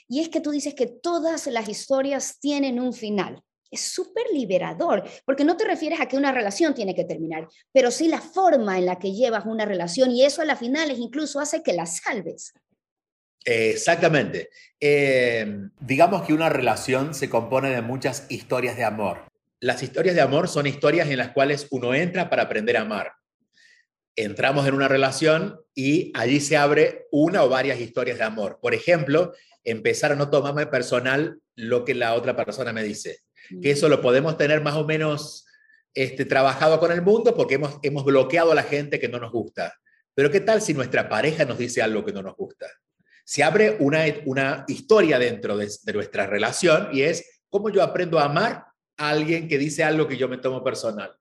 Y 0.08 0.22
es 0.22 0.30
que 0.30 0.41
tú 0.41 0.51
dices 0.51 0.76
que 0.76 0.88
todas 0.88 1.47
las 1.47 1.68
historias 1.68 2.39
tienen 2.39 2.80
un 2.80 2.93
final. 2.93 3.41
Es 3.72 3.82
súper 3.82 4.26
liberador, 4.32 5.03
porque 5.26 5.43
no 5.43 5.57
te 5.57 5.66
refieres 5.66 5.99
a 5.99 6.07
que 6.07 6.18
una 6.18 6.32
relación 6.32 6.74
tiene 6.74 6.95
que 6.95 7.03
terminar, 7.03 7.47
pero 7.74 7.91
sí 7.91 8.07
la 8.07 8.22
forma 8.22 8.78
en 8.78 8.86
la 8.86 8.99
que 8.99 9.13
llevas 9.13 9.45
una 9.45 9.66
relación 9.66 10.11
y 10.11 10.24
eso 10.24 10.41
a 10.41 10.45
la 10.45 10.55
final 10.55 10.91
incluso 10.91 11.39
hace 11.39 11.63
que 11.63 11.74
la 11.74 11.86
salves. 11.86 12.53
Exactamente. 13.45 14.49
Em, 14.80 15.70
digamos 15.80 16.24
que 16.24 16.34
una 16.34 16.49
relación 16.49 17.13
se 17.13 17.30
compone 17.30 17.70
de 17.70 17.82
muchas 17.82 18.26
historias 18.30 18.76
de 18.76 18.84
amor. 18.84 19.20
Las 19.59 19.84
historias 19.84 20.16
de 20.16 20.22
amor 20.22 20.47
son 20.47 20.66
historias 20.66 21.09
en 21.09 21.18
las 21.18 21.30
cuales 21.30 21.68
uno 21.70 21.93
entra 21.93 22.30
para 22.30 22.43
aprender 22.43 22.76
a 22.76 22.82
amar. 22.82 23.13
Entramos 24.16 24.68
en 24.68 24.74
una 24.74 24.88
relación 24.88 25.59
y 25.76 26.11
allí 26.16 26.39
se 26.39 26.57
abre 26.57 27.05
una 27.11 27.43
o 27.43 27.49
varias 27.49 27.80
historias 27.80 28.18
de 28.18 28.24
amor. 28.24 28.59
Por 28.61 28.74
ejemplo, 28.74 29.34
empezar 29.63 30.11
a 30.11 30.16
no 30.16 30.30
tomarme 30.30 30.66
personal 30.66 31.39
lo 31.55 31.86
que 31.86 31.93
la 31.93 32.16
otra 32.16 32.36
persona 32.36 32.74
me 32.74 32.84
dice. 32.84 33.20
Que 33.62 33.72
eso 33.72 33.89
lo 33.89 34.02
podemos 34.02 34.38
tener 34.38 34.62
más 34.62 34.76
o 34.76 34.86
menos 34.86 35.46
este, 35.93 36.26
trabajado 36.26 36.80
con 36.80 36.91
el 36.91 37.02
mundo 37.02 37.36
porque 37.36 37.56
hemos, 37.56 37.80
hemos 37.84 38.04
bloqueado 38.06 38.52
a 38.52 38.56
la 38.56 38.64
gente 38.64 39.00
que 39.00 39.10
no 39.10 39.20
nos 39.20 39.32
gusta. 39.32 39.74
Pero 40.14 40.32
¿qué 40.32 40.39
tal 40.39 40.62
si 40.62 40.74
nuestra 40.74 41.10
pareja 41.10 41.46
nos 41.46 41.58
dice 41.58 41.82
algo 41.82 42.06
que 42.06 42.14
no 42.14 42.22
nos 42.22 42.36
gusta? 42.36 42.68
se 43.26 43.43
abre 43.43 43.76
una, 43.80 44.06
una 44.26 44.66
historia 44.68 45.18
dentro 45.18 45.58
de, 45.58 45.68
nuestra 45.93 46.28
relación 46.28 46.89
y 46.93 47.02
es 47.02 47.41
cómo 47.50 47.70
yo 47.70 47.82
aprendo 47.82 48.20
a 48.20 48.26
amar 48.26 48.66
a 48.98 49.10
alguien 49.10 49.48
que 49.48 49.58
dice 49.58 49.84
algo 49.84 50.08
que 50.08 50.16
yo 50.16 50.30
me 50.30 50.38
tomo 50.38 50.64
personal. 50.64 51.14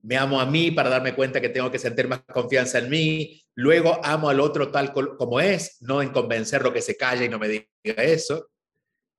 Me 0.00 0.16
amo 0.16 0.40
a 0.40 0.46
mí 0.46 0.72
para 0.72 0.88
darme 0.88 1.14
cuenta 1.14 1.40
que 1.40 1.50
tengo 1.50 1.70
que 1.70 1.78
sentir 1.78 2.08
más 2.08 2.22
confianza 2.22 2.78
en 2.78 2.90
mí. 2.90 3.40
Luego 3.54 4.00
amo 4.02 4.30
al 4.30 4.40
otro 4.40 4.72
tal 4.72 4.92
como 4.92 5.38
es, 5.38 5.76
no 5.82 6.02
en 6.02 6.08
convencerlo 6.08 6.72
que 6.72 6.82
se 6.82 6.96
calle 6.96 7.26
y 7.26 7.28
no 7.28 7.38
me 7.38 7.48
diga 7.48 8.02
eso. 8.02 8.50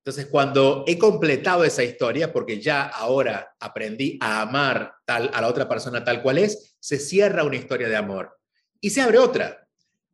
Entonces, 0.06 0.28
cuando 0.28 0.84
he 0.86 0.98
completado 0.98 1.64
esa 1.64 1.84
historia, 1.84 2.34
porque 2.34 2.60
ya 2.60 2.84
ahora 2.84 3.56
aprendí 3.60 4.18
a 4.22 4.42
amar 4.42 4.94
tal, 5.06 5.32
a 5.34 5.42
la 5.42 5.48
otra 5.48 5.68
persona 5.68 6.04
tal 6.04 6.22
cual 6.22 6.40
es, 6.40 6.76
se 6.80 7.00
cierra 7.00 7.44
una 7.44 7.56
historia 7.56 7.88
de 7.88 7.96
amor 7.96 8.38
y 8.82 8.90
se 8.90 9.02
abre 9.02 9.18
otra 9.18 9.64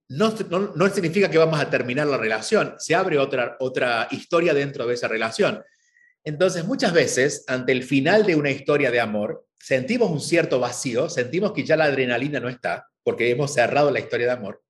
no, 0.10 0.36
no, 0.76 0.90
significa 0.90 1.30
que 1.30 1.38
vamos 1.38 1.60
a 1.60 1.70
terminar 1.70 2.08
la 2.08 2.18
relación, 2.18 2.76
se 2.80 2.96
abre 2.96 3.20
otra, 3.20 3.58
otra 3.60 4.08
historia 4.10 4.54
dentro 4.56 4.88
de 4.88 4.96
esa 4.96 5.08
relación. 5.08 5.64
Entonces, 6.24 6.66
muchas 6.66 6.94
veces, 6.94 7.46
ante 7.48 7.72
el 7.72 7.84
final 7.84 8.26
de 8.26 8.36
una 8.36 8.50
historia 8.50 8.90
de 8.90 9.00
amor, 9.00 9.46
sentimos 9.60 10.10
un 10.10 10.20
cierto 10.20 10.60
vacío, 10.60 11.10
sentimos 11.10 11.54
que 11.54 11.64
ya 11.64 11.78
la 11.78 11.86
adrenalina 11.86 12.40
no 12.40 12.50
está, 12.50 12.88
porque 13.04 13.30
hemos 13.30 13.54
cerrado 13.54 13.92
la 13.92 14.00
historia 14.00 14.26
de 14.26 14.34
amor, 14.34 14.64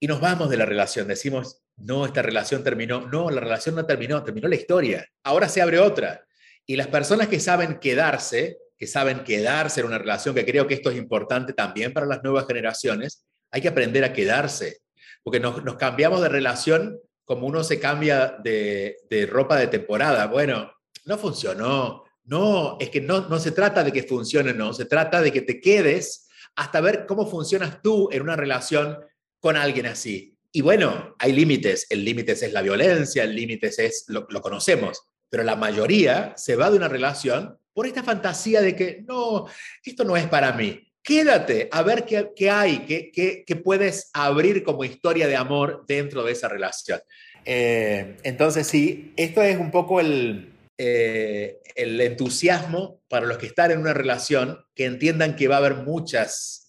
y 0.00 0.08
nos 0.08 0.20
vamos 0.20 0.50
de 0.50 0.56
la 0.56 0.66
relación, 0.66 1.06
decimos, 1.06 1.62
no, 1.80 2.06
esta 2.06 2.22
relación 2.22 2.62
terminó, 2.62 3.00
no, 3.06 3.30
la 3.30 3.40
relación 3.40 3.74
no 3.74 3.86
terminó, 3.86 4.22
terminó 4.22 4.48
la 4.48 4.56
historia, 4.56 5.06
ahora 5.24 5.48
se 5.48 5.62
abre 5.62 5.78
otra. 5.78 6.24
Y 6.66 6.76
las 6.76 6.88
personas 6.88 7.28
que 7.28 7.40
saben 7.40 7.78
quedarse, 7.78 8.58
que 8.76 8.86
saben 8.86 9.24
quedarse 9.24 9.80
en 9.80 9.86
una 9.86 9.98
relación, 9.98 10.34
que 10.34 10.44
creo 10.44 10.66
que 10.66 10.74
esto 10.74 10.90
es 10.90 10.96
importante 10.96 11.52
también 11.52 11.92
para 11.92 12.06
las 12.06 12.22
nuevas 12.22 12.46
generaciones, 12.46 13.24
hay 13.50 13.60
que 13.60 13.68
aprender 13.68 14.04
a 14.04 14.12
quedarse, 14.12 14.78
porque 15.22 15.40
nos, 15.40 15.60
cambiamos 15.76 16.22
de 16.22 16.28
relación 16.28 16.98
como 17.24 17.46
uno 17.46 17.62
se 17.64 17.78
cambia 17.78 18.36
de, 18.42 18.96
ropa 19.30 19.56
de 19.56 19.68
temporada. 19.68 20.26
Bueno, 20.26 20.72
no 21.04 21.18
funcionó. 21.18 22.04
No, 22.24 22.76
es 22.78 22.90
que 22.90 23.00
no, 23.00 23.38
se 23.38 23.52
trata 23.52 23.82
de 23.82 23.92
que 23.92 24.04
funcione, 24.04 24.52
no, 24.52 24.72
se 24.72 24.84
trata 24.84 25.20
de 25.20 25.32
que 25.32 25.42
te 25.42 25.60
quedes 25.60 26.28
hasta 26.54 26.80
ver 26.80 27.06
cómo 27.06 27.26
funcionas 27.26 27.82
tú 27.82 28.08
en 28.12 28.22
una 28.22 28.36
relación 28.36 28.98
con 29.40 29.56
alguien 29.56 29.86
así. 29.86 30.29
Y 30.52 30.60
bueno, 30.62 31.14
hay 31.18 31.32
límites. 31.32 31.86
El 31.90 32.04
límite 32.04 32.32
es 32.32 32.52
la 32.52 32.62
violencia, 32.62 33.24
el 33.24 33.34
límite 33.34 33.68
es, 33.68 34.04
lo, 34.08 34.26
lo, 34.28 34.40
conocemos, 34.40 35.02
pero 35.28 35.42
la 35.42 35.56
mayoría 35.56 36.34
se 36.36 36.56
va 36.56 36.70
de 36.70 36.76
una 36.76 36.88
relación 36.88 37.58
por 37.72 37.86
esta 37.86 38.02
fantasía 38.02 38.60
de 38.60 38.74
que 38.74 39.04
no, 39.06 39.46
esto 39.84 40.04
no 40.04 40.16
es 40.16 40.26
para 40.26 40.52
mí 40.52 40.90
quédate 41.02 41.68
a 41.72 41.82
ver 41.82 42.04
qué, 42.04 42.50
hay, 42.50 42.86
qué, 42.86 43.56
puedes 43.56 44.10
abrir 44.12 44.62
como 44.62 44.84
historia 44.84 45.26
de 45.26 45.36
amor 45.36 45.84
dentro 45.86 46.24
de 46.24 46.32
esa 46.32 46.48
relación. 46.48 47.00
Eh, 47.44 48.16
entonces, 48.22 48.66
sí, 48.66 49.12
esto 49.16 49.42
es 49.42 49.58
un 49.58 49.70
poco 49.70 50.00
eh, 50.00 51.60
el 51.74 52.00
entusiasmo 52.00 53.00
para 53.08 53.26
los 53.26 53.38
que 53.38 53.46
están 53.46 53.70
en 53.70 53.78
una 53.78 53.94
relación, 53.94 54.64
que 54.74 54.84
entiendan 54.84 55.36
que 55.36 55.48
va 55.48 55.56
a 55.56 55.58
haber 55.58 55.76
muchas, 55.76 56.59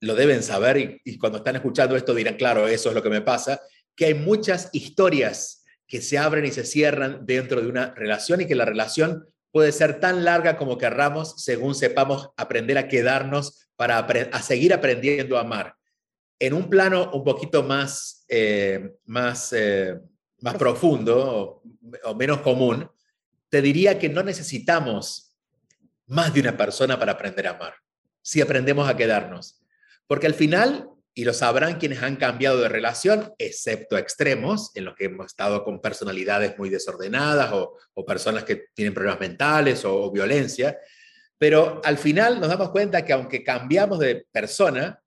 lo 0.00 0.14
deben 0.14 0.42
saber 0.42 0.76
y, 0.76 1.00
y 1.04 1.18
cuando 1.18 1.38
están 1.38 1.56
escuchando 1.56 1.96
esto 1.96 2.14
dirán, 2.14 2.36
claro, 2.36 2.68
eso 2.68 2.88
es 2.88 2.94
lo 2.94 3.02
que 3.02 3.10
me 3.10 3.20
pasa, 3.22 3.60
que 3.94 4.06
hay 4.06 4.14
muchas 4.14 4.70
historias 4.72 5.64
que 5.86 6.02
se 6.02 6.18
abren 6.18 6.44
y 6.44 6.50
se 6.50 6.64
cierran 6.64 7.24
dentro 7.26 7.60
de 7.60 7.68
una 7.68 7.94
relación 7.94 8.40
y 8.40 8.46
que 8.46 8.54
la 8.54 8.64
relación 8.64 9.26
puede 9.56 9.72
ser 9.72 10.00
tan 10.00 10.24
larga 10.24 10.56
como 10.56 10.76
querramos 10.76 11.42
según 11.42 11.74
sepamos 11.74 12.28
aprender 12.36 12.76
a 12.76 12.88
quedarnos 12.88 13.70
para 13.76 13.98
a 13.98 14.42
seguir 14.42 14.74
aprendiendo 14.74 15.38
a 15.38 15.40
amar. 15.40 15.76
En 16.38 16.52
un 16.52 16.68
plano 16.68 17.10
un 17.12 17.24
poquito 17.24 17.62
más, 17.62 18.26
eh, 18.28 18.96
más, 19.06 19.54
eh, 19.54 19.98
más 20.40 20.56
profundo 20.56 21.62
o, 22.04 22.14
menos 22.14 22.40
común, 22.40 22.90
te 23.48 23.62
diría 23.62 23.98
que 23.98 24.10
no 24.10 24.22
necesitamos 24.22 25.34
más 26.06 26.34
de 26.34 26.40
una 26.40 26.56
persona 26.56 26.98
para 26.98 27.12
aprender 27.12 27.46
a 27.46 27.52
amar, 27.52 27.74
si 28.20 28.42
aprendemos 28.42 28.86
a 28.86 28.96
quedarnos. 28.96 29.62
Porque 30.06 30.26
al 30.26 30.34
final, 30.34 30.90
y 31.14 31.24
lo 31.24 31.32
sabrán 31.32 31.78
quienes 31.78 32.02
han 32.02 32.16
cambiado 32.16 32.60
de 32.60 32.68
relación, 32.68 33.32
excepto 33.38 33.98
extremos, 33.98 34.70
en 34.74 34.84
los 34.84 34.94
que 34.94 35.06
hemos 35.06 35.26
estado 35.26 35.64
con 35.64 35.80
personalidades 35.80 36.58
muy 36.58 36.70
desordenadas 36.70 37.52
o, 37.52 38.06
personas 38.06 38.44
que 38.44 38.66
tienen 38.74 38.94
problemas 38.94 39.20
mentales 39.20 39.84
o, 39.84 40.02
o 40.02 40.12
violencia, 40.12 40.78
pero 41.38 41.80
al 41.84 41.98
final 41.98 42.40
nos 42.40 42.48
damos 42.48 42.70
cuenta 42.70 43.04
que 43.04 43.12
aunque 43.12 43.42
cambiamos 43.42 43.98
de 43.98 44.26
persona, 44.30 45.02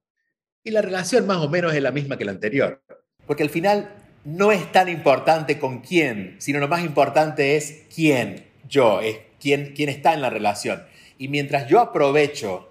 y 0.64 0.72
la 0.72 0.82
relación 0.82 1.26
más 1.26 1.38
o 1.38 1.50
menos 1.50 1.74
es 1.74 1.82
la 1.82 1.92
misma 1.92 2.18
que 2.18 2.26
la 2.26 2.32
anterior. 2.32 2.84
Porque 3.26 3.44
al 3.44 3.50
final 3.50 3.96
no 4.26 4.52
es 4.52 4.72
tan 4.72 4.90
importante 4.90 5.60
con 5.60 5.80
quién, 5.80 6.36
sino 6.40 6.60
lo 6.60 6.68
más 6.68 6.84
importante 6.84 7.56
es 7.56 7.86
quién, 7.94 8.46
yo, 8.68 9.02
es 9.02 9.18
quién, 9.40 9.74
quién 9.76 9.90
está 9.90 10.14
en 10.14 10.22
la 10.22 10.30
relación. 10.30 10.84
Y 11.18 11.28
mientras 11.28 11.68
yo 11.68 11.80
aprovecho 11.80 12.69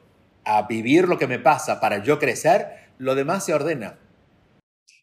a 0.49 0.63
vivir 0.63 1.07
lo 1.07 1.19
que 1.19 1.27
me 1.27 1.39
pasa 1.39 1.79
para 1.79 2.03
yo 2.03 2.19
crecer, 2.19 2.69
lo 2.97 3.15
demás 3.15 3.45
se 3.45 3.53
ordena. 3.53 3.99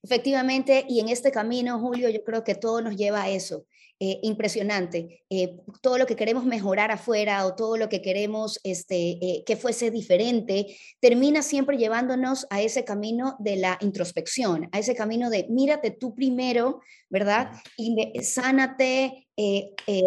Efectivamente, 0.01 0.85
y 0.89 0.99
en 0.99 1.09
este 1.09 1.31
camino, 1.31 1.79
Julio, 1.79 2.09
yo 2.09 2.23
creo 2.23 2.43
que 2.43 2.55
todo 2.55 2.81
nos 2.81 2.95
lleva 2.95 3.21
a 3.21 3.29
eso. 3.29 3.65
Eh, 3.97 4.19
impresionante. 4.23 5.23
Eh, 5.29 5.55
todo 5.81 5.97
lo 5.97 6.05
que 6.05 6.17
queremos 6.17 6.43
mejorar 6.43 6.91
afuera 6.91 7.45
o 7.45 7.55
todo 7.55 7.77
lo 7.77 7.87
que 7.87 8.01
queremos 8.01 8.59
este, 8.65 9.11
eh, 9.21 9.43
que 9.45 9.55
fuese 9.55 9.89
diferente, 9.89 10.75
termina 10.99 11.41
siempre 11.41 11.77
llevándonos 11.77 12.45
a 12.49 12.61
ese 12.61 12.83
camino 12.83 13.37
de 13.39 13.55
la 13.55 13.77
introspección, 13.79 14.67
a 14.73 14.79
ese 14.79 14.95
camino 14.95 15.29
de 15.29 15.47
mírate 15.49 15.91
tú 15.91 16.13
primero, 16.13 16.81
¿verdad? 17.09 17.51
Y 17.77 17.95
sánate, 18.21 19.29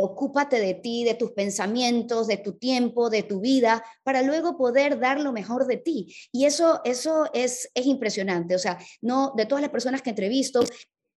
ocúpate 0.02 0.60
de 0.60 0.74
ti, 0.74 1.04
de 1.04 1.14
tus 1.14 1.32
pensamientos, 1.32 2.26
de 2.26 2.36
tu 2.36 2.58
tiempo, 2.58 3.08
de 3.08 3.22
tu 3.22 3.40
vida, 3.40 3.82
para 4.02 4.20
luego 4.20 4.58
poder 4.58 5.00
dar 5.00 5.18
lo 5.18 5.32
mejor 5.32 5.66
de 5.66 5.78
ti. 5.78 6.14
Y 6.30 6.44
eso, 6.44 6.82
eso 6.84 7.30
es, 7.32 7.70
es 7.72 7.86
impresionante. 7.86 8.54
O 8.54 8.58
sea, 8.58 8.78
no, 9.00 9.32
de 9.34 9.46
todas 9.46 9.62
las 9.62 9.70
personas 9.70 10.02
que 10.02 10.10
entrevisto, 10.10 10.62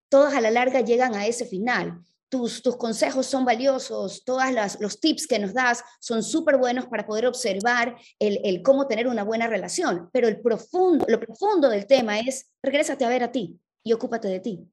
todas 0.07 0.33
a 0.33 0.39
la 0.39 0.51
larga 0.51 0.79
llegan 0.79 1.15
a 1.15 1.27
ese 1.27 1.45
final 1.45 2.01
tus, 2.31 2.61
consejos 2.77 3.25
son 3.25 3.43
valiosos, 3.43 4.23
todos 4.23 4.43
los 4.79 4.99
tips 5.01 5.27
que 5.27 5.37
nos 5.37 5.53
das 5.53 5.83
son 5.99 6.23
súper 6.23 6.55
buenos 6.55 6.85
para 6.85 7.05
poder 7.05 7.27
observar 7.27 7.97
el, 8.19 8.61
cómo 8.63 8.87
tener 8.87 9.07
una 9.07 9.23
buena 9.23 9.47
relación, 9.47 10.09
pero 10.13 10.29
el 10.29 10.39
profundo, 10.39 11.05
lo 11.09 11.19
profundo 11.19 11.69
del 11.69 11.85
tema 11.85 12.21
es, 12.21 12.49
regrésate 12.63 13.03
a 13.03 13.09
ver 13.09 13.23
a 13.23 13.31
ti 13.33 13.59
y 13.83 13.91
ocúpate 13.91 14.29
de 14.29 14.39
ti. 14.39 14.65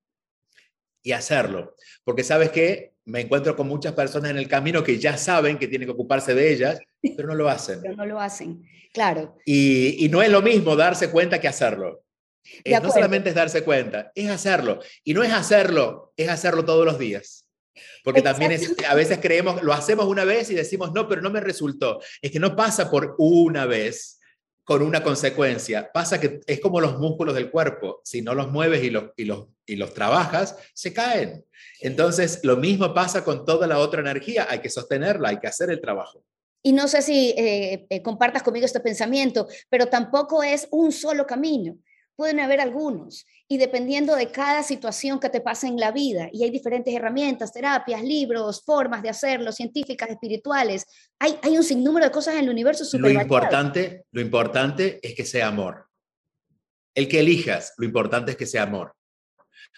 Y 1.03 1.11
hacerlo, 1.11 1.75
porque 2.05 2.23
sabes 2.23 2.51
que 2.51 2.95
me 3.05 3.23
encuentro 3.23 3.57
con 3.57 3.67
muchas 3.67 3.93
personas 3.93 4.31
en 4.31 4.39
el 4.39 4.47
camino 4.47 4.85
que 4.85 4.99
ya 4.99 5.17
saben 5.17 5.59
que 5.59 5.67
tienen 5.67 5.89
que 5.89 5.95
ocuparse 5.95 6.35
de 6.35 6.53
ellas, 6.53 6.79
pero 7.17 7.27
no 7.27 7.35
lo 7.35 7.49
hacen. 7.49 7.81
Pero 7.83 7.97
no 7.97 8.07
lo 8.07 8.21
hacen, 8.21 8.63
claro. 8.93 9.37
Y, 9.45 10.09
no 10.13 10.23
es 10.23 10.31
lo 10.31 10.43
mismo 10.43 10.77
darse 10.77 11.11
cuenta 11.11 11.41
que 11.41 11.49
hacerlo. 11.49 12.05
no 12.65 12.93
solamente 12.93 13.31
es 13.31 13.35
darse 13.35 13.65
cuenta, 13.65 14.13
es 14.15 14.31
hacerlo. 14.31 14.81
Y 15.03 15.13
no 15.13 15.25
es 15.25 15.33
hacerlo, 15.33 16.13
es 16.17 16.29
hacerlo 16.29 16.65
todos 16.65 16.85
los 16.85 17.01
días. 17.01 17.48
Porque 18.05 18.23
también 18.23 18.53
es, 18.53 18.75
a 18.89 18.95
veces 18.95 19.19
creemos, 19.21 19.63
lo 19.63 19.73
hacemos 19.73 20.07
una 20.07 20.25
vez 20.25 20.51
y 20.51 20.55
decimos, 20.55 20.93
no, 20.93 21.09
pero 21.09 21.21
no 21.21 21.31
me 21.31 21.41
resultó. 21.41 22.01
Es 22.23 22.31
que 22.31 22.41
no 22.41 22.57
pasa 22.57 22.91
por 22.91 23.15
una 23.19 23.67
vez 23.67 24.19
con 24.65 24.83
una 24.83 25.03
consecuencia. 25.03 25.91
Pasa 25.93 26.21
que 26.21 26.41
es 26.47 26.61
como 26.61 26.81
los 26.81 26.99
músculos 26.99 27.35
del 27.35 27.51
cuerpo. 27.51 28.03
Si 28.05 28.21
no 28.21 28.35
los 28.35 28.51
mueves 28.51 28.85
y 28.85 28.91
los, 28.91 29.05
y 29.17 29.25
los, 29.25 29.47
y 29.67 29.77
los 29.77 29.95
trabajas, 29.95 30.57
se 30.75 30.93
caen. 30.93 31.45
Entonces, 31.81 32.41
lo 32.43 32.57
mismo 32.57 32.93
pasa 32.93 33.25
con 33.25 33.45
toda 33.47 33.67
la 33.67 33.79
otra 33.79 34.01
energía. 34.01 34.47
Hay 34.51 34.59
que 34.59 34.69
sostenerla, 34.69 35.31
hay 35.31 35.39
que 35.39 35.47
hacer 35.47 35.71
el 35.71 35.81
trabajo. 35.81 36.23
Y 36.63 36.73
no 36.73 36.87
sé 36.89 37.03
si 37.03 37.31
eh, 37.31 37.87
eh, 37.89 38.03
compartas 38.03 38.43
conmigo 38.43 38.67
este 38.67 38.81
pensamiento, 38.81 39.49
pero 39.71 39.87
tampoco 39.87 40.43
es 40.43 40.69
un 40.71 40.93
solo 40.93 41.27
camino 41.27 41.79
pueden 42.19 42.41
haber 42.41 42.61
algunos 42.61 43.25
y 43.47 43.59
dependiendo 43.59 44.17
de 44.17 44.33
cada 44.33 44.65
situación 44.65 45.21
que 45.21 45.29
te 45.29 45.41
pase 45.41 45.69
en 45.69 45.77
la 45.79 45.93
vida, 45.93 46.29
y 46.33 46.43
hay 46.43 46.51
diferentes 46.51 46.93
herramientas, 46.93 47.53
terapias, 47.53 48.03
libros, 48.03 48.65
formas 48.65 49.05
de 49.05 49.09
hacerlo, 49.09 49.53
científicas, 49.53 50.11
espirituales, 50.11 50.85
hay, 51.21 51.39
hay 51.43 51.57
un 51.57 51.63
sinnúmero 51.63 52.07
de 52.07 52.11
cosas 52.11 52.35
en 52.35 52.41
el 52.41 52.51
universo. 52.51 52.85
Lo 52.99 53.09
importante, 53.09 54.05
lo 54.11 54.21
importante 54.21 54.99
es 55.01 55.15
que 55.15 55.25
sea 55.25 55.47
amor. 55.47 55.87
El 56.93 57.07
que 57.07 57.21
elijas, 57.21 57.75
lo 57.79 57.87
importante 57.87 58.33
es 58.33 58.37
que 58.37 58.47
sea 58.47 58.65
amor. 58.65 58.97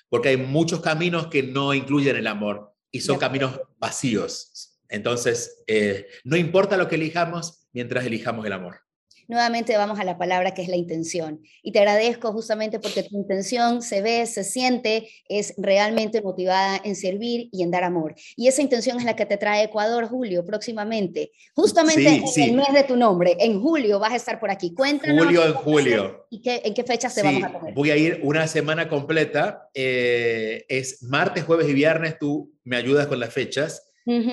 Porque 0.08 0.30
hay 0.30 0.38
muchos 0.38 0.80
caminos 0.80 1.26
que 1.26 1.42
no 1.42 1.74
incluyen 1.74 2.16
el 2.16 2.26
amor 2.26 2.72
y 2.90 3.02
son 3.02 3.18
caminos 3.18 3.60
vacíos. 3.76 4.78
Entonces, 4.88 5.62
eh, 5.66 6.06
no 6.24 6.38
importa 6.38 6.78
lo 6.78 6.88
que 6.88 6.94
elijamos 6.94 7.66
mientras 7.70 8.06
elijamos 8.06 8.46
el 8.46 8.54
amor 8.54 8.80
nuevamente 9.28 9.76
vamos 9.76 9.98
a 10.00 10.04
la 10.04 10.18
palabra 10.18 10.52
que 10.54 10.62
es 10.62 10.68
la 10.68 10.76
intención. 10.76 11.40
Y 11.62 11.72
te 11.72 11.78
agradezco 11.78 12.32
justamente 12.32 12.78
porque 12.78 13.02
tu 13.02 13.16
intención 13.16 13.82
se 13.82 14.02
ve, 14.02 14.26
se 14.26 14.44
siente, 14.44 15.08
es 15.28 15.54
realmente 15.56 16.22
motivada 16.22 16.80
en 16.84 16.96
servir 16.96 17.48
y 17.52 17.62
en 17.62 17.70
dar 17.70 17.84
amor. 17.84 18.14
Y 18.36 18.48
esa 18.48 18.62
intención 18.62 18.98
es 18.98 19.04
la 19.04 19.16
que 19.16 19.26
te 19.26 19.36
trae 19.36 19.64
Ecuador, 19.64 20.06
Julio, 20.08 20.44
próximamente. 20.44 21.32
Justamente 21.54 22.22
en 22.36 22.42
el 22.42 22.56
mes 22.56 22.72
de 22.72 22.84
tu 22.84 22.96
nombre, 22.96 23.36
en 23.40 23.60
julio 23.60 23.98
vas 23.98 24.12
a 24.12 24.16
estar 24.16 24.40
por 24.40 24.50
aquí. 24.50 24.74
Cuéntanos. 24.74 25.24
Julio 25.24 25.44
en 25.44 25.54
julio. 25.54 26.26
¿Y 26.30 26.40
qué, 26.40 26.62
en 26.64 26.74
qué 26.74 26.84
fechas 26.84 27.14
te 27.14 27.22
vamos 27.22 27.42
a 27.42 27.52
tener? 27.52 27.74
Voy 27.74 27.90
a 27.90 27.96
ir 27.96 28.20
una 28.22 28.46
semana 28.46 28.88
completa. 28.88 29.68
Eh, 29.74 30.64
es 30.68 31.02
martes, 31.02 31.44
jueves 31.44 31.68
y 31.68 31.74
viernes. 31.74 32.18
Tú 32.18 32.52
me 32.64 32.76
ayudas 32.76 33.06
con 33.06 33.20
las 33.20 33.32
fechas. 33.32 33.86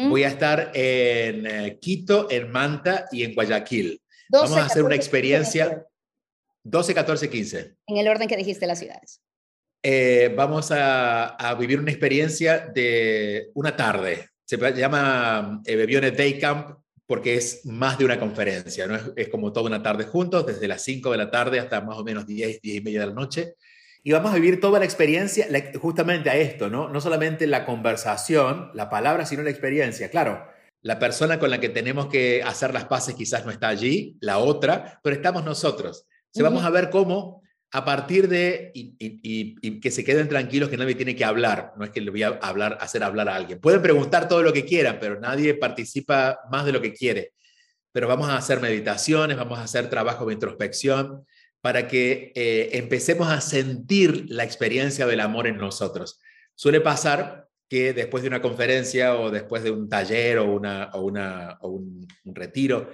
Voy 0.09 0.23
a 0.23 0.29
estar 0.29 0.71
en 0.73 1.45
eh, 1.45 1.77
Quito, 1.79 2.27
en 2.31 2.49
Manta 2.51 3.05
y 3.11 3.23
en 3.23 3.35
Guayaquil. 3.35 4.01
Vamos 4.30 4.57
a 4.57 4.65
hacer 4.65 4.84
una 4.84 4.95
experiencia 4.95 5.86
12, 6.63 6.93
14, 6.93 7.30
15. 7.30 7.75
En 7.88 7.97
el 7.97 8.07
orden 8.07 8.28
que 8.28 8.38
dijiste 8.38 8.67
las 8.67 8.80
ciudades. 8.80 9.21
Eh, 9.84 10.34
vamos 10.36 10.69
a, 10.71 11.55
vivir 11.57 11.80
una 11.80 11.91
experiencia 11.91 12.67
de 12.73 13.51
una 13.53 13.75
tarde. 13.75 14.30
Se 14.43 14.57
llama 14.73 15.61
eh, 15.65 15.75
Bebione 15.75 16.11
Day 16.11 16.39
Camp 16.39 16.78
porque 17.05 17.36
es 17.36 17.65
más 17.65 17.97
de 17.97 18.03
una 18.03 18.19
conferencia, 18.19 18.86
¿no? 18.86 18.99
Es, 19.15 19.30
como 19.30 19.53
toda 19.53 19.67
una 19.67 19.82
tarde 19.82 20.03
juntos, 20.03 20.45
desde 20.45 20.67
las 20.67 20.84
5 20.84 21.11
de 21.11 21.17
la 21.17 21.32
tarde 21.32 21.59
hasta 21.59 21.80
más 21.80 21.97
o 21.97 22.03
menos 22.03 22.28
10, 22.28 22.61
10 22.61 22.78
y 22.78 22.82
media 22.82 22.99
de 22.99 23.07
la 23.07 23.13
noche. 23.13 23.53
Y 24.03 24.11
vamos 24.11 24.32
a 24.32 24.36
vivir 24.36 24.59
toda 24.59 24.80
la 24.80 24.86
experiencia 24.86 25.47
justamente 25.80 26.30
a 26.30 26.36
esto, 26.36 26.69
¿no? 26.69 26.89
No 26.89 26.99
solamente 26.99 27.47
la 27.47 27.65
conversación, 27.65 28.71
la 28.73 28.89
palabra, 28.89 29.25
sino 29.25 29.41
la 29.41 29.49
experiencia. 29.49 30.09
Claro, 30.09 30.45
la 30.88 30.99
persona 30.99 31.38
con 31.38 31.49
la 31.49 31.59
que 31.59 31.67
tenemos 31.67 32.07
que 32.07 32.41
hacer 32.41 32.73
las 32.73 32.85
paces 32.85 33.13
quizás 33.13 33.43
no 33.43 33.51
está 33.51 33.67
allí, 33.67 34.15
la 34.21 34.38
otra, 34.38 35.01
pero 35.03 35.17
estamos 35.17 35.43
nosotros. 35.43 36.07
Se 36.31 36.41
vamos 36.41 36.63
a 36.63 36.69
ver 36.69 36.89
cómo 36.89 37.41
a 37.73 37.83
partir 37.83 38.29
de, 38.29 38.71
y, 38.73 39.81
que 39.81 39.91
se 39.91 40.05
queden 40.05 40.29
tranquilos 40.29 40.69
que 40.69 40.77
nadie 40.77 40.95
tiene 40.95 41.13
que 41.13 41.25
hablar, 41.25 41.73
no 41.75 41.83
es 41.83 41.91
que 41.91 41.99
le 41.99 42.09
voy 42.09 42.23
a 42.23 42.39
hablar, 42.41 42.77
hacer 42.79 43.03
hablar 43.03 43.27
a 43.27 43.35
alguien. 43.35 43.59
Pueden 43.59 43.81
preguntar 43.81 44.29
todo 44.29 44.41
lo 44.41 44.53
que 44.53 44.63
quieran, 44.63 44.97
pero 45.01 45.19
nadie 45.19 45.55
participa 45.55 46.39
más 46.49 46.65
de 46.65 46.71
lo 46.71 46.79
que 46.79 46.93
quiere. 46.93 47.33
Pero 47.91 48.07
vamos 48.07 48.29
a 48.29 48.38
hacer 48.38 48.61
meditaciones, 48.61 49.35
vamos 49.35 49.59
a 49.59 49.63
hacer 49.63 49.89
trabajo 49.89 50.25
de 50.25 50.35
introspección 50.35 51.25
para 51.59 51.89
que 51.89 52.31
eh, 52.33 52.69
empecemos 52.77 53.27
a 53.27 53.41
sentir 53.41 54.27
la 54.29 54.45
experiencia 54.45 55.05
del 55.05 55.19
amor 55.19 55.47
en 55.47 55.57
nosotros. 55.57 56.21
Suele 56.55 56.79
pasar 56.79 57.47
que 57.70 57.93
después 57.93 58.24
de 58.24 58.30
una 58.30 58.41
conferencia 58.41 59.15
o 59.15 59.30
después 59.30 59.63
de 59.63 59.72
un 59.72 59.89
taller 59.89 60.39
o, 60.39 60.45
una, 60.45 60.89
o, 60.93 61.01
una, 61.01 61.57
o 61.61 61.70
un, 61.70 62.07
retiro, 62.26 62.89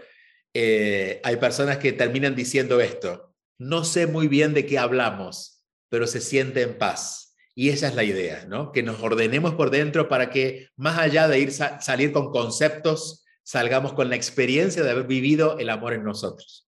eh, 0.54 1.20
hay 1.24 1.38
personas 1.38 1.78
que 1.78 1.94
terminan 1.94 2.36
diciendo 2.36 2.80
esto, 2.82 3.36
no 3.58 3.84
sé 3.84 4.08
muy 4.08 4.28
bien 4.28 4.54
de 4.54 4.66
qué 4.66 4.80
hablamos, 4.80 5.64
pero 5.90 6.08
se 6.08 6.22
siente 6.22 6.62
en 6.62 6.78
paz. 6.78 7.36
Y 7.56 7.70
esa 7.70 7.88
es 7.88 7.96
la 7.96 8.04
idea, 8.04 8.46
¿no? 8.48 8.72
Que 8.72 8.82
nos 8.82 9.00
ordenemos 9.02 9.54
por 9.54 9.70
dentro 9.70 10.10
para 10.10 10.32
que 10.32 10.70
más 10.76 10.98
allá 10.98 11.28
de 11.28 11.40
ir 11.40 11.52
salir 11.52 12.12
con 12.12 12.32
conceptos, 12.32 13.24
salgamos 13.44 13.94
con 13.94 14.10
la 14.10 14.16
experiencia 14.16 14.84
de 14.84 14.90
haber 14.90 15.06
vivido 15.06 15.60
el 15.60 15.70
amor 15.70 15.94
en 15.94 16.04
nosotros. 16.04 16.63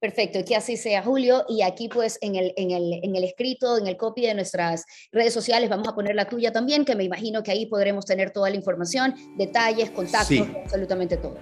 Perfecto, 0.00 0.44
que 0.44 0.54
así 0.54 0.76
sea, 0.76 1.02
Julio. 1.02 1.44
Y 1.48 1.62
aquí, 1.62 1.88
pues, 1.88 2.18
en 2.20 2.36
el, 2.36 2.52
en, 2.56 2.70
el, 2.70 3.00
en 3.02 3.16
el 3.16 3.24
escrito, 3.24 3.78
en 3.78 3.86
el 3.86 3.96
copy 3.96 4.22
de 4.22 4.34
nuestras 4.34 4.84
redes 5.10 5.34
sociales, 5.34 5.68
vamos 5.68 5.88
a 5.88 5.94
poner 5.94 6.14
la 6.14 6.28
tuya 6.28 6.52
también, 6.52 6.84
que 6.84 6.94
me 6.94 7.04
imagino 7.04 7.42
que 7.42 7.50
ahí 7.50 7.66
podremos 7.66 8.04
tener 8.06 8.30
toda 8.30 8.48
la 8.50 8.56
información, 8.56 9.14
detalles, 9.36 9.90
contactos, 9.90 10.46
absolutamente 10.64 11.16
todo. 11.16 11.38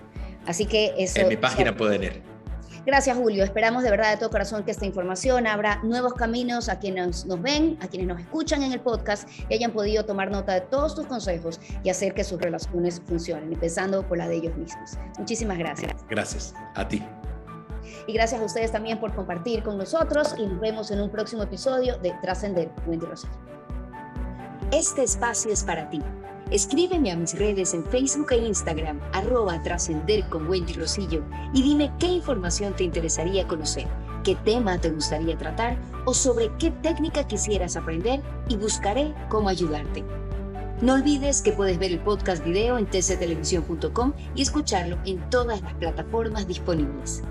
Así 0.46 0.64
que 0.64 0.94
eso. 0.96 1.20
En 1.20 1.28
mi 1.28 1.36
página 1.36 1.76
pueden 1.76 2.04
ir. 2.04 2.36
Gracias, 2.86 3.16
Julio. 3.16 3.42
Esperamos 3.42 3.82
de 3.82 3.90
verdad 3.90 4.12
de 4.12 4.16
todo 4.16 4.30
corazón 4.30 4.62
que 4.62 4.70
esta 4.70 4.86
información 4.86 5.48
abra 5.48 5.80
nuevos 5.82 6.14
caminos 6.14 6.68
a 6.68 6.78
quienes 6.78 7.26
nos 7.26 7.42
ven, 7.42 7.76
a 7.80 7.88
quienes 7.88 8.06
nos 8.06 8.20
escuchan 8.20 8.62
en 8.62 8.72
el 8.72 8.80
podcast 8.80 9.28
y 9.48 9.54
hayan 9.54 9.72
podido 9.72 10.04
tomar 10.04 10.30
nota 10.30 10.54
de 10.54 10.60
todos 10.60 10.94
tus 10.94 11.04
consejos 11.06 11.60
y 11.82 11.90
hacer 11.90 12.14
que 12.14 12.22
sus 12.22 12.40
relaciones 12.40 13.02
funcionen, 13.04 13.52
empezando 13.52 14.06
por 14.06 14.18
la 14.18 14.28
de 14.28 14.36
ellos 14.36 14.56
mismos. 14.56 14.92
Muchísimas 15.18 15.58
gracias. 15.58 15.92
Gracias. 16.08 16.54
A 16.76 16.86
ti. 16.86 17.02
Y 18.06 18.12
gracias 18.12 18.40
a 18.40 18.44
ustedes 18.44 18.72
también 18.72 18.98
por 18.98 19.14
compartir 19.14 19.62
con 19.62 19.78
nosotros 19.78 20.34
y 20.38 20.46
nos 20.46 20.60
vemos 20.60 20.90
en 20.90 21.00
un 21.00 21.10
próximo 21.10 21.42
episodio 21.42 21.98
de 21.98 22.12
Trascender 22.22 22.70
Wendy 22.86 23.06
Rosario. 23.06 23.36
Este 24.72 25.04
espacio 25.04 25.52
es 25.52 25.62
para 25.62 25.88
ti. 25.88 26.02
Escríbeme 26.50 27.10
a 27.10 27.16
mis 27.16 27.36
redes 27.36 27.74
en 27.74 27.84
Facebook 27.84 28.28
e 28.30 28.36
Instagram, 28.36 29.00
arroba 29.12 29.60
trascender 29.62 30.28
con 30.28 30.48
Wendy 30.48 30.74
Rosillo, 30.74 31.24
y 31.52 31.62
dime 31.62 31.92
qué 31.98 32.06
información 32.06 32.74
te 32.74 32.84
interesaría 32.84 33.48
conocer, 33.48 33.88
qué 34.22 34.36
tema 34.44 34.78
te 34.78 34.90
gustaría 34.90 35.36
tratar 35.36 35.76
o 36.04 36.14
sobre 36.14 36.50
qué 36.58 36.70
técnica 36.70 37.26
quisieras 37.26 37.76
aprender 37.76 38.22
y 38.48 38.56
buscaré 38.56 39.12
cómo 39.28 39.48
ayudarte. 39.48 40.04
No 40.80 40.92
olvides 40.92 41.42
que 41.42 41.52
puedes 41.52 41.78
ver 41.78 41.90
el 41.90 42.00
podcast 42.00 42.44
video 42.44 42.78
en 42.78 42.86
tctelevisión.com 42.86 44.12
y 44.34 44.42
escucharlo 44.42 44.98
en 45.04 45.18
todas 45.30 45.62
las 45.62 45.74
plataformas 45.74 46.46
disponibles. 46.46 47.22